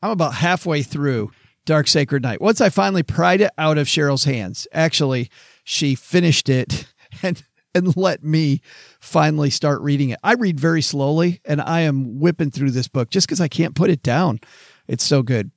I'm 0.01 0.11
about 0.11 0.35
halfway 0.35 0.83
through 0.83 1.31
Dark 1.65 1.87
Sacred 1.87 2.23
Night. 2.23 2.41
Once 2.41 2.61
I 2.61 2.69
finally 2.69 3.03
pried 3.03 3.41
it 3.41 3.51
out 3.57 3.77
of 3.77 3.87
Cheryl's 3.87 4.23
hands, 4.23 4.67
actually, 4.71 5.29
she 5.63 5.95
finished 5.95 6.49
it 6.49 6.87
and 7.23 7.43
and 7.73 7.95
let 7.95 8.21
me 8.21 8.61
finally 8.99 9.49
start 9.49 9.79
reading 9.81 10.09
it. 10.09 10.19
I 10.23 10.33
read 10.33 10.59
very 10.59 10.81
slowly 10.81 11.39
and 11.45 11.61
I 11.61 11.81
am 11.81 12.19
whipping 12.19 12.51
through 12.51 12.71
this 12.71 12.89
book 12.89 13.09
just 13.09 13.27
because 13.27 13.39
I 13.39 13.47
can't 13.47 13.75
put 13.75 13.89
it 13.89 14.03
down. 14.03 14.39
It's 14.89 15.05
so 15.05 15.23
good. 15.23 15.51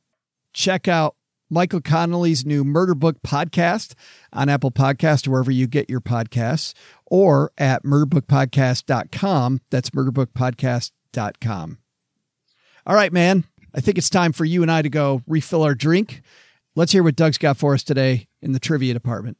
Check 0.52 0.86
out 0.86 1.16
Michael 1.54 1.80
Connelly's 1.80 2.44
new 2.44 2.64
Murder 2.64 2.96
Book 2.96 3.22
podcast 3.22 3.94
on 4.32 4.48
Apple 4.48 4.72
Podcast, 4.72 5.28
wherever 5.28 5.52
you 5.52 5.68
get 5.68 5.88
your 5.88 6.00
podcasts, 6.00 6.74
or 7.06 7.52
at 7.56 7.84
murderbookpodcast.com. 7.84 9.60
That's 9.70 9.90
murderbookpodcast.com. 9.90 11.78
All 12.86 12.94
right, 12.96 13.12
man. 13.12 13.44
I 13.72 13.80
think 13.80 13.98
it's 13.98 14.10
time 14.10 14.32
for 14.32 14.44
you 14.44 14.62
and 14.62 14.70
I 14.70 14.82
to 14.82 14.88
go 14.88 15.22
refill 15.28 15.62
our 15.62 15.76
drink. 15.76 16.22
Let's 16.74 16.90
hear 16.90 17.04
what 17.04 17.14
Doug's 17.14 17.38
got 17.38 17.56
for 17.56 17.72
us 17.72 17.84
today 17.84 18.26
in 18.42 18.50
the 18.50 18.58
trivia 18.58 18.92
department. 18.92 19.36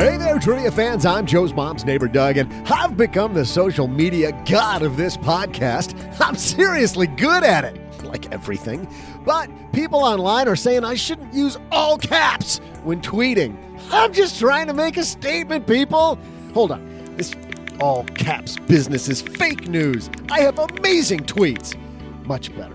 Hey 0.00 0.16
there, 0.16 0.38
trivia 0.38 0.70
fans. 0.70 1.04
I'm 1.04 1.26
Joe's 1.26 1.52
mom's 1.52 1.84
neighbor, 1.84 2.08
Doug, 2.08 2.38
and 2.38 2.50
I've 2.68 2.96
become 2.96 3.34
the 3.34 3.44
social 3.44 3.86
media 3.86 4.32
god 4.48 4.80
of 4.80 4.96
this 4.96 5.14
podcast. 5.18 5.94
I'm 6.22 6.36
seriously 6.36 7.06
good 7.06 7.44
at 7.44 7.66
it, 7.66 8.02
like 8.02 8.32
everything. 8.32 8.88
But 9.26 9.50
people 9.74 9.98
online 9.98 10.48
are 10.48 10.56
saying 10.56 10.84
I 10.84 10.94
shouldn't 10.94 11.34
use 11.34 11.58
all 11.70 11.98
caps 11.98 12.62
when 12.82 13.02
tweeting. 13.02 13.58
I'm 13.90 14.14
just 14.14 14.38
trying 14.38 14.68
to 14.68 14.72
make 14.72 14.96
a 14.96 15.04
statement, 15.04 15.66
people. 15.66 16.18
Hold 16.54 16.70
on. 16.70 17.14
This 17.18 17.34
all 17.78 18.04
caps 18.04 18.56
business 18.56 19.06
is 19.06 19.20
fake 19.20 19.68
news. 19.68 20.08
I 20.30 20.40
have 20.40 20.58
amazing 20.58 21.24
tweets. 21.24 21.76
Much 22.24 22.56
better. 22.56 22.74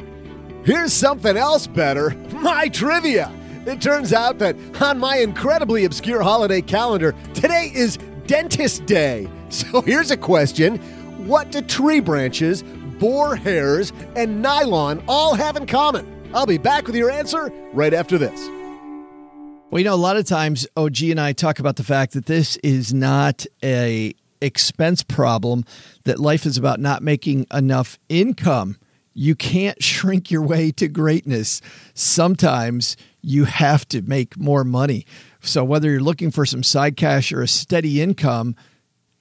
Here's 0.64 0.94
something 0.94 1.38
else 1.38 1.66
better 1.66 2.12
my 2.34 2.68
trivia. 2.68 3.32
It 3.66 3.82
turns 3.82 4.14
out 4.14 4.38
that 4.40 4.56
on 4.82 5.00
my 5.00 5.18
incredibly 5.18 5.86
obscure 5.86 6.22
holiday 6.22 6.62
calendar, 6.62 7.16
today 7.34 7.72
is 7.74 7.98
Dentist 8.28 8.86
Day. 8.86 9.28
So 9.50 9.82
here's 9.82 10.12
a 10.12 10.18
question 10.18 10.78
What 11.28 11.52
do 11.52 11.62
tree 11.62 12.02
branches 12.02 12.64
boar 13.00 13.36
hairs, 13.36 13.94
and 14.16 14.42
nylon 14.42 15.04
all 15.08 15.36
have 15.36 15.56
in 15.56 15.66
common? 15.66 16.06
I'll 16.34 16.46
be 16.46 16.58
back 16.58 16.88
with 16.88 16.96
your 16.96 17.12
answer 17.12 17.52
right 17.74 17.94
after 17.94 18.18
this. 18.18 18.50
Well, 19.72 19.80
you 19.80 19.84
know, 19.84 19.94
a 19.94 19.96
lot 19.96 20.18
of 20.18 20.26
times 20.26 20.68
OG 20.76 21.04
and 21.04 21.20
I 21.20 21.34
talk 21.34 21.60
about 21.60 21.76
the 21.76 21.84
fact 21.84 22.14
that 22.14 22.26
this 22.26 22.58
is 22.58 22.94
not 22.94 23.46
a 23.64 24.14
expense 24.42 25.04
problem, 25.04 25.66
that 26.04 26.20
life 26.20 26.46
is 26.46 26.58
about 26.58 26.80
not 26.80 27.02
making 27.02 27.46
enough 27.54 27.98
income. 28.10 28.78
You 29.16 29.34
can't 29.34 29.82
shrink 29.82 30.30
your 30.30 30.42
way 30.42 30.72
to 30.72 30.90
greatness. 30.90 31.62
Sometimes 31.94 32.98
you 33.22 33.46
have 33.46 33.88
to 33.88 34.02
make 34.02 34.38
more 34.38 34.66
money. 34.66 35.06
So 35.42 35.64
whether 35.64 35.90
you're 35.90 36.02
looking 36.02 36.32
for 36.32 36.46
some 36.46 36.64
side 36.64 36.98
cash 36.98 37.32
or 37.32 37.42
a 37.42 37.48
steady 37.48 38.02
income, 38.02 38.56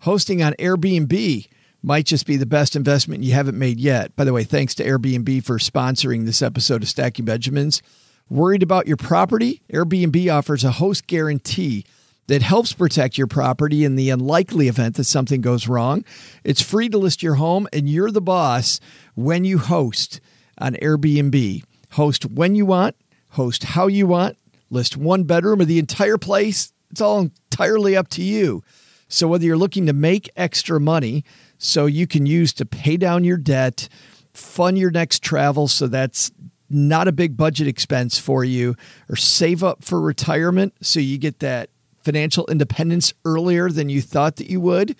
hosting 0.01 0.42
on 0.42 0.53
Airbnb 0.55 1.47
might 1.80 2.07
just 2.07 2.26
be 2.26 2.36
the 2.36 2.45
best 2.45 2.74
investment 2.74 3.22
you 3.22 3.34
haven't 3.34 3.59
made 3.59 3.78
yet. 3.78 4.16
By 4.16 4.24
the 4.24 4.32
way, 4.32 4.42
thanks 4.42 4.74
to 4.76 4.84
Airbnb 4.84 5.45
for 5.45 5.59
sponsoring 5.59 6.26
this 6.26 6.42
episode 6.42 6.82
of 6.82 6.88
Stacking 6.88 7.24
Benjamins. 7.24 7.80
Worried 8.28 8.62
about 8.62 8.88
your 8.88 8.97
property? 8.97 9.62
Airbnb 9.72 10.32
offers 10.32 10.64
a 10.64 10.72
host 10.72 11.07
guarantee 11.07 11.84
that 12.27 12.43
helps 12.43 12.72
protect 12.72 13.18
your 13.18 13.27
property 13.27 13.85
in 13.85 13.97
the 13.97 14.11
unlikely 14.11 14.68
event 14.68 14.97
that 14.97 15.05
something 15.05 15.41
goes 15.41 15.68
wrong. 15.68 16.05
It's 16.43 16.62
free 16.62 16.89
to 16.89 16.99
list 16.99 17.22
your 17.22 17.35
home, 17.35 17.68
and 17.72 17.89
you're 17.89 18.11
the 18.11 18.20
boss 18.20 18.81
when 19.14 19.45
you 19.45 19.59
host 19.59 20.20
on 20.59 20.75
Airbnb. 20.75 21.62
Host 21.93 22.27
when 22.27 22.55
you 22.55 22.66
want, 22.66 22.97
host 23.31 23.64
how 23.64 23.87
you 23.87 24.07
want, 24.07 24.37
list 24.70 24.97
one 24.97 25.25
bedroom 25.25 25.61
or 25.61 25.64
the 25.64 25.79
entire 25.79 26.18
place. 26.18 26.72
It's 26.91 27.01
all 27.01 27.20
entirely 27.20 27.97
up 27.97 28.09
to 28.11 28.22
you. 28.22 28.62
So, 29.09 29.29
whether 29.29 29.45
you're 29.45 29.57
looking 29.57 29.87
to 29.87 29.93
make 29.93 30.31
extra 30.35 30.81
money 30.81 31.25
so 31.59 31.87
you 31.87 32.07
can 32.07 32.27
use 32.27 32.53
to 32.55 32.66
pay 32.66 32.97
down 32.97 33.22
your 33.22 33.37
debt, 33.37 33.89
fund 34.33 34.79
your 34.79 34.91
next 34.91 35.22
travel, 35.22 35.68
so 35.68 35.87
that's 35.87 36.33
not 36.68 37.07
a 37.07 37.12
big 37.12 37.37
budget 37.37 37.68
expense 37.68 38.18
for 38.18 38.43
you, 38.43 38.75
or 39.09 39.14
save 39.14 39.62
up 39.62 39.85
for 39.85 40.01
retirement 40.01 40.75
so 40.81 40.99
you 40.99 41.18
get 41.18 41.39
that 41.41 41.70
financial 42.05 42.46
independence 42.48 43.12
earlier 43.24 43.70
than 43.70 43.88
you 43.88 44.00
thought 44.00 44.36
that 44.36 44.50
you 44.50 44.61
would. 44.61 44.94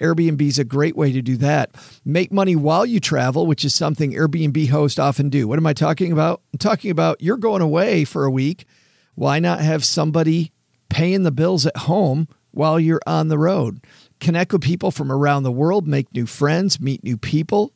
Airbnb 0.00 0.40
is 0.42 0.58
a 0.58 0.64
great 0.64 0.96
way 0.96 1.12
to 1.12 1.22
do 1.22 1.36
that. 1.38 1.70
Make 2.04 2.32
money 2.32 2.56
while 2.56 2.86
you 2.86 3.00
travel, 3.00 3.46
which 3.46 3.64
is 3.64 3.74
something 3.74 4.12
Airbnb 4.12 4.68
hosts 4.68 4.98
often 4.98 5.28
do. 5.28 5.48
What 5.48 5.58
am 5.58 5.66
I 5.66 5.72
talking 5.72 6.12
about? 6.12 6.42
I'm 6.52 6.58
talking 6.58 6.90
about 6.90 7.20
you're 7.20 7.36
going 7.36 7.62
away 7.62 8.04
for 8.04 8.24
a 8.24 8.30
week. 8.30 8.66
Why 9.14 9.38
not 9.38 9.60
have 9.60 9.84
somebody 9.84 10.52
paying 10.88 11.22
the 11.22 11.32
bills 11.32 11.66
at 11.66 11.76
home 11.76 12.28
while 12.52 12.78
you're 12.78 13.02
on 13.06 13.28
the 13.28 13.38
road? 13.38 13.84
Connect 14.20 14.52
with 14.52 14.62
people 14.62 14.90
from 14.90 15.10
around 15.10 15.42
the 15.42 15.52
world, 15.52 15.86
make 15.86 16.12
new 16.14 16.26
friends, 16.26 16.80
meet 16.80 17.02
new 17.02 17.16
people, 17.16 17.72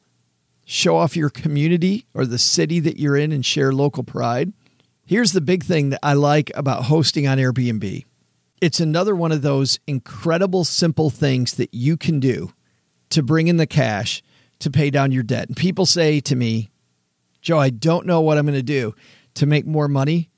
show 0.64 0.96
off 0.96 1.16
your 1.16 1.30
community 1.30 2.06
or 2.14 2.26
the 2.26 2.38
city 2.38 2.80
that 2.80 2.98
you're 2.98 3.16
in, 3.16 3.32
and 3.32 3.44
share 3.44 3.72
local 3.72 4.04
pride. 4.04 4.52
Here's 5.06 5.32
the 5.32 5.40
big 5.42 5.62
thing 5.62 5.90
that 5.90 6.00
I 6.02 6.14
like 6.14 6.50
about 6.54 6.84
hosting 6.84 7.26
on 7.26 7.38
Airbnb 7.38 8.04
it's 8.60 8.80
another 8.80 9.14
one 9.14 9.32
of 9.32 9.42
those 9.42 9.78
incredible, 9.86 10.64
simple 10.64 11.10
things 11.10 11.54
that 11.54 11.74
you 11.74 11.96
can 11.96 12.20
do 12.20 12.52
to 13.10 13.22
bring 13.22 13.48
in 13.48 13.56
the 13.56 13.66
cash 13.66 14.22
to 14.60 14.70
pay 14.70 14.90
down 14.90 15.12
your 15.12 15.22
debt. 15.22 15.48
And 15.48 15.56
people 15.56 15.86
say 15.86 16.20
to 16.20 16.36
me, 16.36 16.70
Joe, 17.40 17.58
I 17.58 17.70
don't 17.70 18.06
know 18.06 18.20
what 18.20 18.38
I'm 18.38 18.46
going 18.46 18.58
to 18.58 18.62
do 18.62 18.94
to 19.34 19.46
make 19.46 19.66
more 19.66 19.88
money. 19.88 20.30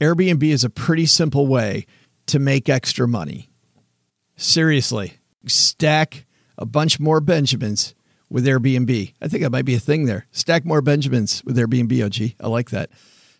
Airbnb 0.00 0.42
is 0.42 0.64
a 0.64 0.70
pretty 0.70 1.06
simple 1.06 1.46
way 1.46 1.86
to 2.26 2.38
make 2.38 2.68
extra 2.68 3.06
money. 3.06 3.50
Seriously, 4.36 5.14
stack 5.46 6.24
a 6.56 6.64
bunch 6.64 6.98
more 6.98 7.20
Benjamins 7.20 7.94
with 8.30 8.46
Airbnb. 8.46 9.12
I 9.20 9.28
think 9.28 9.42
that 9.42 9.52
might 9.52 9.64
be 9.64 9.74
a 9.74 9.80
thing 9.80 10.06
there. 10.06 10.26
Stack 10.32 10.64
more 10.64 10.80
Benjamins 10.80 11.44
with 11.44 11.56
Airbnb, 11.56 12.04
OG. 12.04 12.34
I 12.40 12.48
like 12.48 12.70
that. 12.70 12.90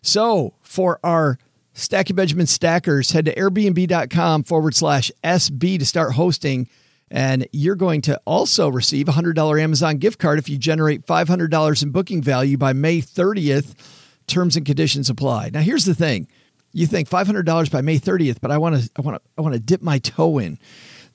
So, 0.01 0.53
for 0.61 0.99
our 1.03 1.39
Stacking 1.77 2.15
Benjamin 2.15 2.47
stackers, 2.47 3.11
head 3.11 3.25
to 3.25 3.35
airbnb.com 3.35 4.43
forward 4.43 4.73
slash 4.73 5.11
SB 5.25 5.77
to 5.77 5.85
start 5.85 6.13
hosting. 6.13 6.69
And 7.11 7.47
you're 7.51 7.75
going 7.75 7.99
to 8.03 8.19
also 8.25 8.69
receive 8.69 9.09
a 9.09 9.11
$100 9.11 9.61
Amazon 9.61 9.97
gift 9.97 10.17
card 10.17 10.39
if 10.39 10.47
you 10.47 10.57
generate 10.57 11.05
$500 11.05 11.83
in 11.83 11.91
booking 11.91 12.21
value 12.21 12.57
by 12.57 12.71
May 12.71 13.01
30th. 13.01 13.75
Terms 14.25 14.55
and 14.55 14.65
conditions 14.65 15.09
apply. 15.09 15.49
Now, 15.53 15.59
here's 15.59 15.83
the 15.83 15.93
thing 15.93 16.29
you 16.71 16.87
think 16.87 17.09
$500 17.09 17.69
by 17.69 17.81
May 17.81 17.99
30th, 17.99 18.37
but 18.41 18.51
I 18.51 18.57
want 18.57 18.81
to, 18.81 18.89
I 18.95 19.01
want 19.01 19.21
to, 19.21 19.29
I 19.37 19.41
want 19.41 19.53
to 19.53 19.59
dip 19.59 19.81
my 19.81 19.99
toe 19.99 20.37
in. 20.39 20.57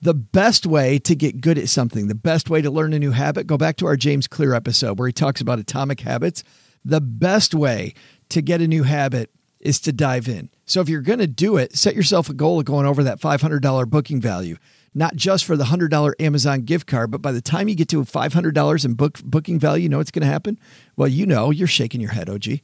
The 0.02 0.14
best 0.14 0.66
way 0.66 0.98
to 1.00 1.14
get 1.14 1.40
good 1.40 1.58
at 1.58 1.70
something, 1.70 2.08
the 2.08 2.14
best 2.14 2.50
way 2.50 2.61
to 2.61 2.70
learn 2.70 2.92
a 2.92 2.98
new 2.98 3.11
habit, 3.12 3.46
go 3.46 3.56
back 3.56 3.76
to 3.76 3.86
our 3.86 3.96
James 3.96 4.26
Clear 4.26 4.54
episode 4.54 4.98
where 4.98 5.08
he 5.08 5.12
talks 5.12 5.40
about 5.40 5.58
atomic 5.58 6.00
habits. 6.00 6.44
The 6.84 7.00
best 7.00 7.54
way 7.54 7.94
to 8.28 8.42
get 8.42 8.61
a 8.61 8.68
new 8.68 8.84
habit 8.84 9.30
is 9.61 9.80
to 9.80 9.92
dive 9.92 10.28
in. 10.28 10.50
So 10.64 10.80
if 10.80 10.88
you're 10.88 11.00
going 11.00 11.18
to 11.18 11.26
do 11.26 11.56
it, 11.56 11.76
set 11.76 11.94
yourself 11.94 12.28
a 12.28 12.34
goal 12.34 12.58
of 12.58 12.64
going 12.64 12.86
over 12.86 13.02
that 13.04 13.20
$500 13.20 13.88
booking 13.88 14.20
value, 14.20 14.56
not 14.94 15.16
just 15.16 15.44
for 15.44 15.56
the 15.56 15.64
$100 15.64 16.12
Amazon 16.18 16.62
gift 16.62 16.86
card, 16.86 17.11
but 17.11 17.22
by 17.22 17.32
the 17.32 17.40
time 17.40 17.68
you 17.68 17.74
get 17.74 17.88
to 17.88 18.02
$500 18.02 18.84
in 18.84 18.94
book 18.94 19.20
booking 19.22 19.58
value, 19.58 19.84
you 19.84 19.88
know 19.88 19.98
what's 19.98 20.11
going 20.11 20.22
to 20.22 20.28
happen? 20.32 20.58
Well, 20.96 21.08
you 21.08 21.26
know, 21.26 21.50
you're 21.50 21.68
shaking 21.68 22.00
your 22.00 22.12
head, 22.12 22.30
OG. 22.30 22.61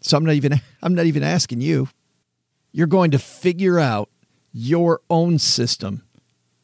So 0.00 0.16
I'm 0.16 0.24
not 0.24 0.34
even 0.34 0.60
I'm 0.82 0.94
not 0.94 1.06
even 1.06 1.22
asking 1.22 1.60
you. 1.60 1.88
You're 2.72 2.86
going 2.86 3.10
to 3.10 3.18
figure 3.18 3.78
out 3.78 4.08
your 4.52 5.00
own 5.10 5.38
system 5.38 6.02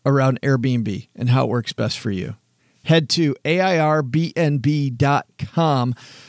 around 0.05 0.41
Airbnb 0.41 1.09
and 1.15 1.31
how 1.31 1.45
it 1.45 1.51
works 1.51 1.73
best 1.73 1.99
for 1.99 2.11
you. 2.11 2.37
Head 2.85 3.09
to 3.11 3.35
airbnb.com 3.45 4.15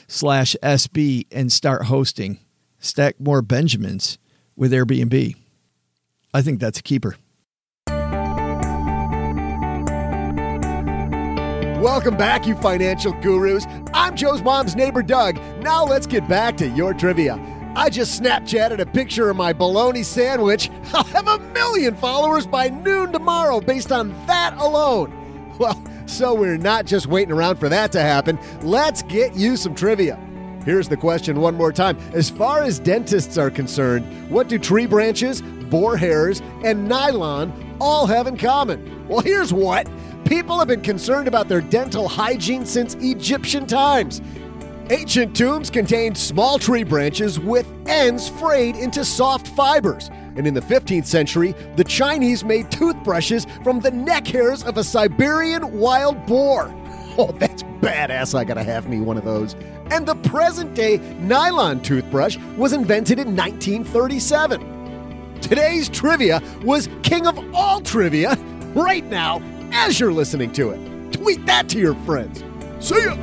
slash 0.08 0.56
SB 0.64 1.28
and 1.32 1.52
start 1.52 1.86
hosting. 1.86 2.40
Stack 2.80 3.20
more 3.20 3.42
Benjamins 3.42 4.18
with 4.56 4.72
Airbnb. 4.72 5.36
I 6.34 6.42
think 6.42 6.60
that's 6.60 6.80
a 6.80 6.84
keeper. 6.84 7.16
Welcome 11.82 12.18
back, 12.18 12.48
you 12.48 12.56
financial 12.56 13.14
gurus. 13.22 13.66
I'm 13.94 14.16
Joe's 14.16 14.42
mom's 14.42 14.76
neighbor, 14.76 15.02
Doug. 15.04 15.40
Now 15.62 15.86
let's 15.86 16.08
get 16.08 16.28
back 16.28 16.58
to 16.58 16.68
your 16.68 16.94
trivia. 16.94 17.40
I 17.76 17.92
just 17.92 18.20
Snapchatted 18.22 18.80
a 18.80 18.86
picture 18.86 19.30
of 19.30 19.38
my 19.38 19.54
bologna 19.54 20.02
sandwich. 20.02 20.70
I'll 20.94 21.04
have 21.04 21.28
a 21.28 21.38
million 21.38 21.96
followers 21.96 22.48
by 22.48 22.70
noon 22.70 23.12
tomorrow 23.12 23.62
based 23.62 23.92
on 23.92 24.10
that 24.26 24.56
alone. 24.58 25.14
Well, 25.60 25.82
so 26.08 26.34
we're 26.34 26.58
not 26.58 26.86
just 26.86 27.08
waiting 27.08 27.32
around 27.32 27.58
for 27.58 27.70
that 27.70 27.92
to 27.94 28.00
happen. 28.00 28.38
Let's 28.62 29.02
get 29.04 29.36
you 29.36 29.58
some 29.58 29.76
trivia. 29.76 30.20
Here's 30.68 30.90
the 30.90 30.98
question 30.98 31.40
one 31.40 31.56
more 31.56 31.72
time. 31.72 31.98
As 32.12 32.30
far 32.30 32.62
as 32.62 32.78
dentists 32.78 33.38
are 33.38 33.50
concerned, 33.50 34.30
what 34.30 34.50
do 34.50 34.60
tree 34.60 34.86
branches, 34.86 35.42
boar 35.42 35.96
hairs, 35.96 36.42
and 36.66 36.90
nylon 36.90 37.78
all 37.80 38.06
have 38.06 38.28
in 38.28 38.36
common? 38.36 39.08
Well, 39.08 39.22
here's 39.22 39.54
what 39.54 39.88
people 40.26 40.60
have 40.60 40.68
been 40.68 40.82
concerned 40.82 41.30
about 41.30 41.48
their 41.48 41.62
dental 41.62 42.10
hygiene 42.10 42.66
since 42.66 42.96
Egyptian 42.96 43.66
times. 43.66 44.22
Ancient 44.90 45.34
tombs 45.38 45.70
contained 45.70 46.18
small 46.18 46.60
tree 46.60 46.84
branches 46.84 47.40
with 47.40 47.66
ends 47.88 48.28
frayed 48.28 48.76
into 48.76 49.06
soft 49.06 49.48
fibers. 49.48 50.10
And 50.36 50.46
in 50.46 50.54
the 50.54 50.60
15th 50.60 51.06
century, 51.06 51.56
the 51.78 51.86
Chinese 51.86 52.44
made 52.44 52.70
toothbrushes 52.72 53.48
from 53.64 53.80
the 53.80 53.92
neck 53.92 54.28
hairs 54.28 54.66
of 54.66 54.76
a 54.76 54.84
Siberian 54.84 55.80
wild 55.80 56.26
boar. 56.26 56.74
Oh, 57.20 57.32
that's 57.32 57.64
badass. 57.82 58.36
I 58.36 58.44
gotta 58.44 58.64
have 58.64 58.90
me 58.90 59.00
one 59.00 59.18
of 59.18 59.26
those. 59.26 59.56
And 59.92 60.06
the 60.06 60.16
present 60.16 60.76
day 60.76 60.98
nylon 61.20 61.82
toothbrush 61.82 62.38
was 62.58 62.74
invented 62.74 63.20
in 63.20 63.36
1937. 63.36 65.40
Today's 65.42 65.90
trivia 65.90 66.42
was 66.64 66.90
king 67.04 67.28
of 67.28 67.38
all 67.54 67.82
trivia 67.82 68.36
right 68.74 69.06
now 69.06 69.42
as 69.72 70.00
you're 70.00 70.12
listening 70.12 70.52
to 70.54 70.72
it. 70.72 71.14
Tweet 71.14 71.46
that 71.46 71.70
to 71.70 71.80
your 71.80 71.96
friends. 71.96 72.44
See 72.80 73.04
ya! 73.04 73.16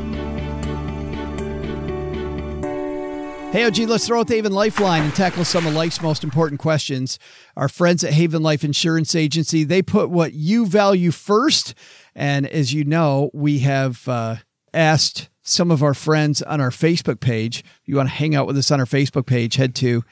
Hey, 3.54 3.66
OG, 3.66 3.78
let's 3.88 4.04
throw 4.04 4.18
out 4.18 4.26
the 4.26 4.34
Haven 4.34 4.50
Lifeline 4.50 5.04
and 5.04 5.14
tackle 5.14 5.44
some 5.44 5.64
of 5.64 5.74
life's 5.74 6.02
most 6.02 6.24
important 6.24 6.60
questions. 6.60 7.20
Our 7.56 7.68
friends 7.68 8.02
at 8.02 8.12
Haven 8.12 8.42
Life 8.42 8.64
Insurance 8.64 9.14
Agency, 9.14 9.62
they 9.62 9.80
put 9.80 10.10
what 10.10 10.32
you 10.32 10.66
value 10.66 11.12
first. 11.12 11.72
And 12.14 12.46
as 12.46 12.72
you 12.72 12.84
know, 12.84 13.30
we 13.32 13.60
have 13.60 14.06
uh, 14.08 14.36
asked 14.72 15.28
some 15.42 15.70
of 15.70 15.82
our 15.82 15.94
friends 15.94 16.42
on 16.42 16.60
our 16.60 16.70
Facebook 16.70 17.20
page. 17.20 17.60
If 17.60 17.82
you 17.86 17.96
want 17.96 18.08
to 18.08 18.14
hang 18.14 18.34
out 18.34 18.46
with 18.46 18.56
us 18.56 18.70
on 18.70 18.80
our 18.80 18.86
Facebook 18.86 19.26
page, 19.26 19.56
head 19.56 19.74
to 19.76 20.04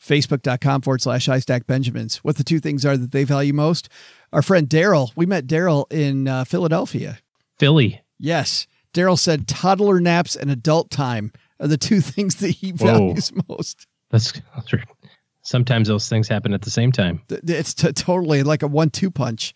facebook.com 0.00 0.82
forward 0.82 1.00
slash 1.00 1.26
iStack 1.26 1.66
Benjamins. 1.66 2.18
What 2.18 2.36
the 2.36 2.44
two 2.44 2.60
things 2.60 2.84
are 2.84 2.96
that 2.96 3.12
they 3.12 3.24
value 3.24 3.54
most. 3.54 3.88
Our 4.32 4.42
friend 4.42 4.68
Daryl, 4.68 5.12
we 5.16 5.26
met 5.26 5.46
Daryl 5.46 5.90
in 5.92 6.28
uh, 6.28 6.44
Philadelphia. 6.44 7.18
Philly. 7.58 8.02
Yes. 8.18 8.66
Daryl 8.92 9.18
said 9.18 9.48
toddler 9.48 10.00
naps 10.00 10.36
and 10.36 10.50
adult 10.50 10.90
time 10.90 11.32
are 11.60 11.68
the 11.68 11.78
two 11.78 12.00
things 12.02 12.36
that 12.36 12.50
he 12.50 12.72
values 12.72 13.30
Whoa. 13.30 13.56
most. 13.56 13.86
That's 14.10 14.32
true. 14.66 14.80
Sometimes 15.42 15.88
those 15.88 16.08
things 16.08 16.28
happen 16.28 16.54
at 16.54 16.62
the 16.62 16.70
same 16.70 16.92
time. 16.92 17.20
It's 17.28 17.74
t- 17.74 17.92
totally 17.92 18.42
like 18.42 18.62
a 18.62 18.66
one 18.66 18.90
two 18.90 19.10
punch. 19.10 19.54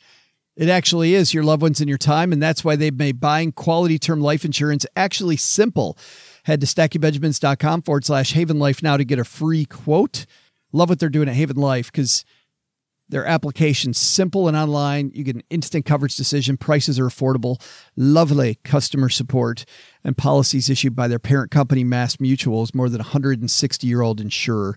It 0.59 0.69
actually 0.69 1.15
is 1.15 1.33
your 1.33 1.45
loved 1.45 1.63
ones 1.63 1.81
and 1.81 1.89
your 1.89 1.99
time, 1.99 2.33
and 2.33 2.43
that's 2.43 2.65
why 2.65 2.75
they've 2.75 2.93
made 2.93 3.21
buying 3.21 3.53
quality 3.53 3.97
term 3.97 4.21
life 4.21 4.45
insurance 4.45 4.85
actually 4.97 5.37
simple. 5.37 5.97
Head 6.43 6.61
to 6.61 6.67
stackingbenjamins.com 6.67 7.83
forward 7.83 8.05
slash 8.05 8.33
Haven 8.33 8.59
Life 8.59 8.83
now 8.83 8.97
to 8.97 9.05
get 9.05 9.21
a 9.21 9.25
free 9.25 9.65
quote. 9.65 10.27
Love 10.73 10.89
what 10.89 10.99
they're 10.99 11.09
doing 11.11 11.29
at 11.29 11.37
Haven 11.37 11.59
Life 11.59 11.93
because 11.93 12.25
their 13.09 13.25
application's 13.25 13.99
simple 13.99 14.49
and 14.49 14.57
online. 14.57 15.13
You 15.15 15.23
get 15.23 15.37
an 15.37 15.45
instant 15.49 15.87
coverage 15.87 16.17
decision. 16.17 16.57
Prices 16.57 16.99
are 16.99 17.07
affordable. 17.07 17.63
Lovely 17.95 18.57
customer 18.65 19.09
support 19.09 19.65
and 20.03 20.17
policies 20.17 20.69
issued 20.69 20.97
by 20.97 21.07
their 21.07 21.21
parent 21.21 21.53
company, 21.53 21.85
Mass 21.85 22.17
Mutuals, 22.17 22.75
more 22.75 22.89
than 22.89 22.99
160 22.99 23.87
year 23.87 24.01
old 24.01 24.21
insurer. 24.21 24.77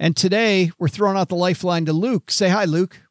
And 0.00 0.16
today 0.16 0.70
we're 0.78 0.88
throwing 0.88 1.18
out 1.18 1.28
the 1.28 1.36
lifeline 1.36 1.84
to 1.84 1.92
Luke. 1.92 2.30
Say 2.30 2.48
hi, 2.48 2.64
Luke. 2.64 3.02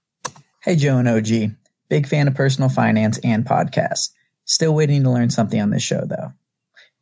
Hey, 0.64 0.76
Joe 0.76 0.98
and 0.98 1.08
OG. 1.08 1.52
Big 1.90 2.08
fan 2.08 2.28
of 2.28 2.36
personal 2.36 2.70
finance 2.70 3.20
and 3.24 3.46
podcasts. 3.46 4.10
Still 4.46 4.74
waiting 4.74 5.04
to 5.04 5.12
learn 5.12 5.30
something 5.30 5.62
on 5.62 5.72
this 5.72 5.84
show, 5.84 6.04
though. 6.06 6.34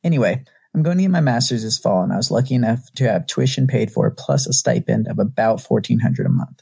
Anyway, 0.04 0.44
I'm 0.74 0.84
going 0.84 0.98
to 0.98 1.04
get 1.04 1.12
my 1.12 1.22
master's 1.22 1.64
this 1.64 1.80
fall, 1.80 2.04
and 2.04 2.12
I 2.12 2.18
was 2.18 2.32
lucky 2.32 2.54
enough 2.54 2.92
to 2.96 3.06
have 3.06 3.28
tuition 3.28 3.66
paid 3.66 3.92
for 3.92 4.10
plus 4.12 4.46
a 4.46 4.54
stipend 4.54 5.08
of 5.08 5.20
about 5.20 5.62
1400 5.62 6.26
a 6.26 6.30
month. 6.30 6.62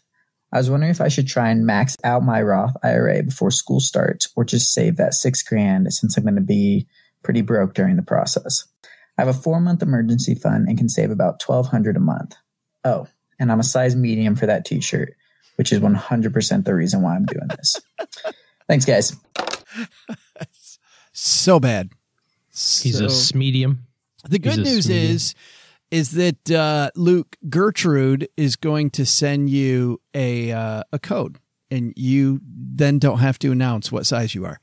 I 0.51 0.57
was 0.57 0.69
wondering 0.69 0.91
if 0.91 1.01
I 1.01 1.07
should 1.07 1.27
try 1.27 1.49
and 1.49 1.65
max 1.65 1.97
out 2.03 2.23
my 2.23 2.39
Roth 2.39 2.77
IRA 2.83 3.23
before 3.23 3.49
school 3.49 3.79
starts 3.79 4.31
or 4.35 4.45
just 4.45 4.71
save 4.71 4.97
that 4.97 5.15
six 5.15 5.41
grand 5.41 5.91
since 5.91 6.15
I'm 6.15 6.23
going 6.23 6.35
to 6.35 6.41
be 6.41 6.87
pretty 7.23 7.41
broke 7.41 7.73
during 7.73 7.95
the 7.95 8.03
process. 8.03 8.67
I 9.17 9.23
have 9.23 9.35
a 9.35 9.39
four 9.39 9.59
month 9.59 9.81
emergency 9.81 10.35
fund 10.35 10.67
and 10.67 10.77
can 10.77 10.89
save 10.89 11.09
about 11.09 11.41
1200 11.43 11.97
a 11.97 11.99
month. 11.99 12.35
Oh, 12.83 13.07
and 13.39 13.51
I'm 13.51 13.59
a 13.59 13.63
size 13.63 13.95
medium 13.95 14.35
for 14.35 14.45
that 14.45 14.63
t-shirt, 14.63 15.15
which 15.55 15.71
is 15.71 15.79
100% 15.79 16.65
the 16.65 16.73
reason 16.75 17.01
why 17.01 17.15
I'm 17.15 17.25
doing 17.25 17.47
this. 17.57 17.81
Thanks 18.67 18.85
guys. 18.85 19.15
So 21.11 21.59
bad. 21.59 21.89
He's 22.49 22.97
So- 22.97 23.35
a 23.35 23.37
medium. 23.37 23.87
The 24.29 24.39
good 24.39 24.57
news 24.57 24.85
sweetie. 24.85 24.99
is 25.11 25.35
is 25.91 26.11
that 26.11 26.49
uh, 26.49 26.89
Luke 26.95 27.35
Gertrude 27.49 28.29
is 28.37 28.55
going 28.55 28.89
to 28.91 29.05
send 29.05 29.49
you 29.49 29.99
a 30.13 30.49
uh, 30.51 30.83
a 30.93 30.97
code, 30.99 31.39
and 31.69 31.91
you 31.97 32.39
then 32.45 32.99
don't 32.99 33.17
have 33.19 33.37
to 33.39 33.51
announce 33.51 33.91
what 33.91 34.05
size 34.05 34.33
you 34.33 34.45
are, 34.45 34.61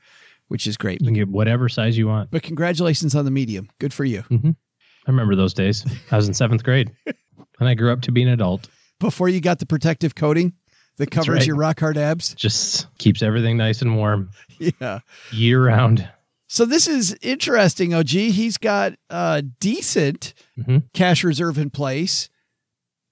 which 0.49 0.67
is 0.67 0.79
great. 0.79 1.03
You 1.03 1.07
can 1.09 1.15
get 1.15 1.29
whatever 1.29 1.69
size 1.69 1.99
you 1.99 2.07
want. 2.09 2.31
But 2.31 2.43
congratulations 2.43 3.15
on 3.15 3.27
the 3.27 3.31
medium. 3.31 3.69
Good 3.81 3.93
for 3.93 4.05
you. 4.07 4.25
I 4.31 5.11
remember 5.11 5.37
those 5.37 5.53
days. 5.53 5.85
I 6.11 6.17
was 6.17 6.27
in 6.27 6.33
seventh 6.33 6.65
grade, 6.65 6.91
and 7.05 7.69
I 7.69 7.75
grew 7.75 7.93
up 7.93 8.01
to 8.03 8.13
be 8.13 8.23
an 8.23 8.29
adult. 8.29 8.67
Before 8.99 9.29
you 9.29 9.43
got 9.43 9.59
the 9.59 9.67
protective 9.67 10.15
coating 10.15 10.55
that 11.01 11.11
covers 11.11 11.29
right. 11.39 11.47
your 11.47 11.57
rock 11.57 11.81
hard 11.81 11.97
abs. 11.99 12.35
Just 12.35 12.87
keeps 12.99 13.23
everything 13.23 13.57
nice 13.57 13.83
and 13.83 13.97
warm 13.97 14.31
Yeah. 14.59 15.01
year 15.33 15.65
round. 15.67 16.09
So 16.49 16.65
this 16.67 16.87
is 16.89 17.17
interesting, 17.23 17.95
OG. 17.95 18.31
He's 18.31 18.59
got 18.59 18.95
a 19.09 19.43
decent 19.61 20.35
Mhm. 20.59 20.85
cash 20.93 21.25
reserve 21.25 21.59
in 21.59 21.71
place. 21.71 22.29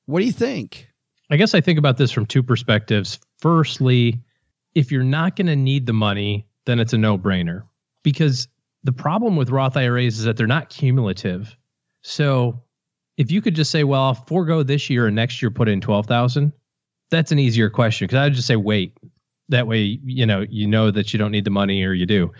What 0.06 0.20
do 0.20 0.26
you 0.26 0.32
think? 0.32 0.88
I 1.30 1.36
guess 1.36 1.54
I 1.54 1.60
think 1.60 1.78
about 1.78 1.96
this 1.98 2.10
from 2.10 2.26
two 2.26 2.42
perspectives. 2.42 3.18
Firstly, 3.38 4.20
if 4.74 4.90
you're 4.92 5.02
not 5.04 5.36
going 5.36 5.46
to 5.46 5.56
need 5.56 5.86
the 5.86 5.92
money, 5.92 6.46
then 6.66 6.80
it's 6.80 6.92
a 6.92 6.98
no 6.98 7.16
brainer 7.18 7.62
because 8.02 8.48
the 8.84 8.92
problem 8.92 9.36
with 9.36 9.50
Roth 9.50 9.76
IRAs 9.76 10.18
is 10.18 10.24
that 10.24 10.36
they're 10.36 10.46
not 10.46 10.68
cumulative. 10.68 11.56
So 12.02 12.62
if 13.16 13.30
you 13.30 13.40
could 13.40 13.54
just 13.54 13.70
say, 13.70 13.84
well, 13.84 14.02
I'll 14.02 14.14
forego 14.14 14.62
this 14.62 14.88
year 14.90 15.06
and 15.06 15.16
next 15.16 15.40
year 15.42 15.50
put 15.50 15.68
in 15.68 15.80
12,000, 15.80 16.52
that's 17.10 17.32
an 17.32 17.38
easier 17.38 17.70
question 17.70 18.06
because 18.06 18.18
I 18.18 18.24
would 18.24 18.34
just 18.34 18.46
say, 18.46 18.56
wait. 18.56 18.96
That 19.50 19.66
way, 19.66 19.98
you 20.04 20.26
know, 20.26 20.44
you 20.50 20.66
know 20.66 20.90
that 20.90 21.14
you 21.14 21.18
don't 21.18 21.32
need 21.32 21.46
the 21.46 21.50
money 21.50 21.82
or 21.82 21.94
you 21.94 22.04
do. 22.04 22.30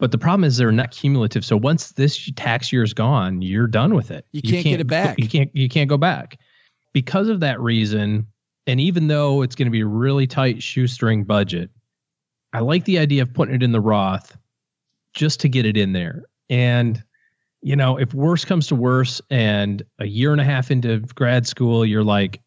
But 0.00 0.10
the 0.10 0.18
problem 0.18 0.42
is 0.42 0.56
they're 0.56 0.72
not 0.72 0.90
cumulative. 0.90 1.44
So 1.44 1.56
once 1.56 1.92
this 1.92 2.28
tax 2.34 2.72
year 2.72 2.82
is 2.82 2.92
gone, 2.92 3.40
you're 3.40 3.68
done 3.68 3.94
with 3.94 4.10
it. 4.10 4.26
You 4.32 4.42
can't 4.42 4.64
get 4.64 4.80
it 4.80 4.88
back. 4.88 5.16
You 5.20 5.28
can't 5.28 5.54
you 5.54 5.68
can't 5.68 5.88
go 5.88 5.96
back. 5.96 6.40
Because 6.92 7.28
of 7.28 7.38
that 7.38 7.60
reason, 7.60 8.26
and 8.66 8.80
even 8.80 9.06
though 9.06 9.42
it's 9.42 9.54
going 9.54 9.66
to 9.66 9.70
be 9.70 9.82
a 9.82 9.86
really 9.86 10.26
tight 10.26 10.60
shoestring 10.60 11.22
budget, 11.22 11.70
I 12.52 12.58
like 12.58 12.84
the 12.84 12.98
idea 12.98 13.22
of 13.22 13.32
putting 13.32 13.54
it 13.54 13.62
in 13.62 13.70
the 13.70 13.80
Roth 13.80 14.36
just 15.14 15.38
to 15.42 15.48
get 15.48 15.66
it 15.66 15.76
in 15.76 15.92
there. 15.92 16.24
And 16.50 17.00
you 17.62 17.76
know, 17.76 17.96
if 17.96 18.12
worse 18.12 18.44
comes 18.44 18.66
to 18.66 18.74
worse 18.74 19.22
and 19.30 19.84
a 20.00 20.06
year 20.06 20.32
and 20.32 20.40
a 20.40 20.44
half 20.44 20.72
into 20.72 20.98
grad 21.14 21.46
school, 21.46 21.86
you're 21.86 22.02
like 22.02 22.40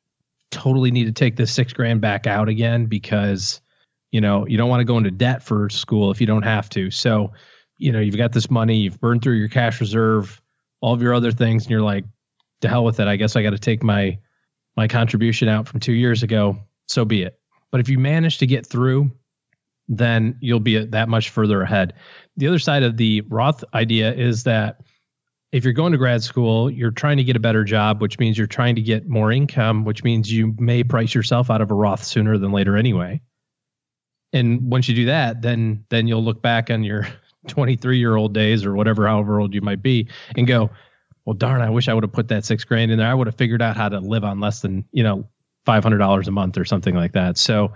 totally 0.52 0.92
need 0.92 1.06
to 1.06 1.12
take 1.12 1.36
this 1.36 1.54
6 1.54 1.74
grand 1.74 2.02
back 2.02 2.28
out 2.28 2.50
again 2.50 2.86
because 2.86 3.62
you 4.12 4.22
know, 4.22 4.48
you 4.48 4.58
don't 4.58 4.70
want 4.70 4.82
to 4.82 4.86
go 4.86 4.98
into 4.98 5.12
debt 5.12 5.44
for 5.44 5.70
school 5.70 6.12
if 6.12 6.22
you 6.22 6.28
don't 6.28 6.44
have 6.44 6.70
to. 6.70 6.90
So, 6.92 7.34
you 7.78 7.92
know, 7.92 8.00
you've 8.00 8.18
got 8.18 8.32
this 8.32 8.50
money, 8.50 8.78
you've 8.78 9.00
burned 9.00 9.22
through 9.22 9.36
your 9.36 9.50
cash 9.50 9.80
reserve, 9.80 10.42
all 10.82 10.94
of 10.94 11.02
your 11.02 11.14
other 11.14 11.32
things, 11.32 11.64
and 11.64 11.72
you're 11.72 11.82
like, 11.82 12.06
to 12.62 12.70
hell 12.70 12.84
with 12.84 13.00
it. 13.00 13.08
I 13.08 13.18
guess 13.18 13.36
I 13.36 13.44
got 13.44 13.52
to 13.52 13.60
take 13.60 13.84
my 13.84 14.18
my 14.76 14.88
contribution 14.88 15.48
out 15.48 15.68
from 15.68 15.80
two 15.80 15.94
years 15.94 16.24
ago. 16.24 16.58
So 16.88 17.06
be 17.06 17.24
it. 17.24 17.40
But 17.72 17.82
if 17.82 17.90
you 17.90 18.00
manage 18.00 18.40
to 18.40 18.48
get 18.48 18.66
through, 18.66 19.12
then 19.88 20.38
you'll 20.40 20.60
be 20.60 20.84
that 20.86 21.10
much 21.10 21.30
further 21.30 21.62
ahead. 21.62 21.94
The 22.36 22.48
other 22.48 22.60
side 22.60 22.84
of 22.84 22.98
the 22.98 23.22
Roth 23.22 23.64
idea 23.74 24.14
is 24.14 24.44
that 24.44 24.82
if 25.52 25.64
you're 25.64 25.74
going 25.74 25.94
to 25.94 25.98
grad 25.98 26.24
school, 26.24 26.70
you're 26.70 26.92
trying 26.92 27.18
to 27.18 27.24
get 27.24 27.36
a 27.36 27.40
better 27.40 27.64
job, 27.64 28.02
which 28.02 28.20
means 28.20 28.38
you're 28.38 28.48
trying 28.48 28.76
to 28.76 28.82
get 28.82 29.08
more 29.08 29.32
income, 29.32 29.86
which 29.86 30.04
means 30.04 30.32
you 30.32 30.54
may 30.58 30.84
price 30.84 31.16
yourself 31.16 31.50
out 31.50 31.62
of 31.62 31.72
a 31.72 31.74
Roth 31.74 32.04
sooner 32.04 32.38
than 32.38 32.52
later 32.52 32.76
anyway. 32.76 33.22
And 34.34 34.70
once 34.70 34.90
you 34.90 34.96
do 34.96 35.06
that 35.06 35.42
then 35.42 35.86
then 35.90 36.08
you'll 36.08 36.24
look 36.24 36.42
back 36.42 36.70
on 36.70 36.84
your 36.84 37.08
23 37.48 37.98
year 37.98 38.16
old 38.16 38.34
days 38.34 38.66
or 38.66 38.76
whatever 38.76 39.08
however 39.08 39.40
old 39.40 39.54
you 39.54 39.62
might 39.62 39.82
be 39.82 40.10
and 40.36 40.46
go 40.46 40.70
well 41.24 41.34
darn 41.34 41.62
i 41.62 41.70
wish 41.70 41.88
i 41.88 41.94
would 41.94 42.04
have 42.04 42.12
put 42.12 42.28
that 42.28 42.44
six 42.44 42.66
grand 42.66 42.92
in 42.92 42.98
there. 42.98 43.08
I 43.08 43.14
would 43.14 43.28
have 43.28 43.38
figured 43.38 43.62
out 43.62 43.78
how 43.78 43.88
to 43.88 44.00
live 44.00 44.26
on 44.26 44.42
less 44.42 44.62
than 44.62 44.84
you 44.92 45.04
know 45.04 45.30
$500 45.66 46.28
a 46.28 46.32
month 46.32 46.58
or 46.58 46.66
something 46.66 46.96
like 46.96 47.14
that. 47.14 47.38
So 47.38 47.74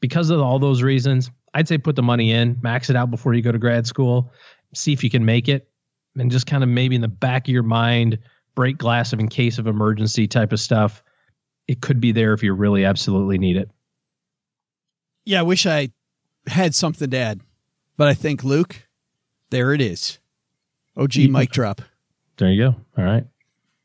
because 0.00 0.30
of 0.30 0.40
all 0.40 0.58
those 0.58 0.82
reasons 0.82 1.30
i'd 1.54 1.66
say 1.66 1.78
put 1.78 1.96
the 1.96 2.02
money 2.02 2.30
in 2.30 2.58
max 2.60 2.90
it 2.90 2.96
out 2.96 3.10
before 3.10 3.32
you 3.32 3.40
go 3.40 3.52
to 3.52 3.58
grad 3.58 3.86
school 3.86 4.30
see 4.74 4.92
if 4.92 5.02
you 5.02 5.08
can 5.08 5.24
make 5.24 5.48
it 5.48 5.70
and 6.16 6.30
just 6.30 6.46
kind 6.46 6.62
of 6.62 6.68
maybe 6.68 6.94
in 6.94 7.00
the 7.00 7.08
back 7.08 7.46
of 7.48 7.52
your 7.52 7.62
mind 7.62 8.18
break 8.54 8.78
glass 8.78 9.12
of 9.12 9.20
in 9.20 9.28
case 9.28 9.58
of 9.58 9.66
emergency 9.66 10.26
type 10.28 10.52
of 10.52 10.60
stuff 10.60 11.02
it 11.66 11.80
could 11.80 12.00
be 12.00 12.12
there 12.12 12.32
if 12.32 12.42
you 12.42 12.52
really 12.52 12.84
absolutely 12.84 13.38
need 13.38 13.56
it 13.56 13.70
Yeah, 15.24 15.40
I 15.40 15.42
wish 15.42 15.66
I 15.66 15.90
had 16.46 16.74
something 16.74 17.10
to 17.10 17.16
add, 17.16 17.40
but 17.96 18.06
I 18.08 18.14
think 18.14 18.44
Luke, 18.44 18.86
there 19.50 19.72
it 19.72 19.80
is. 19.80 20.18
OG 20.96 21.16
mic 21.30 21.50
drop. 21.50 21.80
there 22.36 22.50
you 22.50 22.62
go 22.70 22.76
all 22.98 23.04
right 23.04 23.24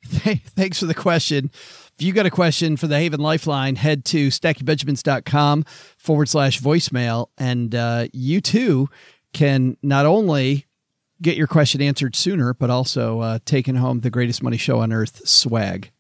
Thanks 0.06 0.80
for 0.80 0.86
the 0.86 0.94
question. 0.94 1.52
If 1.54 1.96
you 2.00 2.14
got 2.14 2.26
a 2.26 2.32
question 2.32 2.78
for 2.78 2.88
the 2.88 2.98
Haven 2.98 3.20
Lifeline, 3.20 3.76
head 3.76 4.06
to 4.06 4.30
stackingbenjamins.com 4.30 5.66
forward 5.98 6.30
slash 6.30 6.62
voicemail, 6.62 7.28
and 7.38 7.76
uh, 7.76 8.08
you 8.14 8.40
too 8.40 8.88
can 9.34 9.76
not 9.84 10.06
only 10.06 10.66
get 11.22 11.38
your 11.38 11.48
question 11.48 11.82
answered 11.82 12.16
sooner, 12.16 12.54
but 12.54 12.70
also 12.70 13.20
uh, 13.20 13.40
taking 13.46 13.76
home 13.76 14.02
the 14.02 14.10
greatest 14.10 14.44
money 14.44 14.58
show 14.58 14.80
on 14.80 14.94
earth 14.94 15.28
swag. 15.28 15.92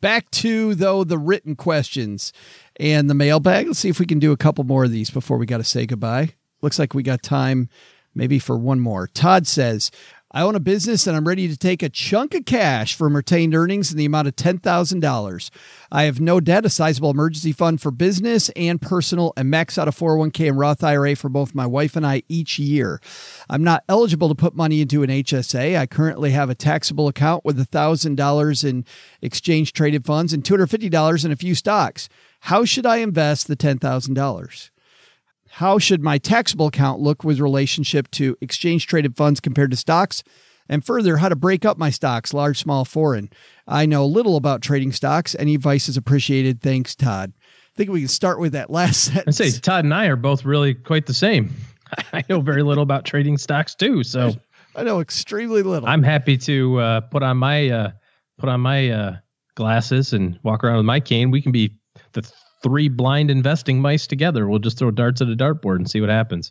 Back 0.00 0.30
to, 0.32 0.74
though, 0.74 1.04
the 1.04 1.18
written 1.18 1.56
questions 1.56 2.32
and 2.78 3.08
the 3.08 3.14
mailbag. 3.14 3.66
Let's 3.66 3.78
see 3.78 3.88
if 3.88 3.98
we 3.98 4.06
can 4.06 4.18
do 4.18 4.32
a 4.32 4.36
couple 4.36 4.64
more 4.64 4.84
of 4.84 4.92
these 4.92 5.10
before 5.10 5.38
we 5.38 5.46
got 5.46 5.58
to 5.58 5.64
say 5.64 5.86
goodbye. 5.86 6.34
Looks 6.62 6.78
like 6.78 6.94
we 6.94 7.02
got 7.02 7.22
time 7.22 7.68
maybe 8.14 8.38
for 8.38 8.56
one 8.56 8.80
more. 8.80 9.06
Todd 9.08 9.46
says, 9.46 9.90
I 10.36 10.42
own 10.42 10.54
a 10.54 10.60
business 10.60 11.06
and 11.06 11.16
I'm 11.16 11.26
ready 11.26 11.48
to 11.48 11.56
take 11.56 11.82
a 11.82 11.88
chunk 11.88 12.34
of 12.34 12.44
cash 12.44 12.94
from 12.94 13.16
retained 13.16 13.54
earnings 13.54 13.90
in 13.90 13.96
the 13.96 14.04
amount 14.04 14.28
of 14.28 14.36
$10,000. 14.36 15.50
I 15.90 16.02
have 16.02 16.20
no 16.20 16.40
debt, 16.40 16.66
a 16.66 16.68
sizable 16.68 17.10
emergency 17.10 17.52
fund 17.52 17.80
for 17.80 17.90
business 17.90 18.50
and 18.50 18.78
personal, 18.78 19.32
and 19.38 19.48
max 19.48 19.78
out 19.78 19.88
a 19.88 19.92
401k 19.92 20.50
and 20.50 20.58
Roth 20.58 20.84
IRA 20.84 21.16
for 21.16 21.30
both 21.30 21.54
my 21.54 21.64
wife 21.64 21.96
and 21.96 22.06
I 22.06 22.22
each 22.28 22.58
year. 22.58 23.00
I'm 23.48 23.64
not 23.64 23.82
eligible 23.88 24.28
to 24.28 24.34
put 24.34 24.54
money 24.54 24.82
into 24.82 25.02
an 25.02 25.08
HSA. 25.08 25.78
I 25.78 25.86
currently 25.86 26.32
have 26.32 26.50
a 26.50 26.54
taxable 26.54 27.08
account 27.08 27.46
with 27.46 27.56
$1,000 27.56 28.68
in 28.68 28.84
exchange 29.22 29.72
traded 29.72 30.04
funds 30.04 30.34
and 30.34 30.44
$250 30.44 31.24
in 31.24 31.32
a 31.32 31.36
few 31.36 31.54
stocks. 31.54 32.10
How 32.40 32.66
should 32.66 32.84
I 32.84 32.98
invest 32.98 33.48
the 33.48 33.56
$10,000? 33.56 34.70
How 35.56 35.78
should 35.78 36.02
my 36.02 36.18
taxable 36.18 36.66
account 36.66 37.00
look 37.00 37.24
with 37.24 37.40
relationship 37.40 38.10
to 38.10 38.36
exchange 38.42 38.86
traded 38.86 39.16
funds 39.16 39.40
compared 39.40 39.70
to 39.70 39.76
stocks? 39.78 40.22
And 40.68 40.84
further, 40.84 41.16
how 41.16 41.30
to 41.30 41.34
break 41.34 41.64
up 41.64 41.78
my 41.78 41.88
stocks, 41.88 42.34
large, 42.34 42.58
small, 42.58 42.84
foreign. 42.84 43.30
I 43.66 43.86
know 43.86 44.04
little 44.04 44.36
about 44.36 44.60
trading 44.60 44.92
stocks. 44.92 45.34
Any 45.38 45.54
advice 45.54 45.88
is 45.88 45.96
appreciated. 45.96 46.60
Thanks, 46.60 46.94
Todd. 46.94 47.32
I 47.38 47.74
think 47.74 47.88
we 47.88 48.00
can 48.00 48.08
start 48.08 48.38
with 48.38 48.52
that 48.52 48.68
last 48.68 49.04
set. 49.04 49.28
I 49.28 49.30
sentence. 49.30 49.54
say 49.54 49.60
Todd 49.60 49.84
and 49.84 49.94
I 49.94 50.08
are 50.08 50.16
both 50.16 50.44
really 50.44 50.74
quite 50.74 51.06
the 51.06 51.14
same. 51.14 51.54
I 52.12 52.22
know 52.28 52.42
very 52.42 52.62
little 52.62 52.82
about 52.82 53.06
trading 53.06 53.38
stocks 53.38 53.74
too, 53.74 54.04
so 54.04 54.34
I 54.74 54.82
know 54.82 55.00
extremely 55.00 55.62
little. 55.62 55.88
I'm 55.88 56.02
happy 56.02 56.36
to 56.36 56.80
uh, 56.80 57.00
put 57.00 57.22
on 57.22 57.38
my 57.38 57.70
uh, 57.70 57.90
put 58.36 58.50
on 58.50 58.60
my 58.60 58.90
uh, 58.90 59.16
glasses 59.54 60.12
and 60.12 60.38
walk 60.42 60.64
around 60.64 60.76
with 60.76 60.84
my 60.84 61.00
cane. 61.00 61.30
We 61.30 61.40
can 61.40 61.52
be 61.52 61.78
the 62.12 62.30
three 62.66 62.88
blind 62.88 63.30
investing 63.30 63.80
mice 63.80 64.08
together. 64.08 64.48
We'll 64.48 64.58
just 64.58 64.76
throw 64.76 64.90
darts 64.90 65.20
at 65.20 65.28
a 65.28 65.36
dartboard 65.36 65.76
and 65.76 65.88
see 65.88 66.00
what 66.00 66.10
happens. 66.10 66.50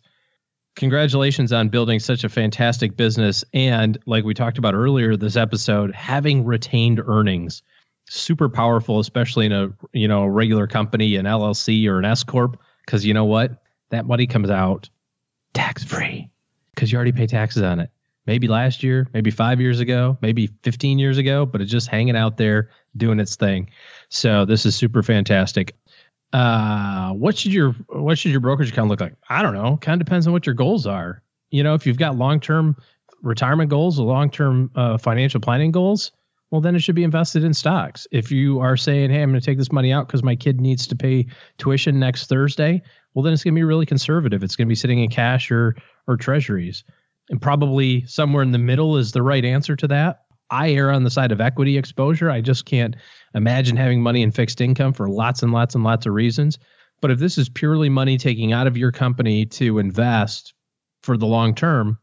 Congratulations 0.77 1.51
on 1.51 1.67
building 1.67 1.99
such 1.99 2.23
a 2.23 2.29
fantastic 2.29 2.95
business. 2.95 3.43
And 3.53 3.97
like 4.05 4.23
we 4.23 4.33
talked 4.33 4.57
about 4.57 4.75
earlier 4.75 5.17
this 5.17 5.35
episode, 5.35 5.93
having 5.93 6.45
retained 6.45 7.01
earnings. 7.05 7.63
Super 8.07 8.47
powerful, 8.47 8.99
especially 8.99 9.47
in 9.47 9.51
a 9.51 9.73
you 9.91 10.07
know 10.07 10.23
a 10.23 10.29
regular 10.29 10.67
company, 10.67 11.17
an 11.17 11.25
LLC 11.25 11.87
or 11.87 11.99
an 11.99 12.05
S 12.05 12.23
corp, 12.23 12.61
because 12.85 13.03
you 13.05 13.13
know 13.13 13.25
what, 13.25 13.63
that 13.89 14.05
money 14.05 14.27
comes 14.27 14.49
out 14.49 14.89
tax 15.53 15.83
free 15.83 16.29
because 16.73 16.91
you 16.91 16.97
already 16.97 17.11
pay 17.11 17.27
taxes 17.27 17.63
on 17.63 17.79
it. 17.79 17.89
Maybe 18.27 18.47
last 18.47 18.83
year, 18.83 19.07
maybe 19.13 19.31
five 19.31 19.59
years 19.59 19.79
ago, 19.79 20.17
maybe 20.21 20.51
15 20.63 20.97
years 20.97 21.17
ago, 21.17 21.45
but 21.45 21.61
it's 21.61 21.71
just 21.71 21.87
hanging 21.87 22.15
out 22.15 22.37
there 22.37 22.69
doing 22.97 23.19
its 23.19 23.35
thing. 23.35 23.69
So 24.09 24.45
this 24.45 24.65
is 24.65 24.75
super 24.75 25.03
fantastic. 25.03 25.75
Uh, 26.35 27.13
what 27.13 27.37
should 27.37 27.53
your 27.53 27.71
what 27.87 28.17
should 28.17 28.31
your 28.31 28.41
brokerage 28.41 28.69
account 28.69 28.89
look 28.89 28.99
like? 28.99 29.15
I 29.29 29.41
don't 29.41 29.53
know. 29.53 29.77
Kind 29.77 30.01
of 30.01 30.05
depends 30.05 30.27
on 30.27 30.33
what 30.33 30.45
your 30.45 30.53
goals 30.53 30.85
are. 30.85 31.23
You 31.49 31.63
know, 31.63 31.75
if 31.75 31.87
you've 31.87 31.97
got 31.97 32.17
long 32.17 32.41
term 32.41 32.75
retirement 33.21 33.69
goals 33.69 34.01
or 34.01 34.05
long 34.05 34.29
term 34.29 34.69
uh, 34.75 34.97
financial 34.97 35.39
planning 35.39 35.71
goals, 35.71 36.11
well, 36.51 36.59
then 36.59 36.75
it 36.75 36.79
should 36.79 36.95
be 36.95 37.05
invested 37.05 37.45
in 37.45 37.53
stocks. 37.53 38.05
If 38.11 38.33
you 38.33 38.59
are 38.59 38.75
saying, 38.75 39.11
hey, 39.11 39.21
I'm 39.21 39.29
going 39.29 39.39
to 39.39 39.45
take 39.45 39.57
this 39.57 39.71
money 39.71 39.93
out 39.93 40.07
because 40.07 40.23
my 40.23 40.35
kid 40.35 40.59
needs 40.59 40.87
to 40.87 40.95
pay 40.97 41.27
tuition 41.57 41.99
next 41.99 42.27
Thursday, 42.27 42.81
well, 43.13 43.23
then 43.23 43.31
it's 43.31 43.45
going 43.45 43.53
to 43.53 43.59
be 43.59 43.63
really 43.63 43.85
conservative. 43.85 44.43
It's 44.43 44.57
going 44.57 44.67
to 44.67 44.69
be 44.69 44.75
sitting 44.75 44.99
in 44.99 45.09
cash 45.09 45.51
or 45.51 45.77
or 46.05 46.17
treasuries. 46.17 46.83
And 47.29 47.41
probably 47.41 48.05
somewhere 48.07 48.43
in 48.43 48.51
the 48.51 48.57
middle 48.57 48.97
is 48.97 49.13
the 49.13 49.23
right 49.23 49.45
answer 49.45 49.77
to 49.77 49.87
that. 49.87 50.25
I 50.49 50.73
err 50.73 50.91
on 50.91 51.03
the 51.03 51.09
side 51.09 51.31
of 51.31 51.41
equity 51.41 51.77
exposure. 51.77 52.29
I 52.29 52.41
just 52.41 52.65
can't 52.65 52.95
imagine 53.35 53.77
having 53.77 54.01
money 54.01 54.23
in 54.23 54.31
fixed 54.31 54.61
income 54.61 54.93
for 54.93 55.07
lots 55.07 55.43
and 55.43 55.51
lots 55.51 55.75
and 55.75 55.83
lots 55.83 56.07
of 56.07 56.13
reasons. 56.13 56.57
But 57.01 57.11
if 57.11 57.19
this 57.19 57.37
is 57.37 57.49
purely 57.49 57.89
money 57.89 58.17
taking 58.17 58.53
out 58.53 58.65
of 58.65 58.77
your 58.77 58.91
company 58.91 59.45
to 59.47 59.77
invest 59.77 60.53
for 61.03 61.17
the 61.17 61.27
long 61.27 61.53
term, 61.53 61.99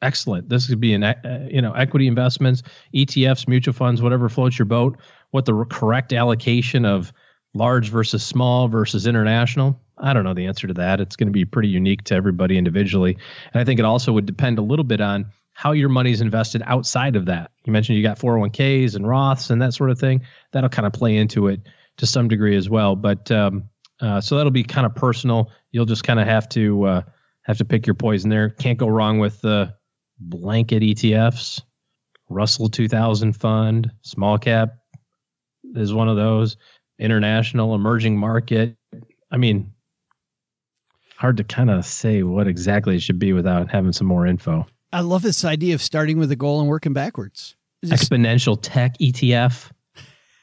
excellent. 0.00 0.48
This 0.48 0.68
could 0.68 0.80
be 0.80 0.94
an 0.94 1.02
uh, 1.02 1.48
you 1.50 1.60
know 1.60 1.72
equity 1.72 2.06
investments, 2.06 2.62
ETFs, 2.94 3.48
mutual 3.48 3.74
funds, 3.74 4.00
whatever 4.00 4.28
floats 4.28 4.58
your 4.58 4.66
boat. 4.66 4.96
What 5.32 5.44
the 5.44 5.64
correct 5.64 6.12
allocation 6.12 6.84
of 6.84 7.12
large 7.54 7.90
versus 7.90 8.22
small 8.22 8.68
versus 8.68 9.06
international? 9.06 9.80
I 9.98 10.12
don't 10.12 10.24
know 10.24 10.34
the 10.34 10.46
answer 10.46 10.66
to 10.66 10.74
that. 10.74 11.00
It's 11.00 11.16
going 11.16 11.28
to 11.28 11.32
be 11.32 11.44
pretty 11.44 11.68
unique 11.68 12.04
to 12.04 12.14
everybody 12.14 12.56
individually, 12.56 13.18
and 13.52 13.60
I 13.60 13.64
think 13.64 13.80
it 13.80 13.84
also 13.84 14.12
would 14.12 14.26
depend 14.26 14.58
a 14.58 14.62
little 14.62 14.84
bit 14.84 15.00
on 15.00 15.26
how 15.52 15.72
your 15.72 15.88
money's 15.88 16.20
invested 16.20 16.62
outside 16.66 17.16
of 17.16 17.26
that. 17.26 17.50
You 17.64 17.72
mentioned 17.72 17.96
you 17.96 18.02
got 18.02 18.18
401ks 18.18 18.94
and 18.96 19.04
Roths 19.04 19.50
and 19.50 19.60
that 19.62 19.74
sort 19.74 19.90
of 19.90 19.98
thing. 19.98 20.22
That'll 20.52 20.70
kind 20.70 20.86
of 20.86 20.92
play 20.92 21.16
into 21.16 21.48
it 21.48 21.60
to 21.98 22.06
some 22.06 22.28
degree 22.28 22.56
as 22.56 22.70
well. 22.70 22.96
But 22.96 23.30
um, 23.30 23.68
uh, 24.00 24.20
so 24.20 24.36
that'll 24.36 24.50
be 24.50 24.64
kind 24.64 24.86
of 24.86 24.94
personal. 24.94 25.50
You'll 25.70 25.86
just 25.86 26.04
kind 26.04 26.20
of 26.20 26.26
have 26.26 26.48
to 26.50 26.84
uh, 26.84 27.02
have 27.42 27.58
to 27.58 27.64
pick 27.64 27.86
your 27.86 27.94
poison 27.94 28.30
there. 28.30 28.50
Can't 28.50 28.78
go 28.78 28.88
wrong 28.88 29.18
with 29.18 29.40
the 29.40 29.74
blanket 30.18 30.82
ETFs. 30.82 31.62
Russell 32.28 32.68
2000 32.68 33.34
fund, 33.34 33.90
small 34.02 34.38
cap 34.38 34.74
is 35.74 35.92
one 35.92 36.08
of 36.08 36.16
those. 36.16 36.56
International 36.98 37.74
emerging 37.74 38.16
market. 38.16 38.76
I 39.30 39.36
mean, 39.36 39.72
hard 41.16 41.36
to 41.38 41.44
kind 41.44 41.70
of 41.70 41.84
say 41.84 42.22
what 42.22 42.48
exactly 42.48 42.96
it 42.96 43.00
should 43.00 43.18
be 43.18 43.32
without 43.32 43.70
having 43.70 43.92
some 43.92 44.06
more 44.06 44.26
info. 44.26 44.66
I 44.92 45.00
love 45.00 45.22
this 45.22 45.44
idea 45.44 45.74
of 45.74 45.82
starting 45.82 46.18
with 46.18 46.30
a 46.30 46.36
goal 46.36 46.60
and 46.60 46.68
working 46.68 46.92
backwards. 46.92 47.56
Just 47.84 48.10
Exponential 48.10 48.58
tech 48.60 48.98
ETF. 48.98 49.70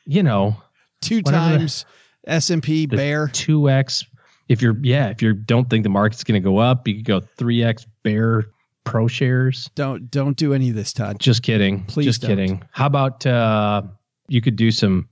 You 0.05 0.23
know, 0.23 0.57
two 1.01 1.21
times 1.21 1.85
S 2.25 2.49
and 2.49 2.63
P 2.63 2.87
bear 2.87 3.27
two 3.27 3.69
x. 3.69 4.03
If 4.47 4.61
you're 4.61 4.75
yeah, 4.81 5.09
if 5.09 5.21
you 5.21 5.33
don't 5.33 5.69
think 5.69 5.83
the 5.83 5.89
market's 5.89 6.23
going 6.23 6.41
to 6.41 6.43
go 6.43 6.57
up, 6.57 6.87
you 6.87 6.95
could 6.95 7.05
go 7.05 7.19
three 7.19 7.63
x 7.63 7.85
bear 8.03 8.47
ProShares. 8.85 9.69
Don't 9.75 10.09
don't 10.09 10.35
do 10.35 10.53
any 10.53 10.69
of 10.69 10.75
this, 10.75 10.93
Todd. 10.93 11.19
Just 11.19 11.43
kidding. 11.43 11.85
Please, 11.85 12.05
just 12.05 12.21
don't. 12.21 12.31
kidding. 12.31 12.63
How 12.71 12.87
about 12.87 13.25
uh, 13.25 13.83
you 14.27 14.41
could 14.41 14.55
do 14.55 14.71
some 14.71 15.07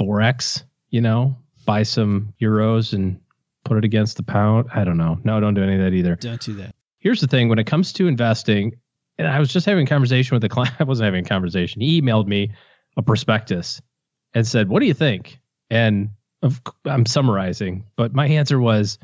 forex? 0.00 0.62
You 0.90 1.00
know, 1.00 1.36
buy 1.66 1.82
some 1.82 2.32
euros 2.40 2.92
and 2.92 3.20
put 3.64 3.78
it 3.78 3.84
against 3.84 4.16
the 4.16 4.22
pound. 4.22 4.68
I 4.72 4.84
don't 4.84 4.96
know. 4.96 5.18
No, 5.24 5.40
don't 5.40 5.54
do 5.54 5.62
any 5.62 5.74
of 5.74 5.80
that 5.80 5.92
either. 5.92 6.14
Don't 6.16 6.40
do 6.40 6.54
that 6.54 6.74
here's 7.00 7.20
the 7.20 7.26
thing 7.26 7.48
when 7.48 7.58
it 7.58 7.66
comes 7.66 7.92
to 7.94 8.06
investing, 8.06 8.76
and 9.18 9.26
I 9.26 9.38
was 9.38 9.52
just 9.52 9.66
having 9.66 9.86
a 9.86 9.88
conversation 9.88 10.34
with 10.34 10.44
a 10.44 10.48
client. 10.48 10.74
I 10.80 10.84
wasn't 10.84 11.06
having 11.06 11.24
a 11.24 11.28
conversation. 11.28 11.80
He 11.80 12.00
emailed 12.00 12.26
me 12.26 12.52
a 12.96 13.02
prospectus 13.02 13.80
and 14.34 14.46
said, 14.46 14.68
What 14.68 14.80
do 14.80 14.86
you 14.86 14.94
think? 14.94 15.38
And 15.68 16.10
I'm 16.84 17.06
summarizing, 17.06 17.84
but 17.96 18.14
my 18.14 18.26
answer 18.26 18.60
was 18.60 18.98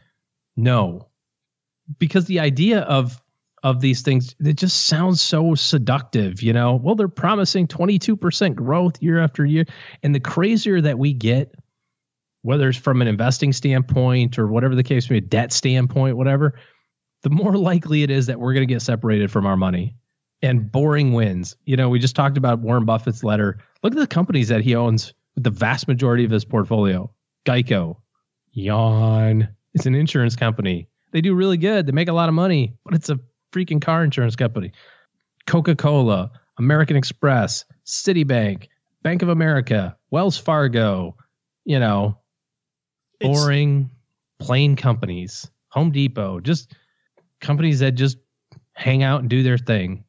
no. 0.57 1.09
Because 1.99 2.25
the 2.25 2.41
idea 2.41 2.81
of 2.81 3.21
of 3.63 3.81
these 3.81 4.03
things, 4.03 4.35
it 4.39 4.57
just 4.57 4.87
sounds 4.87 5.21
so 5.21 5.55
seductive, 5.55 6.43
you 6.43 6.53
know. 6.53 6.77
Well, 6.77 6.95
they're 6.95 7.09
promising 7.09 7.67
22% 7.67 8.55
growth 8.55 9.03
year 9.03 9.19
after 9.19 9.45
year. 9.45 9.65
And 10.03 10.15
the 10.15 10.21
crazier 10.21 10.81
that 10.81 10.99
we 10.99 11.13
get, 11.13 11.55
whether 12.43 12.69
it's 12.69 12.79
from 12.79 13.03
an 13.03 13.09
investing 13.09 13.53
standpoint 13.53 14.39
or 14.39 14.47
whatever 14.47 14.77
the 14.77 14.85
case 14.85 15.11
may 15.11 15.21
be, 15.21 15.27
a 15.27 15.29
debt 15.29 15.53
standpoint, 15.53 16.17
whatever, 16.17 16.55
the 17.23 17.31
more 17.31 17.57
likely 17.57 18.03
it 18.03 18.11
is 18.11 18.27
that 18.27 18.39
we're 18.39 18.53
going 18.53 18.67
to 18.67 18.73
get 18.73 18.83
separated 18.83 19.31
from 19.31 19.47
our 19.47 19.57
money. 19.57 19.97
And 20.43 20.71
boring 20.71 21.15
wins. 21.15 21.57
You 21.65 21.77
know, 21.77 21.89
we 21.89 21.99
just 21.99 22.15
talked 22.15 22.37
about 22.37 22.61
Warren 22.61 22.85
Buffett's 22.85 23.25
letter. 23.25 23.59
Look 23.83 23.95
at 23.95 23.99
the 23.99 24.07
companies 24.07 24.49
that 24.49 24.61
he 24.61 24.75
owns 24.75 25.15
with 25.35 25.45
the 25.45 25.51
vast 25.51 25.89
majority 25.89 26.25
of 26.25 26.31
his 26.31 26.45
portfolio. 26.45 27.11
Geico, 27.47 27.97
yawn. 28.53 29.49
It's 29.73 29.87
an 29.87 29.95
insurance 29.95 30.37
company. 30.37 30.89
They 31.13 31.23
do 31.23 31.35
really 31.35 31.57
good. 31.57 31.87
They 31.87 31.93
make 31.93 32.09
a 32.09 32.13
lot 32.13 32.29
of 32.29 32.35
money, 32.35 32.75
but 32.85 32.95
it's 32.95 33.09
a 33.09 33.19
freaking 33.53 33.81
car 33.81 34.05
insurance 34.05 34.37
company. 34.37 34.73
Coca 35.47 35.75
Cola, 35.75 36.31
American 36.59 36.97
Express, 36.97 37.65
Citibank, 37.87 38.69
Bank 39.03 39.23
of 39.23 39.29
America, 39.29 39.97
Wells 40.11 40.37
Fargo, 40.37 41.17
you 41.65 41.79
know, 41.79 42.19
boring, 43.21 43.91
it's, 44.39 44.47
plain 44.47 44.77
companies. 44.77 45.51
Home 45.71 45.91
Depot, 45.91 46.41
just 46.41 46.75
companies 47.47 47.79
that 47.79 47.93
just 47.93 48.19
hang 48.73 49.03
out 49.03 49.21
and 49.21 49.31
do 49.31 49.43
their 49.43 49.59
thing. 49.59 50.05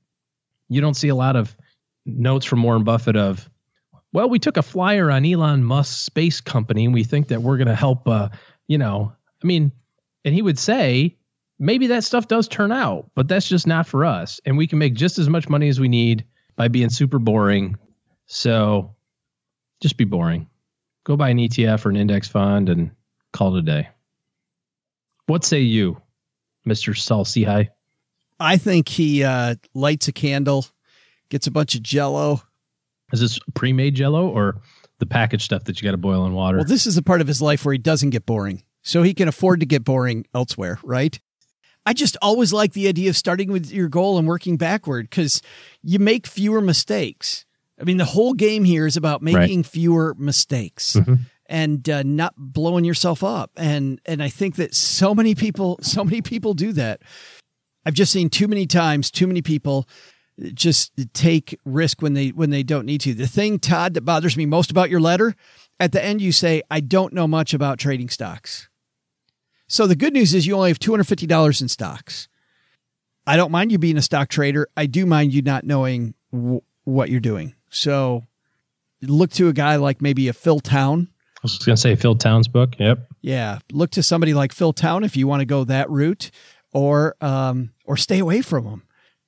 You 0.69 0.81
don't 0.81 0.95
see 0.95 1.07
a 1.07 1.15
lot 1.15 1.35
of 1.35 1.55
notes 2.05 2.45
from 2.45 2.63
Warren 2.63 2.83
Buffett 2.83 3.15
of, 3.15 3.49
well, 4.11 4.29
we 4.29 4.39
took 4.39 4.57
a 4.57 4.63
flyer 4.63 5.11
on 5.11 5.25
Elon 5.25 5.63
Musk's 5.63 5.95
space 5.95 6.41
company 6.41 6.85
and 6.85 6.93
we 6.93 7.03
think 7.03 7.27
that 7.29 7.41
we're 7.41 7.57
going 7.57 7.67
to 7.67 7.75
help, 7.75 8.07
uh, 8.07 8.29
you 8.67 8.77
know, 8.77 9.13
I 9.43 9.47
mean, 9.47 9.71
and 10.25 10.33
he 10.33 10.41
would 10.41 10.59
say, 10.59 11.15
maybe 11.59 11.88
that 11.88 12.03
stuff 12.03 12.27
does 12.27 12.47
turn 12.47 12.71
out, 12.71 13.09
but 13.15 13.27
that's 13.27 13.47
just 13.47 13.67
not 13.67 13.88
for 13.88 14.03
us. 14.03 14.41
And 14.45 14.57
we 14.57 14.67
can 14.67 14.79
make 14.79 14.93
just 14.93 15.19
as 15.19 15.29
much 15.29 15.47
money 15.47 15.69
as 15.69 15.79
we 15.79 15.88
need 15.88 16.25
by 16.55 16.67
being 16.67 16.89
super 16.89 17.19
boring. 17.19 17.77
So 18.25 18.95
just 19.81 19.97
be 19.97 20.05
boring. 20.05 20.49
Go 21.05 21.15
buy 21.15 21.29
an 21.29 21.38
ETF 21.38 21.85
or 21.85 21.89
an 21.89 21.95
index 21.95 22.27
fund 22.27 22.69
and 22.69 22.91
call 23.31 23.55
it 23.55 23.59
a 23.59 23.61
day. 23.61 23.89
What 25.27 25.45
say 25.45 25.61
you? 25.61 26.01
Mr. 26.68 26.95
Saul-Sehy? 26.95 27.70
I 28.39 28.57
think 28.57 28.89
he 28.89 29.24
uh, 29.24 29.55
lights 29.74 30.07
a 30.07 30.11
candle, 30.11 30.65
gets 31.30 31.47
a 31.47 31.51
bunch 31.51 31.76
of 31.76 31.82
jello. 31.82 32.41
Is 33.11 33.22
this 33.22 33.39
pre 33.55 33.74
made 33.74 33.95
jello 33.95 34.28
or 34.28 34.61
the 34.99 35.05
packaged 35.05 35.43
stuff 35.43 35.63
that 35.63 35.82
you 35.82 35.86
got 35.86 35.91
to 35.91 35.97
boil 35.97 36.26
in 36.26 36.34
water? 36.34 36.57
Well, 36.57 36.68
this 36.68 36.86
is 36.86 36.97
a 36.97 37.01
part 37.01 37.22
of 37.22 37.28
his 37.28 37.41
life 37.41 37.65
where 37.65 37.74
he 37.74 37.80
doesn't 37.80 38.11
get 38.11 38.26
boring. 38.26 38.63
So 38.84 39.03
he 39.03 39.13
can 39.13 39.28
afford 39.28 39.59
to 39.61 39.65
get 39.65 39.84
boring 39.84 40.26
elsewhere, 40.34 40.80
right? 40.84 41.20
I 41.86 41.93
just 41.93 42.18
always 42.22 42.53
like 42.53 42.74
the 42.74 42.88
idea 42.88 43.09
of 43.09 43.18
starting 43.18 43.51
with 43.51 43.72
your 43.72 43.89
goal 43.89 44.18
and 44.18 44.28
working 44.28 44.57
backward 44.57 45.09
because 45.09 45.41
you 45.82 45.99
make 45.99 46.28
fewer 46.28 46.61
mistakes. 46.61 47.45
I 47.80 47.84
mean, 47.84 47.97
the 47.97 48.05
whole 48.05 48.34
game 48.34 48.63
here 48.63 48.86
is 48.86 48.97
about 48.97 49.22
making 49.22 49.59
right. 49.59 49.65
fewer 49.65 50.15
mistakes. 50.18 50.93
Mm-hmm 50.93 51.15
and 51.49 51.87
uh, 51.89 52.03
not 52.03 52.33
blowing 52.37 52.85
yourself 52.85 53.23
up. 53.23 53.51
And 53.57 53.99
and 54.05 54.21
I 54.21 54.29
think 54.29 54.55
that 54.55 54.75
so 54.75 55.15
many 55.15 55.35
people, 55.35 55.79
so 55.81 56.03
many 56.03 56.21
people 56.21 56.53
do 56.53 56.71
that. 56.73 57.01
I've 57.85 57.93
just 57.93 58.11
seen 58.11 58.29
too 58.29 58.47
many 58.47 58.67
times, 58.67 59.09
too 59.09 59.27
many 59.27 59.41
people 59.41 59.87
just 60.53 60.91
take 61.13 61.57
risk 61.65 62.01
when 62.01 62.13
they 62.13 62.29
when 62.29 62.49
they 62.49 62.63
don't 62.63 62.85
need 62.85 63.01
to. 63.01 63.13
The 63.13 63.27
thing, 63.27 63.59
Todd, 63.59 63.93
that 63.93 64.01
bothers 64.01 64.37
me 64.37 64.45
most 64.45 64.71
about 64.71 64.89
your 64.89 64.99
letter, 64.99 65.35
at 65.79 65.91
the 65.91 66.03
end 66.03 66.21
you 66.21 66.31
say, 66.31 66.61
"I 66.69 66.79
don't 66.79 67.13
know 67.13 67.27
much 67.27 67.53
about 67.53 67.79
trading 67.79 68.09
stocks." 68.09 68.69
So 69.67 69.87
the 69.87 69.95
good 69.95 70.13
news 70.13 70.33
is 70.33 70.45
you 70.45 70.55
only 70.55 70.69
have 70.69 70.79
two 70.79 70.91
hundred 70.91 71.07
fifty 71.07 71.27
dollars 71.27 71.61
in 71.61 71.67
stocks. 71.67 72.27
I 73.25 73.35
don't 73.35 73.51
mind 73.51 73.71
you 73.71 73.77
being 73.77 73.97
a 73.97 74.01
stock 74.01 74.29
trader. 74.29 74.67
I 74.77 74.85
do 74.85 75.05
mind 75.05 75.33
you 75.33 75.41
not 75.41 75.65
knowing 75.65 76.13
w- 76.31 76.61
what 76.85 77.09
you're 77.09 77.19
doing. 77.19 77.55
So 77.69 78.23
look 79.01 79.31
to 79.31 79.49
a 79.49 79.53
guy 79.53 79.75
like 79.75 80.01
maybe 80.01 80.27
a 80.27 80.33
Phil 80.33 80.59
Town 80.59 81.09
was 81.55 81.65
going 81.65 81.75
to 81.75 81.81
say 81.81 81.95
Phil 81.95 82.15
Town's 82.15 82.47
book. 82.47 82.79
Yep. 82.79 83.07
Yeah. 83.21 83.59
Look 83.71 83.91
to 83.91 84.03
somebody 84.03 84.33
like 84.33 84.51
Phil 84.51 84.73
Town 84.73 85.03
if 85.03 85.15
you 85.17 85.27
want 85.27 85.41
to 85.41 85.45
go 85.45 85.63
that 85.63 85.89
route 85.89 86.31
or, 86.73 87.15
um, 87.21 87.71
or 87.85 87.97
stay 87.97 88.19
away 88.19 88.41
from 88.41 88.65
them. 88.65 88.83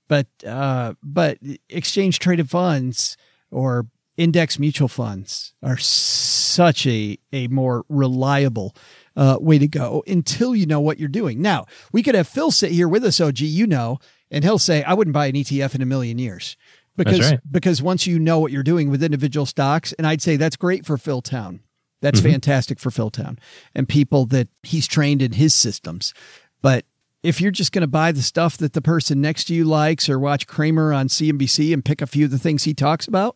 But, 0.07 0.28
uh, 0.45 0.95
but 1.03 1.38
exchange 1.70 2.20
traded 2.20 2.49
funds 2.49 3.15
or 3.51 3.88
index 4.17 4.59
mutual 4.59 4.88
funds 4.89 5.53
are 5.63 5.78
such 5.78 6.86
a, 6.86 7.17
a 7.32 7.47
more 7.47 7.86
reliable 7.88 8.76
uh, 9.15 9.38
way 9.39 9.57
to 9.57 9.67
go 9.67 10.03
until 10.07 10.55
you 10.55 10.65
know 10.65 10.82
what 10.82 10.99
you're 10.99 11.07
doing. 11.07 11.41
Now, 11.41 11.65
we 11.91 12.03
could 12.03 12.15
have 12.15 12.28
Phil 12.28 12.51
sit 12.51 12.72
here 12.72 12.88
with 12.88 13.03
us, 13.05 13.22
OG, 13.22 13.39
you 13.39 13.65
know, 13.65 13.99
and 14.30 14.43
he'll 14.43 14.59
say, 14.59 14.84
I 14.84 14.93
wouldn't 14.93 15.13
buy 15.13 15.28
an 15.28 15.36
ETF 15.36 15.76
in 15.76 15.82
a 15.82 15.86
million 15.86 16.20
years. 16.20 16.57
Because, 16.97 17.32
right. 17.32 17.39
because 17.49 17.82
once 17.82 18.07
you 18.07 18.20
know 18.20 18.39
what 18.39 18.51
you're 18.51 18.61
doing 18.61 18.89
with 18.89 19.01
individual 19.01 19.45
stocks, 19.45 19.93
and 19.93 20.05
I'd 20.05 20.22
say 20.22 20.36
that's 20.36 20.57
great 20.57 20.86
for 20.86 20.97
Phil 20.97 21.22
Town. 21.22 21.61
That's 22.02 22.22
mm-hmm. 22.22 22.32
fantastic 22.32 22.80
for 22.80 22.91
Phil 22.91 23.10
Town 23.10 23.39
and 23.76 23.88
people 23.88 24.26
that 24.28 24.47
he's 24.64 24.88
trained 24.88 25.22
in 25.22 25.34
his 25.34 25.54
systems. 25.54 26.14
But 26.62 26.86
if 27.24 27.41
you're 27.41 27.52
just 27.52 27.72
going 27.72 27.82
to 27.82 27.88
buy 27.88 28.12
the 28.12 28.22
stuff 28.22 28.58
that 28.58 28.74
the 28.74 28.82
person 28.82 29.20
next 29.22 29.45
to 29.45 29.54
you 29.54 29.66
likes 29.66 30.08
or 30.10 30.18
watch 30.20 30.47
Cramer 30.47 30.93
on 30.93 31.08
CNBC 31.10 31.74
and 31.74 31.84
pick 31.84 32.02
a 32.02 32.08
few 32.08 32.26
of 32.26 32.32
the 32.32 32.39
things 32.39 32.64
he 32.64 32.74
talks 32.74 33.08
about, 33.08 33.36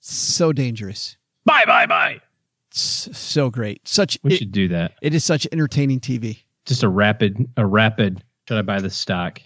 so 0.00 0.52
dangerous. 0.52 1.16
Bye, 1.44 1.64
bye, 1.66 1.86
bye. 1.86 2.20
S- 2.72 3.08
so 3.12 3.50
great. 3.50 3.86
Such 3.86 4.18
We 4.22 4.34
it- 4.34 4.38
should 4.38 4.52
do 4.52 4.68
that. 4.68 4.92
it 5.02 5.14
is 5.14 5.24
such 5.24 5.46
entertaining 5.52 6.00
TV. 6.00 6.44
Just 6.64 6.82
a 6.82 6.88
rapid, 6.88 7.48
a 7.56 7.66
rapid. 7.66 8.22
Should 8.48 8.58
I 8.58 8.62
buy 8.62 8.80
this 8.80 8.96
stock? 8.96 9.40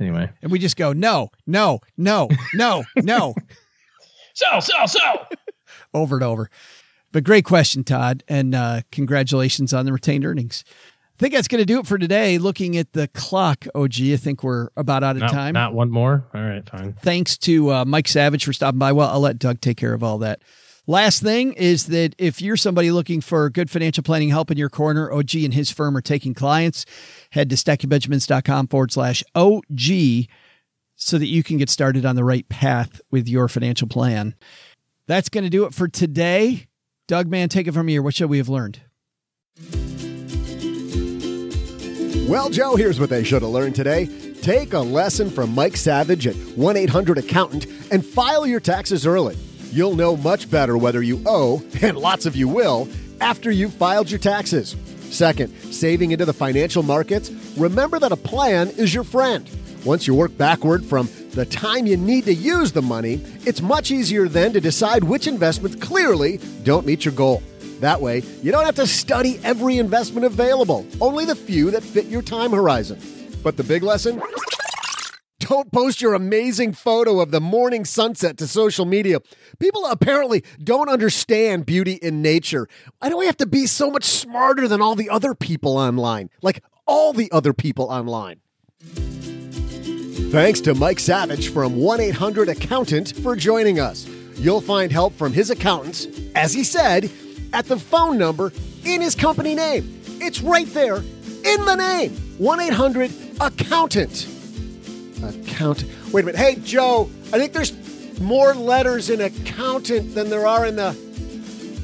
Anyway, 0.00 0.28
And 0.42 0.50
we 0.50 0.58
just 0.58 0.76
go, 0.76 0.92
no, 0.92 1.30
no, 1.46 1.80
no, 1.96 2.28
no, 2.54 2.82
no, 2.96 3.34
sell, 4.34 4.60
sell, 4.60 4.88
sell. 4.88 5.28
Over 5.94 6.16
and 6.16 6.24
over. 6.24 6.50
But 7.12 7.24
great 7.24 7.44
question, 7.44 7.84
Todd. 7.84 8.24
And 8.28 8.54
uh, 8.54 8.82
congratulations 8.90 9.74
on 9.74 9.84
the 9.84 9.92
retained 9.92 10.24
earnings. 10.24 10.64
I 10.68 11.18
think 11.18 11.34
that's 11.34 11.46
going 11.48 11.60
to 11.60 11.66
do 11.66 11.78
it 11.78 11.86
for 11.86 11.98
today. 11.98 12.38
Looking 12.38 12.76
at 12.76 12.94
the 12.94 13.06
clock, 13.08 13.66
OG, 13.74 14.00
I 14.00 14.16
think 14.16 14.42
we're 14.42 14.70
about 14.76 15.04
out 15.04 15.16
of 15.16 15.22
Not, 15.22 15.30
time. 15.30 15.52
not 15.54 15.74
one 15.74 15.90
more. 15.90 16.24
All 16.34 16.42
right, 16.42 16.68
fine. 16.68 16.94
Thanks 16.94 17.36
to 17.38 17.70
uh, 17.70 17.84
Mike 17.84 18.08
Savage 18.08 18.44
for 18.44 18.52
stopping 18.52 18.78
by. 18.78 18.92
Well, 18.92 19.08
I'll 19.08 19.20
let 19.20 19.38
Doug 19.38 19.60
take 19.60 19.76
care 19.76 19.92
of 19.94 20.02
all 20.02 20.18
that. 20.18 20.42
Last 20.88 21.22
thing 21.22 21.52
is 21.52 21.86
that 21.86 22.16
if 22.18 22.42
you're 22.42 22.56
somebody 22.56 22.90
looking 22.90 23.20
for 23.20 23.48
good 23.50 23.70
financial 23.70 24.02
planning 24.02 24.30
help 24.30 24.50
in 24.50 24.58
your 24.58 24.68
corner, 24.70 25.12
OG 25.12 25.36
and 25.36 25.54
his 25.54 25.70
firm 25.70 25.96
are 25.96 26.00
taking 26.00 26.34
clients. 26.34 26.86
Head 27.30 27.50
to 27.50 27.56
stackingbenjamins.com 27.56 28.66
forward 28.66 28.90
slash 28.90 29.22
OG 29.36 30.26
so 30.96 31.18
that 31.18 31.26
you 31.28 31.44
can 31.44 31.56
get 31.56 31.70
started 31.70 32.04
on 32.04 32.16
the 32.16 32.24
right 32.24 32.48
path 32.48 33.00
with 33.12 33.28
your 33.28 33.46
financial 33.48 33.86
plan. 33.86 34.34
That's 35.08 35.28
going 35.28 35.44
to 35.44 35.50
do 35.50 35.64
it 35.64 35.74
for 35.74 35.88
today. 35.88 36.66
Doug, 37.08 37.28
man, 37.28 37.48
take 37.48 37.66
it 37.66 37.72
from 37.72 37.88
here. 37.88 38.02
What 38.02 38.14
should 38.14 38.30
we 38.30 38.38
have 38.38 38.48
learned? 38.48 38.80
Well, 42.28 42.48
Joe, 42.50 42.76
here's 42.76 43.00
what 43.00 43.10
they 43.10 43.24
should 43.24 43.42
have 43.42 43.50
learned 43.50 43.74
today. 43.74 44.08
Take 44.40 44.72
a 44.72 44.78
lesson 44.78 45.28
from 45.28 45.54
Mike 45.54 45.76
Savage 45.76 46.26
at 46.26 46.34
1 46.34 46.76
800 46.76 47.18
Accountant 47.18 47.66
and 47.90 48.04
file 48.04 48.46
your 48.46 48.60
taxes 48.60 49.06
early. 49.06 49.36
You'll 49.70 49.96
know 49.96 50.16
much 50.16 50.50
better 50.50 50.78
whether 50.78 51.02
you 51.02 51.20
owe, 51.26 51.62
and 51.82 51.96
lots 51.96 52.24
of 52.26 52.36
you 52.36 52.48
will, 52.48 52.88
after 53.20 53.50
you've 53.50 53.74
filed 53.74 54.10
your 54.10 54.18
taxes. 54.18 54.76
Second, 55.10 55.52
saving 55.72 56.12
into 56.12 56.24
the 56.24 56.32
financial 56.32 56.82
markets, 56.82 57.30
remember 57.56 57.98
that 57.98 58.12
a 58.12 58.16
plan 58.16 58.68
is 58.70 58.94
your 58.94 59.04
friend. 59.04 59.48
Once 59.84 60.06
you 60.06 60.14
work 60.14 60.36
backward 60.38 60.84
from 60.84 61.08
the 61.32 61.44
time 61.44 61.86
you 61.86 61.96
need 61.96 62.24
to 62.24 62.32
use 62.32 62.70
the 62.70 62.82
money, 62.82 63.14
it's 63.44 63.60
much 63.60 63.90
easier 63.90 64.28
then 64.28 64.52
to 64.52 64.60
decide 64.60 65.02
which 65.02 65.26
investments 65.26 65.76
clearly 65.84 66.38
don't 66.62 66.86
meet 66.86 67.04
your 67.04 67.14
goal. 67.14 67.42
That 67.80 68.00
way, 68.00 68.22
you 68.42 68.52
don't 68.52 68.64
have 68.64 68.76
to 68.76 68.86
study 68.86 69.40
every 69.42 69.78
investment 69.78 70.24
available, 70.24 70.86
only 71.00 71.24
the 71.24 71.34
few 71.34 71.72
that 71.72 71.82
fit 71.82 72.06
your 72.06 72.22
time 72.22 72.52
horizon. 72.52 73.00
But 73.42 73.56
the 73.56 73.64
big 73.64 73.82
lesson? 73.82 74.22
Don't 75.40 75.72
post 75.72 76.00
your 76.00 76.14
amazing 76.14 76.74
photo 76.74 77.18
of 77.18 77.32
the 77.32 77.40
morning 77.40 77.84
sunset 77.84 78.38
to 78.38 78.46
social 78.46 78.86
media. 78.86 79.18
People 79.58 79.84
apparently 79.86 80.44
don't 80.62 80.88
understand 80.88 81.66
beauty 81.66 81.94
in 81.94 82.22
nature. 82.22 82.68
Why 83.00 83.08
do 83.08 83.18
we 83.18 83.26
have 83.26 83.38
to 83.38 83.46
be 83.46 83.66
so 83.66 83.90
much 83.90 84.04
smarter 84.04 84.68
than 84.68 84.80
all 84.80 84.94
the 84.94 85.10
other 85.10 85.34
people 85.34 85.76
online? 85.76 86.30
Like 86.40 86.62
all 86.86 87.12
the 87.12 87.32
other 87.32 87.52
people 87.52 87.86
online. 87.86 88.40
Thanks 90.32 90.62
to 90.62 90.74
Mike 90.74 90.98
Savage 90.98 91.50
from 91.50 91.76
1 91.76 92.00
800 92.00 92.48
Accountant 92.48 93.14
for 93.18 93.36
joining 93.36 93.78
us. 93.78 94.08
You'll 94.36 94.62
find 94.62 94.90
help 94.90 95.12
from 95.12 95.34
his 95.34 95.50
accountants, 95.50 96.06
as 96.34 96.54
he 96.54 96.64
said, 96.64 97.10
at 97.52 97.66
the 97.66 97.78
phone 97.78 98.16
number 98.16 98.50
in 98.82 99.02
his 99.02 99.14
company 99.14 99.54
name. 99.54 100.00
It's 100.22 100.40
right 100.40 100.66
there 100.68 100.96
in 100.96 101.66
the 101.66 101.74
name 101.74 102.12
1 102.38 102.60
800 102.60 103.12
Accountant. 103.42 104.26
Account. 105.22 105.84
Wait 106.14 106.22
a 106.22 106.24
minute. 106.24 106.36
Hey, 106.36 106.56
Joe, 106.64 107.10
I 107.30 107.38
think 107.38 107.52
there's 107.52 108.18
more 108.18 108.54
letters 108.54 109.10
in 109.10 109.20
accountant 109.20 110.14
than 110.14 110.30
there 110.30 110.46
are 110.46 110.64
in 110.64 110.76
the. 110.76 110.96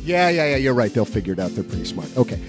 Yeah, 0.04 0.30
yeah, 0.30 0.52
yeah, 0.52 0.56
you're 0.56 0.72
right. 0.72 0.90
They'll 0.90 1.04
figure 1.04 1.34
it 1.34 1.38
out. 1.38 1.50
They're 1.50 1.64
pretty 1.64 1.84
smart. 1.84 2.16
Okay. 2.16 2.40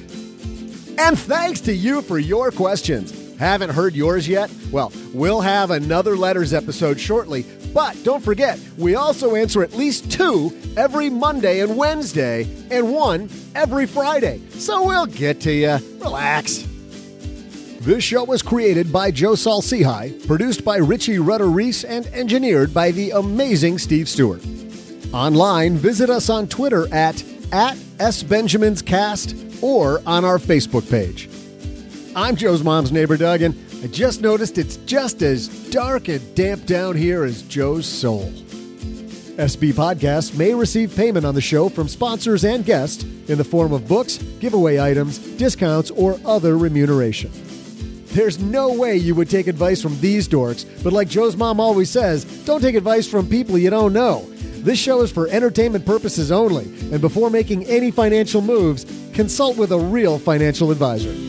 And 0.97 1.19
thanks 1.19 1.59
to 1.59 1.73
you 1.73 2.01
for 2.01 2.17
your 2.17 2.51
questions. 2.51 3.28
Haven't 3.39 3.69
heard 3.69 3.95
yours 3.95 4.27
yet? 4.27 4.51
Well, 4.69 4.91
we'll 5.13 5.39
have 5.39 5.71
another 5.71 6.17
letters 6.17 6.53
episode 6.53 6.99
shortly. 6.99 7.45
But 7.73 7.95
don't 8.03 8.21
forget, 8.21 8.59
we 8.77 8.95
also 8.95 9.35
answer 9.35 9.63
at 9.63 9.73
least 9.73 10.11
two 10.11 10.51
every 10.75 11.09
Monday 11.09 11.61
and 11.61 11.77
Wednesday, 11.77 12.49
and 12.69 12.91
one 12.91 13.29
every 13.55 13.85
Friday. 13.85 14.41
So 14.49 14.85
we'll 14.85 15.05
get 15.05 15.39
to 15.41 15.53
you. 15.53 15.77
Relax. 15.99 16.67
This 17.79 18.03
show 18.03 18.25
was 18.25 18.41
created 18.41 18.91
by 18.91 19.09
Joe 19.09 19.35
Saul-Sehy, 19.35 20.27
produced 20.27 20.65
by 20.65 20.75
Richie 20.75 21.19
Rudder 21.19 21.47
Reese, 21.47 21.85
and 21.85 22.07
engineered 22.07 22.73
by 22.73 22.91
the 22.91 23.11
amazing 23.11 23.77
Steve 23.77 24.09
Stewart. 24.09 24.45
Online, 25.13 25.77
visit 25.77 26.09
us 26.09 26.29
on 26.29 26.45
Twitter 26.49 26.93
at, 26.93 27.23
at 27.53 27.77
SBenjaminsCast 27.99 29.63
or 29.63 30.01
on 30.05 30.25
our 30.25 30.39
Facebook 30.39 30.91
page. 30.91 31.29
I'm 32.19 32.35
Joe's 32.35 32.65
mom's 32.65 32.91
neighbor, 32.91 33.15
Doug, 33.15 33.43
and 33.43 33.55
I 33.81 33.87
just 33.87 34.19
noticed 34.19 34.57
it's 34.57 34.75
just 34.75 35.21
as 35.21 35.47
dark 35.69 36.09
and 36.09 36.35
damp 36.35 36.65
down 36.65 36.97
here 36.97 37.23
as 37.23 37.43
Joe's 37.43 37.85
soul. 37.85 38.25
SB 39.39 39.71
Podcasts 39.71 40.37
may 40.37 40.53
receive 40.53 40.93
payment 40.97 41.25
on 41.25 41.33
the 41.33 41.39
show 41.39 41.69
from 41.69 41.87
sponsors 41.87 42.43
and 42.43 42.65
guests 42.65 43.03
in 43.29 43.37
the 43.37 43.45
form 43.45 43.71
of 43.71 43.87
books, 43.87 44.17
giveaway 44.41 44.81
items, 44.81 45.17
discounts, 45.37 45.91
or 45.91 46.19
other 46.25 46.57
remuneration. 46.57 47.31
There's 48.07 48.37
no 48.37 48.73
way 48.73 48.97
you 48.97 49.15
would 49.15 49.29
take 49.29 49.47
advice 49.47 49.81
from 49.81 49.97
these 50.01 50.27
dorks, 50.27 50.65
but 50.83 50.91
like 50.91 51.07
Joe's 51.07 51.37
mom 51.37 51.61
always 51.61 51.89
says, 51.89 52.25
don't 52.43 52.59
take 52.59 52.75
advice 52.75 53.07
from 53.07 53.29
people 53.29 53.57
you 53.57 53.69
don't 53.69 53.93
know. 53.93 54.25
This 54.57 54.77
show 54.77 55.03
is 55.03 55.11
for 55.11 55.29
entertainment 55.29 55.85
purposes 55.85 56.33
only, 56.33 56.65
and 56.91 56.99
before 56.99 57.29
making 57.29 57.65
any 57.67 57.91
financial 57.91 58.41
moves, 58.41 58.83
consult 59.13 59.55
with 59.55 59.71
a 59.71 59.79
real 59.79 60.19
financial 60.19 60.69
advisor. 60.69 61.28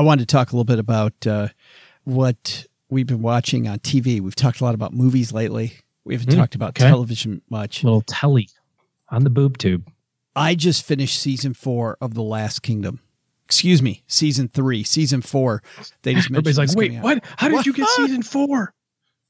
I 0.00 0.02
wanted 0.02 0.26
to 0.26 0.32
talk 0.32 0.50
a 0.50 0.56
little 0.56 0.64
bit 0.64 0.78
about 0.78 1.26
uh, 1.26 1.48
what 2.04 2.64
we've 2.88 3.06
been 3.06 3.20
watching 3.20 3.68
on 3.68 3.80
TV. 3.80 4.18
We've 4.18 4.34
talked 4.34 4.62
a 4.62 4.64
lot 4.64 4.74
about 4.74 4.94
movies 4.94 5.30
lately. 5.30 5.74
We 6.04 6.14
haven't 6.14 6.32
Mm, 6.32 6.36
talked 6.38 6.54
about 6.54 6.70
okay. 6.70 6.88
television 6.88 7.42
much. 7.50 7.84
Little 7.84 8.00
telly 8.00 8.48
on 9.10 9.24
the 9.24 9.30
boob 9.30 9.58
tube. 9.58 9.90
I 10.34 10.54
just 10.54 10.84
finished 10.86 11.20
season 11.20 11.52
four 11.52 11.98
of 12.00 12.14
The 12.14 12.22
Last 12.22 12.62
Kingdom. 12.62 13.00
Excuse 13.44 13.82
me, 13.82 14.02
season 14.06 14.48
three, 14.48 14.84
season 14.84 15.20
four. 15.20 15.62
They 16.00 16.14
just 16.14 16.30
Everybody's 16.30 16.56
like, 16.56 16.74
wait, 16.74 16.94
what? 17.00 17.22
How 17.36 17.48
did 17.48 17.56
What? 17.56 17.66
you 17.66 17.74
get 17.74 17.86
season 17.88 18.22
four? 18.22 18.72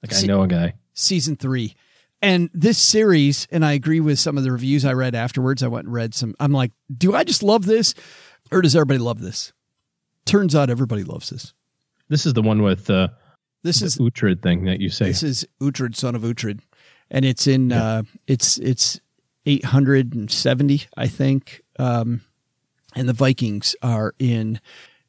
Like, 0.04 0.14
I 0.14 0.24
know 0.26 0.42
a 0.42 0.46
guy. 0.46 0.74
season 0.94 1.34
three. 1.34 1.74
And 2.22 2.48
this 2.54 2.78
series, 2.78 3.48
and 3.50 3.64
I 3.64 3.72
agree 3.72 3.98
with 3.98 4.20
some 4.20 4.38
of 4.38 4.44
the 4.44 4.52
reviews 4.52 4.84
I 4.84 4.92
read 4.92 5.16
afterwards. 5.16 5.64
I 5.64 5.66
went 5.66 5.86
and 5.86 5.92
read 5.94 6.14
some. 6.14 6.36
I'm 6.38 6.52
like, 6.52 6.70
do 6.96 7.12
I 7.16 7.24
just 7.24 7.42
love 7.42 7.66
this, 7.66 7.92
or 8.52 8.62
does 8.62 8.76
everybody 8.76 8.98
love 8.98 9.20
this? 9.20 9.52
Turns 10.26 10.54
out 10.54 10.70
everybody 10.70 11.02
loves 11.04 11.30
this. 11.30 11.52
This 12.08 12.26
is 12.26 12.34
the 12.34 12.42
one 12.42 12.62
with 12.62 12.88
uh, 12.90 13.08
This 13.62 13.82
is 13.82 13.96
Uhtred 13.98 14.42
thing 14.42 14.64
that 14.64 14.80
you 14.80 14.88
say. 14.90 15.06
This 15.06 15.22
is 15.22 15.46
Uhtred, 15.60 15.94
son 15.96 16.14
of 16.14 16.22
Uhtred, 16.22 16.60
and 17.10 17.24
it's 17.24 17.46
in 17.46 17.72
uh, 17.72 18.02
it's 18.26 18.58
it's 18.58 19.00
eight 19.46 19.64
hundred 19.64 20.14
and 20.14 20.30
seventy, 20.30 20.82
I 20.96 21.08
think. 21.08 21.62
Um, 21.78 22.22
and 22.94 23.08
the 23.08 23.12
Vikings 23.12 23.74
are 23.82 24.14
in 24.18 24.60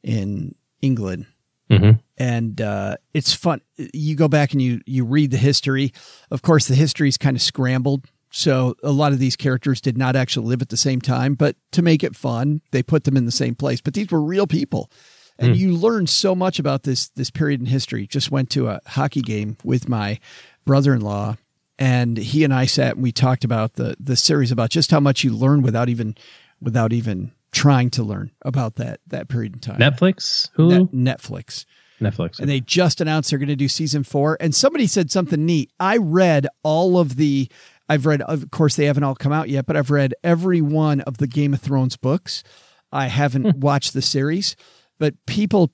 in 0.04 0.56
England, 0.82 1.26
Mhm. 1.70 2.00
and 2.18 2.62
uh, 2.62 2.98
it's 3.14 3.34
fun. 3.34 3.62
You 3.78 4.16
go 4.16 4.28
back 4.28 4.54
and 4.54 4.62
you 4.62 4.82
you 4.86 5.04
read 5.06 5.32
the 5.32 5.38
history. 5.38 5.94
Of 6.30 6.42
course, 6.42 6.68
the 6.68 6.76
history 6.76 7.10
is 7.10 7.18
kind 7.18 7.36
of 7.36 7.42
scrambled. 7.42 8.06
So 8.32 8.76
a 8.82 8.92
lot 8.92 9.12
of 9.12 9.20
these 9.20 9.36
characters 9.36 9.82
did 9.82 9.98
not 9.98 10.16
actually 10.16 10.48
live 10.48 10.62
at 10.62 10.70
the 10.70 10.78
same 10.78 11.02
time, 11.02 11.36
but 11.36 11.56
to 11.74 11.82
make 11.82 12.04
it 12.04 12.16
fun, 12.16 12.62
they 12.72 12.82
put 12.82 13.04
them 13.04 13.18
in 13.18 13.26
the 13.26 13.32
same 13.32 13.56
place. 13.56 13.82
But 13.82 13.94
these 13.94 14.10
were 14.10 14.22
real 14.22 14.48
people 14.48 14.90
and 15.38 15.56
hmm. 15.56 15.60
you 15.62 15.72
learn 15.74 16.08
so 16.08 16.36
much 16.36 16.60
about 16.60 16.84
this 16.84 17.10
this 17.10 17.30
period 17.30 17.60
in 17.60 17.66
history. 17.66 18.08
Just 18.08 18.32
went 18.32 18.50
to 18.52 18.68
a 18.68 18.80
hockey 18.88 19.22
game 19.22 19.58
with 19.64 19.90
my 19.90 20.20
brother-in-law 20.66 21.36
and 21.80 22.18
he 22.18 22.44
and 22.44 22.54
I 22.54 22.66
sat 22.66 22.94
and 22.94 23.04
we 23.04 23.12
talked 23.12 23.44
about 23.44 23.74
the 23.74 23.96
the 24.00 24.16
series 24.16 24.52
about 24.52 24.70
just 24.70 24.92
how 24.92 25.00
much 25.00 25.24
you 25.24 25.36
learn 25.36 25.64
without 25.64 25.90
even 25.90 26.16
without 26.62 26.94
even 26.94 27.32
trying 27.52 27.90
to 27.92 28.04
learn 28.04 28.32
about 28.44 28.76
that 28.76 29.02
that 29.08 29.28
period 29.28 29.54
in 29.56 29.60
time. 29.60 29.80
Netflix, 29.80 30.50
Hulu, 30.56 30.94
Net- 30.94 31.20
Netflix. 31.20 31.66
Netflix. 32.00 32.40
And 32.40 32.50
they 32.50 32.60
just 32.60 33.00
announced 33.00 33.30
they're 33.30 33.38
going 33.38 33.50
to 33.50 33.56
do 33.56 33.68
season 33.68 34.04
4 34.04 34.38
and 34.40 34.56
somebody 34.56 34.88
said 34.88 35.12
something 35.12 35.46
neat. 35.46 35.72
I 35.80 35.98
read 35.98 36.48
all 36.64 36.98
of 36.98 37.16
the 37.16 37.48
I've 37.92 38.06
read 38.06 38.22
of 38.22 38.50
course 38.52 38.78
they 38.78 38.86
haven't 38.86 39.04
all 39.04 39.16
come 39.16 39.34
out 39.34 39.50
yet, 39.50 39.66
but 39.66 39.76
I've 39.76 39.92
read 39.92 40.14
every 40.24 40.62
one 40.62 41.02
of 41.02 41.18
the 41.18 41.28
Game 41.28 41.54
of 41.54 41.60
Thrones 41.60 41.98
books. 41.98 42.42
I 42.90 43.08
haven't 43.08 43.58
watched 43.58 43.92
the 43.92 44.02
series, 44.02 44.56
but 44.98 45.14
people 45.26 45.74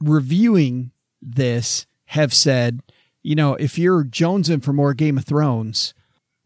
reviewing 0.00 0.92
this 1.20 1.86
have 2.06 2.32
said, 2.32 2.80
you 3.22 3.34
know, 3.34 3.52
if 3.52 3.78
you're 3.78 4.02
jonesing 4.02 4.62
for 4.62 4.72
more 4.72 4.94
Game 4.94 5.18
of 5.18 5.26
Thrones, 5.26 5.92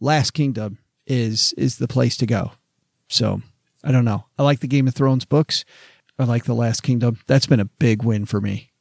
Last 0.01 0.33
Kingdom 0.33 0.79
is 1.07 1.53
is 1.57 1.79
the 1.79 1.87
place 1.87 2.17
to 2.17 2.27
go. 2.27 2.51
So 3.09 3.43
I 3.85 3.93
don't 3.93 4.05
know. 4.05 4.25
I 4.37 4.43
like 4.43 4.59
the 4.59 4.67
Game 4.67 4.89
of 4.89 4.95
Thrones 4.97 5.25
books. 5.25 5.65
I 6.19 6.25
like 6.25 6.47
the 6.47 6.55
Last 6.55 6.83
Kingdom. 6.83 7.21
That's 7.29 7.47
been 7.47 7.61
a 7.61 7.65
big 7.67 8.03
win 8.03 8.27
for 8.27 8.41
me. 8.41 8.73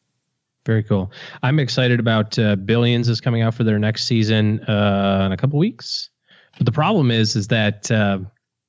Very 0.66 0.82
cool. 0.82 1.12
I'm 1.44 1.60
excited 1.60 2.00
about 2.00 2.40
uh, 2.40 2.56
Billions 2.56 3.10
is 3.10 3.22
coming 3.22 3.44
out 3.44 3.54
for 3.54 3.64
their 3.64 3.78
next 3.78 4.06
season 4.06 4.60
uh, 4.62 5.24
in 5.28 5.34
a 5.34 5.38
couple 5.38 5.60
weeks. 5.60 6.10
But 6.58 6.66
the 6.66 6.72
problem 6.72 7.12
is, 7.12 7.36
is 7.36 7.48
that 7.48 7.90
uh, 7.92 8.20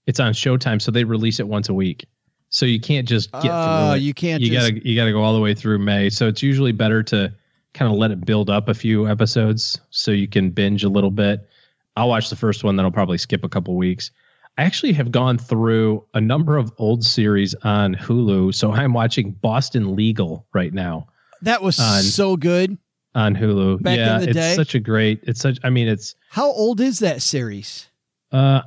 it's 0.07 0.20
on 0.20 0.33
Showtime, 0.33 0.80
so 0.80 0.91
they 0.91 1.05
release 1.05 1.41
it 1.41 1.49
once 1.49 1.68
a 1.68 1.74
week. 1.74 2.07
So 2.49 2.66
you 2.66 2.80
can't 2.80 3.09
just 3.09 3.33
get 3.33 3.51
Oh, 3.51 3.89
through 3.91 3.97
it. 3.97 4.03
you 4.03 4.14
can't 4.14 4.43
You 4.43 4.51
just- 4.51 4.70
gotta 4.74 4.89
you 4.89 4.95
gotta 4.97 5.12
go 5.12 5.22
all 5.22 5.35
the 5.35 5.41
way 5.41 5.55
through 5.55 5.78
May. 5.78 6.11
So 6.11 6.28
it's 6.28 6.43
usually 6.43 6.72
better 6.72 7.03
to 7.05 7.33
kind 7.74 7.91
of 7.91 7.97
let 7.99 8.11
it 8.11 8.24
build 8.26 8.51
up 8.51 8.68
a 8.68 8.74
few 8.74 9.09
episodes 9.09 9.80
so 9.91 10.11
you 10.11 10.28
can 10.28 10.51
binge 10.51 10.85
a 10.85 10.89
little 10.91 11.11
bit. 11.11 11.49
I'll 11.97 12.09
watch 12.11 12.28
the 12.30 12.37
first 12.37 12.62
one, 12.64 12.76
then 12.76 12.85
I'll 12.85 12.93
probably 12.93 13.16
skip 13.18 13.43
a 13.45 13.49
couple 13.49 13.74
weeks. 13.76 14.11
I 14.59 14.64
actually 14.64 14.93
have 14.93 15.11
gone 15.11 15.39
through 15.39 16.05
a 16.12 16.20
number 16.20 16.59
of 16.59 16.70
old 16.76 17.03
series 17.05 17.55
on 17.64 17.95
Hulu. 17.95 18.55
So 18.55 18.70
I'm 18.70 18.93
watching 18.93 19.30
Boston 19.33 19.97
Legal 19.97 20.47
right 20.53 20.72
now 20.74 21.07
That 21.41 21.62
was 21.62 21.80
On- 21.80 22.03
so 22.03 22.37
good. 22.37 22.76
On 23.14 23.34
Hulu. 23.34 23.82
Back 23.82 23.98
in 23.98 24.04
yeah, 24.04 24.18
the 24.18 24.24
it's 24.28 24.34
day? 24.34 24.54
such 24.54 24.74
a 24.74 24.80
great. 24.80 25.20
It's 25.24 25.40
such. 25.40 25.58
I 25.64 25.70
mean, 25.70 25.88
it's 25.88 26.14
How 26.30 26.50
old 26.50 26.80
is 26.80 26.98
that 27.00 27.22
series? 27.22 27.88
uh, 28.32 28.62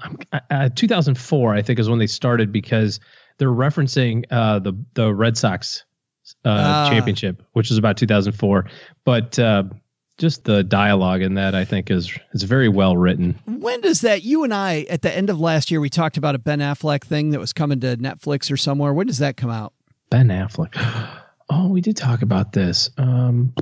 uh 0.51 0.69
2004. 0.75 1.55
I 1.55 1.61
think 1.61 1.79
is 1.79 1.89
when 1.89 1.99
they 1.99 2.07
started 2.07 2.51
because 2.51 2.99
they're 3.37 3.49
referencing 3.49 4.25
uh 4.31 4.59
the 4.59 4.73
the 4.93 5.13
Red 5.13 5.37
Sox 5.37 5.83
uh 6.43 6.49
Ah. 6.49 6.89
championship, 6.91 7.41
which 7.53 7.71
is 7.71 7.77
about 7.77 7.97
2004. 7.97 8.65
But 9.03 9.37
uh, 9.39 9.63
just 10.17 10.43
the 10.45 10.63
dialogue 10.63 11.21
in 11.21 11.33
that 11.33 11.55
I 11.55 11.65
think 11.65 11.89
is 11.91 12.17
is 12.33 12.43
very 12.43 12.69
well 12.69 12.95
written. 12.95 13.37
When 13.45 13.81
does 13.81 14.01
that? 14.01 14.23
You 14.23 14.43
and 14.43 14.53
I 14.53 14.85
at 14.89 15.01
the 15.01 15.13
end 15.15 15.29
of 15.29 15.39
last 15.39 15.71
year 15.71 15.79
we 15.81 15.89
talked 15.89 16.17
about 16.17 16.35
a 16.35 16.39
Ben 16.39 16.59
Affleck 16.59 17.03
thing 17.03 17.31
that 17.31 17.39
was 17.39 17.51
coming 17.51 17.79
to 17.81 17.97
Netflix 17.97 18.51
or 18.51 18.57
somewhere. 18.57 18.93
When 18.93 19.07
does 19.07 19.17
that 19.17 19.35
come 19.37 19.49
out? 19.49 19.73
Ben 20.09 20.27
Affleck. 20.29 20.75
Oh, 21.47 21.67
we 21.67 21.79
did 21.79 21.95
talk 21.95 22.23
about 22.23 22.53
this. 22.53 22.89
Um, 22.97 23.53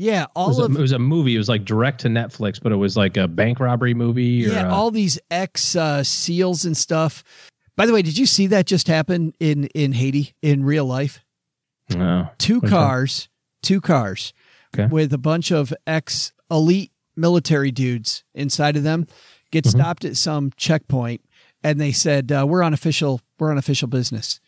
Yeah, 0.00 0.22
it 0.24 0.28
was, 0.36 0.60
all 0.60 0.66
a, 0.66 0.70
it 0.70 0.78
was 0.80 0.92
a 0.92 0.98
movie. 1.00 1.34
It 1.34 1.38
was 1.38 1.48
like 1.48 1.64
direct 1.64 2.02
to 2.02 2.08
Netflix, 2.08 2.62
but 2.62 2.70
it 2.70 2.76
was 2.76 2.96
like 2.96 3.16
a 3.16 3.26
bank 3.26 3.58
robbery 3.58 3.94
movie. 3.94 4.46
Or 4.46 4.50
yeah, 4.50 4.68
a- 4.68 4.70
all 4.70 4.92
these 4.92 5.18
ex 5.28 5.74
uh, 5.74 6.04
seals 6.04 6.64
and 6.64 6.76
stuff. 6.76 7.24
By 7.74 7.84
the 7.84 7.92
way, 7.92 8.02
did 8.02 8.16
you 8.16 8.24
see 8.26 8.46
that 8.46 8.66
just 8.66 8.86
happen 8.86 9.32
in 9.40 9.64
in 9.74 9.90
Haiti 9.92 10.36
in 10.40 10.62
real 10.62 10.84
life? 10.84 11.18
No. 11.90 12.28
Two 12.38 12.56
What 12.60 12.64
is 12.64 12.70
that? 12.70 12.76
cars, 12.76 13.28
two 13.62 13.80
cars 13.80 14.32
Okay. 14.72 14.86
with 14.86 15.12
a 15.12 15.18
bunch 15.18 15.50
of 15.50 15.74
ex 15.86 16.32
elite 16.50 16.92
military 17.16 17.72
dudes 17.72 18.22
inside 18.34 18.76
of 18.76 18.84
them 18.84 19.04
get 19.50 19.64
Mhm. 19.64 19.70
stopped 19.70 20.04
at 20.04 20.16
some 20.16 20.52
checkpoint 20.56 21.22
and 21.64 21.80
they 21.80 21.90
said 21.90 22.30
uh, 22.30 22.46
we're 22.48 22.62
on 22.62 22.72
official 22.72 23.20
we're 23.40 23.50
on 23.50 23.58
official 23.58 23.88
business 23.88 24.38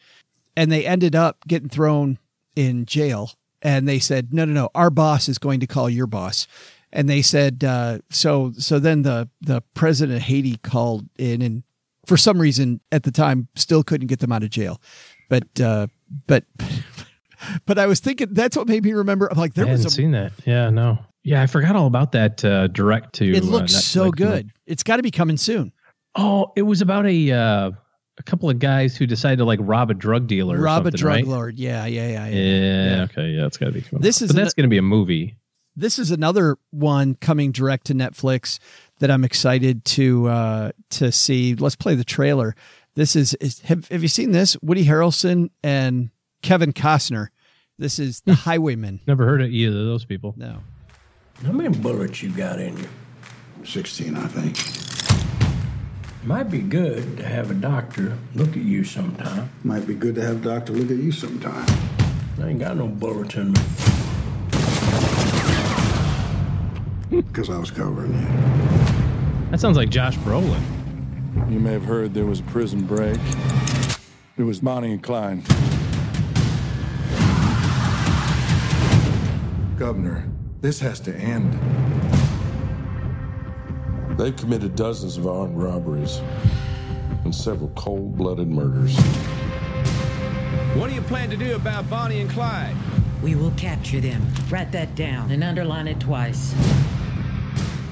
and 0.56 0.70
they 0.70 0.86
ended 0.86 1.16
up 1.16 1.38
getting 1.48 1.68
thrown 1.68 2.18
in 2.54 2.84
jail 2.84 3.32
and 3.62 3.88
they 3.88 3.98
said 3.98 4.32
no 4.32 4.44
no 4.44 4.52
no 4.52 4.70
our 4.74 4.90
boss 4.90 5.28
is 5.28 5.38
going 5.38 5.60
to 5.60 5.66
call 5.66 5.88
your 5.88 6.06
boss 6.06 6.46
and 6.92 7.08
they 7.08 7.22
said 7.22 7.62
uh, 7.64 7.98
so 8.10 8.52
so 8.58 8.78
then 8.78 9.02
the 9.02 9.28
the 9.40 9.62
president 9.74 10.16
of 10.16 10.22
haiti 10.22 10.56
called 10.58 11.06
in 11.18 11.42
and 11.42 11.62
for 12.06 12.16
some 12.16 12.40
reason 12.40 12.80
at 12.90 13.02
the 13.02 13.10
time 13.10 13.48
still 13.54 13.82
couldn't 13.82 14.06
get 14.08 14.18
them 14.20 14.32
out 14.32 14.42
of 14.42 14.50
jail 14.50 14.80
but 15.28 15.60
uh, 15.60 15.86
but 16.26 16.44
but 17.66 17.78
i 17.78 17.86
was 17.86 18.00
thinking 18.00 18.28
that's 18.32 18.56
what 18.56 18.66
made 18.68 18.84
me 18.84 18.92
remember 18.92 19.28
i'm 19.30 19.38
like 19.38 19.54
there 19.54 19.66
I 19.66 19.70
was 19.70 19.80
hadn't 19.80 19.92
a 19.92 19.94
seen 19.94 20.10
that. 20.12 20.32
Yeah, 20.44 20.70
no. 20.70 20.98
Yeah, 21.22 21.42
I 21.42 21.46
forgot 21.46 21.76
all 21.76 21.86
about 21.86 22.12
that 22.12 22.42
uh, 22.46 22.68
direct 22.68 23.12
to. 23.16 23.30
it 23.30 23.42
uh, 23.42 23.46
looks 23.46 23.72
so 23.74 24.10
good 24.10 24.50
it's 24.66 24.82
got 24.82 24.96
to 24.96 25.02
be 25.02 25.10
coming 25.10 25.36
soon 25.36 25.72
Oh, 26.16 26.52
it 26.56 26.62
was 26.62 26.82
about 26.82 27.06
a 27.06 27.30
uh, 27.32 27.70
a 28.20 28.22
couple 28.22 28.50
of 28.50 28.58
guys 28.58 28.96
who 28.96 29.06
decided 29.06 29.38
to 29.38 29.44
like 29.46 29.58
rob 29.62 29.90
a 29.90 29.94
drug 29.94 30.26
dealer. 30.26 30.58
or 30.58 30.60
rob 30.60 30.86
a 30.86 30.90
drug 30.90 31.14
right? 31.16 31.26
lord 31.26 31.58
yeah 31.58 31.86
yeah 31.86 32.06
yeah, 32.06 32.26
yeah. 32.26 32.36
Yeah, 32.36 32.96
Yeah. 32.96 33.02
Okay. 33.04 33.28
Yeah, 33.30 33.46
it's 33.46 33.56
got 33.56 33.66
to 33.66 33.72
be. 33.72 33.84
This 33.92 34.18
out. 34.18 34.22
is 34.22 34.28
But 34.28 34.36
that's 34.36 34.54
going 34.54 34.64
to 34.64 34.70
be 34.70 34.78
a 34.78 34.82
movie. 34.82 35.36
this 35.74 35.98
is 35.98 36.10
another 36.10 36.58
one 36.70 37.14
coming 37.14 37.50
direct 37.50 37.86
to 37.86 37.94
Netflix 37.94 38.58
that 38.98 39.10
I'm 39.10 39.24
excited 39.24 39.84
to 39.86 40.28
uh, 40.28 40.72
to 40.90 41.10
see. 41.10 41.54
Let's 41.54 41.76
play 41.76 41.94
the 41.94 42.04
trailer. 42.04 42.54
This 42.94 43.16
is, 43.16 43.34
is 43.34 43.60
have 43.60 43.88
have 43.88 44.02
you 44.02 44.08
seen 44.08 44.32
this? 44.32 44.56
Woody 44.60 44.84
Harrelson 44.84 45.50
and 45.62 46.10
Kevin 46.42 46.72
Costner. 46.74 47.28
This 47.78 47.98
is 47.98 48.20
the 48.26 48.34
Highwaymen. 48.34 49.00
Never 49.06 49.24
heard 49.24 49.40
of 49.40 49.48
either 49.48 49.78
of 49.78 49.86
those 49.86 50.04
people. 50.04 50.34
No, 50.36 50.58
How 51.42 51.52
many 51.52 51.70
bullets 51.70 52.22
you 52.22 52.28
got 52.28 52.60
in 52.60 52.76
you? 52.76 52.88
16, 53.64 54.16
I 54.16 54.26
think. 54.26 54.89
Might 56.22 56.50
be 56.50 56.60
good 56.60 57.16
to 57.16 57.24
have 57.24 57.50
a 57.50 57.54
doctor 57.54 58.18
look 58.34 58.50
at 58.50 58.56
you 58.56 58.84
sometime. 58.84 59.48
Might 59.64 59.86
be 59.86 59.94
good 59.94 60.14
to 60.16 60.22
have 60.22 60.44
a 60.44 60.48
doctor 60.48 60.74
look 60.74 60.90
at 60.90 60.98
you 60.98 61.12
sometime. 61.12 61.66
I 62.38 62.48
ain't 62.48 62.58
got 62.58 62.76
no 62.76 62.88
bullets 62.88 63.36
in 63.36 63.52
me. 63.52 63.60
Because 67.22 67.48
I 67.48 67.56
was 67.56 67.70
covering 67.70 68.12
you. 68.12 69.50
That 69.50 69.60
sounds 69.60 69.78
like 69.78 69.88
Josh 69.88 70.18
Brolin. 70.18 70.60
You 71.50 71.58
may 71.58 71.72
have 71.72 71.86
heard 71.86 72.12
there 72.12 72.26
was 72.26 72.40
a 72.40 72.44
prison 72.44 72.84
break. 72.84 73.18
It 74.36 74.42
was 74.42 74.60
Bonnie 74.60 74.92
and 74.92 75.02
Clyde. 75.02 75.42
Governor, 79.78 80.28
this 80.60 80.80
has 80.80 81.00
to 81.00 81.16
end. 81.16 81.58
They've 84.20 84.36
committed 84.36 84.76
dozens 84.76 85.16
of 85.16 85.26
armed 85.26 85.56
robberies 85.56 86.20
and 87.24 87.34
several 87.34 87.70
cold 87.70 88.18
blooded 88.18 88.48
murders. 88.48 88.94
What 90.74 90.90
do 90.90 90.94
you 90.94 91.00
plan 91.00 91.30
to 91.30 91.38
do 91.38 91.54
about 91.54 91.88
Bonnie 91.88 92.20
and 92.20 92.28
Clyde? 92.28 92.76
We 93.22 93.34
will 93.34 93.52
capture 93.52 93.98
them. 93.98 94.22
Write 94.50 94.72
that 94.72 94.94
down 94.94 95.30
and 95.30 95.42
underline 95.42 95.88
it 95.88 96.00
twice. 96.00 96.54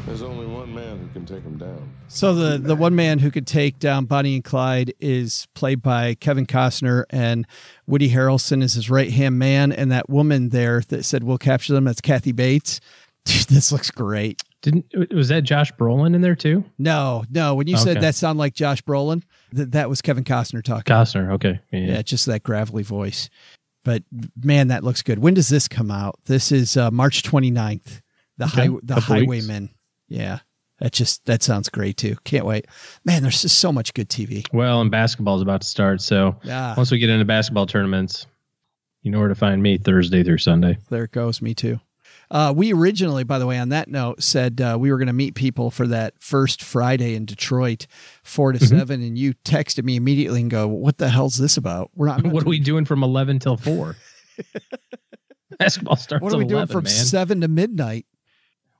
There's 0.04 0.20
only 0.20 0.44
one 0.44 0.74
man 0.74 0.98
who 0.98 1.08
can 1.14 1.24
take 1.24 1.44
them 1.44 1.56
down. 1.56 1.94
So 2.08 2.34
the 2.34 2.58
the 2.58 2.76
one 2.76 2.94
man 2.94 3.20
who 3.20 3.30
could 3.30 3.46
take 3.46 3.78
down 3.78 4.04
Bonnie 4.04 4.34
and 4.34 4.44
Clyde 4.44 4.92
is 5.00 5.48
played 5.54 5.80
by 5.80 6.14
Kevin 6.16 6.44
Costner, 6.44 7.04
and 7.08 7.46
Woody 7.86 8.10
Harrelson 8.10 8.62
is 8.62 8.74
his 8.74 8.90
right 8.90 9.10
hand 9.10 9.38
man, 9.38 9.72
and 9.72 9.90
that 9.92 10.10
woman 10.10 10.50
there 10.50 10.82
that 10.88 11.06
said 11.06 11.24
we'll 11.24 11.38
capture 11.38 11.72
them. 11.72 11.84
That's 11.84 12.02
Kathy 12.02 12.32
Bates. 12.32 12.82
Dude, 13.24 13.46
this 13.46 13.72
looks 13.72 13.90
great. 13.90 14.42
Didn't 14.62 14.86
was 15.12 15.28
that 15.28 15.42
Josh 15.42 15.72
Brolin 15.72 16.14
in 16.16 16.20
there 16.20 16.34
too? 16.34 16.64
No, 16.78 17.24
no. 17.30 17.54
When 17.54 17.68
you 17.68 17.76
said 17.76 18.00
that 18.00 18.16
sound 18.16 18.38
like 18.38 18.54
Josh 18.54 18.82
Brolin, 18.82 19.22
that 19.52 19.72
that 19.72 19.88
was 19.88 20.02
Kevin 20.02 20.24
Costner 20.24 20.62
talking. 20.64 20.92
Costner. 20.92 21.32
Okay. 21.34 21.60
Yeah. 21.70 21.78
Yeah, 21.78 22.02
just 22.02 22.26
that 22.26 22.42
gravelly 22.42 22.82
voice. 22.82 23.30
But 23.84 24.02
man, 24.42 24.68
that 24.68 24.82
looks 24.82 25.02
good. 25.02 25.20
When 25.20 25.34
does 25.34 25.48
this 25.48 25.68
come 25.68 25.90
out? 25.90 26.18
This 26.24 26.50
is 26.50 26.76
uh, 26.76 26.90
March 26.90 27.22
29th. 27.22 28.02
The 28.36 28.44
Okay, 28.46 28.66
high, 28.66 28.76
the 28.82 28.94
weeks. 28.94 29.06
Highwaymen. 29.06 29.70
Yeah, 30.08 30.40
that 30.80 30.92
just 30.92 31.24
that 31.26 31.42
sounds 31.42 31.68
great 31.68 31.96
too. 31.96 32.16
Can't 32.24 32.44
wait. 32.44 32.66
Man, 33.04 33.22
there's 33.22 33.42
just 33.42 33.58
so 33.60 33.72
much 33.72 33.94
good 33.94 34.08
TV. 34.08 34.44
Well, 34.52 34.80
and 34.80 34.90
basketball's 34.90 35.42
about 35.42 35.60
to 35.62 35.68
start, 35.68 36.00
so 36.00 36.36
once 36.44 36.90
we 36.90 36.98
get 36.98 37.10
into 37.10 37.24
basketball 37.24 37.66
tournaments, 37.66 38.26
you 39.02 39.10
know 39.12 39.20
where 39.20 39.28
to 39.28 39.34
find 39.34 39.62
me 39.62 39.78
Thursday 39.78 40.24
through 40.24 40.38
Sunday. 40.38 40.78
There 40.90 41.04
it 41.04 41.12
goes. 41.12 41.40
Me 41.40 41.54
too. 41.54 41.80
Uh, 42.30 42.52
we 42.54 42.72
originally, 42.74 43.24
by 43.24 43.38
the 43.38 43.46
way, 43.46 43.58
on 43.58 43.70
that 43.70 43.88
note, 43.88 44.22
said 44.22 44.60
uh, 44.60 44.76
we 44.78 44.90
were 44.92 44.98
going 44.98 45.06
to 45.06 45.12
meet 45.14 45.34
people 45.34 45.70
for 45.70 45.86
that 45.86 46.12
first 46.20 46.62
Friday 46.62 47.14
in 47.14 47.24
Detroit, 47.24 47.86
four 48.22 48.52
to 48.52 48.58
Mhm. 48.58 48.68
seven, 48.68 49.02
and 49.02 49.16
you 49.16 49.32
texted 49.44 49.84
me 49.84 49.96
immediately 49.96 50.42
and 50.42 50.50
go, 50.50 50.66
"What 50.68 50.98
the 50.98 51.08
hell's 51.08 51.36
this 51.38 51.56
about? 51.56 51.90
We're 51.94 52.06
not. 52.08 52.22
what 52.26 52.44
are 52.44 52.48
we 52.48 52.60
doing 52.60 52.84
from 52.84 53.02
11 53.02 53.38
till 53.38 53.56
4? 53.56 53.96
Basketball 55.58 55.96
starts 55.96 56.22
What 56.22 56.32
are 56.32 56.36
we 56.36 56.44
at 56.44 56.48
doing 56.48 56.66
from 56.66 56.84
man. 56.84 56.92
seven 56.92 57.40
to 57.40 57.48
midnight? 57.48 58.06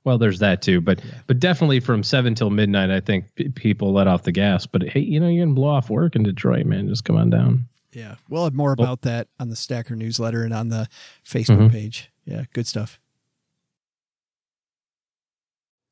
Well, 0.05 0.17
there's 0.17 0.39
that 0.39 0.61
too, 0.61 0.79
but 0.79 1.01
but 1.27 1.39
definitely 1.39 1.79
from 1.81 2.03
seven 2.03 2.35
till 2.35 2.49
midnight, 2.51 2.89
I 2.89 2.99
think 2.99 3.25
p- 3.35 3.49
people 3.49 3.91
let 3.91 4.07
off 4.07 4.23
the 4.23 4.31
gas. 4.31 4.65
But 4.65 4.83
hey, 4.83 5.01
you 5.01 5.19
know, 5.19 5.27
you're 5.27 5.45
gonna 5.45 5.55
blow 5.55 5.69
off 5.69 5.89
work 5.89 6.15
in 6.15 6.23
Detroit, 6.23 6.65
man. 6.65 6.87
Just 6.87 7.03
come 7.03 7.17
on 7.17 7.29
down. 7.29 7.65
Yeah, 7.91 8.15
we'll 8.29 8.43
have 8.45 8.53
more 8.53 8.71
about 8.71 9.01
that 9.01 9.27
on 9.39 9.49
the 9.49 9.55
Stacker 9.55 9.95
newsletter 9.95 10.43
and 10.43 10.53
on 10.53 10.69
the 10.69 10.87
Facebook 11.27 11.67
Mhm. 11.67 11.71
page. 11.71 12.11
Yeah, 12.23 12.43
good 12.53 12.67
stuff. 12.67 12.99